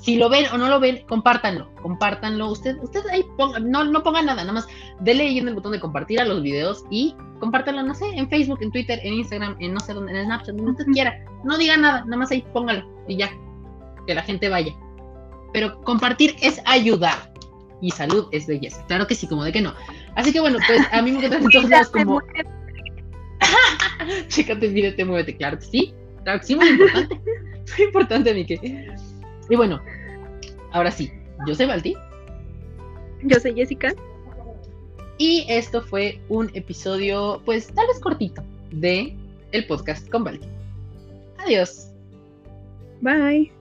si 0.02 0.16
lo 0.16 0.28
ven 0.28 0.46
o 0.52 0.58
no 0.58 0.68
lo 0.68 0.80
ven, 0.80 1.04
compártanlo, 1.08 1.70
compártanlo. 1.82 2.50
Usted, 2.50 2.78
usted 2.82 3.00
ahí 3.10 3.24
ponga, 3.36 3.58
no, 3.58 3.84
no 3.84 4.02
ponga 4.02 4.22
nada, 4.22 4.42
nada 4.42 4.52
más 4.52 4.66
dele 5.00 5.24
ahí 5.24 5.38
en 5.38 5.48
el 5.48 5.54
botón 5.54 5.72
de 5.72 5.80
compartir 5.80 6.20
a 6.20 6.24
los 6.24 6.42
videos 6.42 6.84
y 6.90 7.14
compártanlo, 7.40 7.82
no 7.82 7.94
sé, 7.94 8.06
en 8.14 8.28
Facebook, 8.28 8.58
en 8.62 8.70
Twitter, 8.70 8.98
en 9.02 9.14
Instagram, 9.14 9.56
en 9.60 9.74
no 9.74 9.80
sé 9.80 9.94
dónde, 9.94 10.18
en 10.18 10.24
Snapchat, 10.24 10.54
donde 10.54 10.70
usted 10.72 10.86
quiera. 10.92 11.18
No 11.44 11.58
diga 11.58 11.76
nada, 11.76 12.04
nada 12.04 12.16
más 12.16 12.30
ahí 12.30 12.44
póngalo 12.52 12.86
y 13.06 13.16
ya, 13.16 13.30
que 14.06 14.14
la 14.14 14.22
gente 14.22 14.48
vaya. 14.48 14.72
Pero 15.52 15.80
compartir 15.82 16.36
es 16.40 16.60
ayudar 16.64 17.32
y 17.80 17.90
salud 17.90 18.28
es 18.32 18.46
belleza. 18.46 18.84
Claro 18.86 19.06
que 19.06 19.14
sí, 19.14 19.26
como 19.26 19.44
de 19.44 19.52
que 19.52 19.60
no. 19.60 19.74
Así 20.18 20.32
que 20.32 20.40
bueno, 20.40 20.58
pues 20.66 20.80
a 20.90 21.00
mí 21.00 21.12
me 21.12 21.18
encantan 21.18 21.48
todos 21.48 21.70
lados 21.70 21.90
como. 21.90 22.20
Chécate, 24.28 24.68
mírate, 24.68 25.04
muévete, 25.04 25.36
claro 25.36 25.60
que 25.60 25.64
sí. 25.64 25.94
Claro 26.24 26.40
que 26.40 26.46
sí, 26.46 26.56
muy 26.56 26.68
importante. 26.68 27.20
Muy 27.76 27.86
importante, 27.86 28.34
Mike. 28.34 28.88
Y 29.50 29.56
bueno, 29.56 29.80
ahora 30.72 30.90
sí, 30.90 31.12
yo 31.46 31.54
soy 31.54 31.66
Balti. 31.66 31.94
Yo 33.22 33.38
soy 33.38 33.54
Jessica. 33.54 33.94
Y 35.18 35.44
esto 35.48 35.82
fue 35.82 36.18
un 36.30 36.50
episodio, 36.54 37.42
pues 37.44 37.68
tal 37.74 37.86
vez 37.86 38.00
cortito, 38.00 38.42
de 38.70 39.14
el 39.52 39.66
podcast 39.66 40.08
con 40.08 40.24
Balti. 40.24 40.48
Adiós. 41.44 41.90
Bye. 43.02 43.52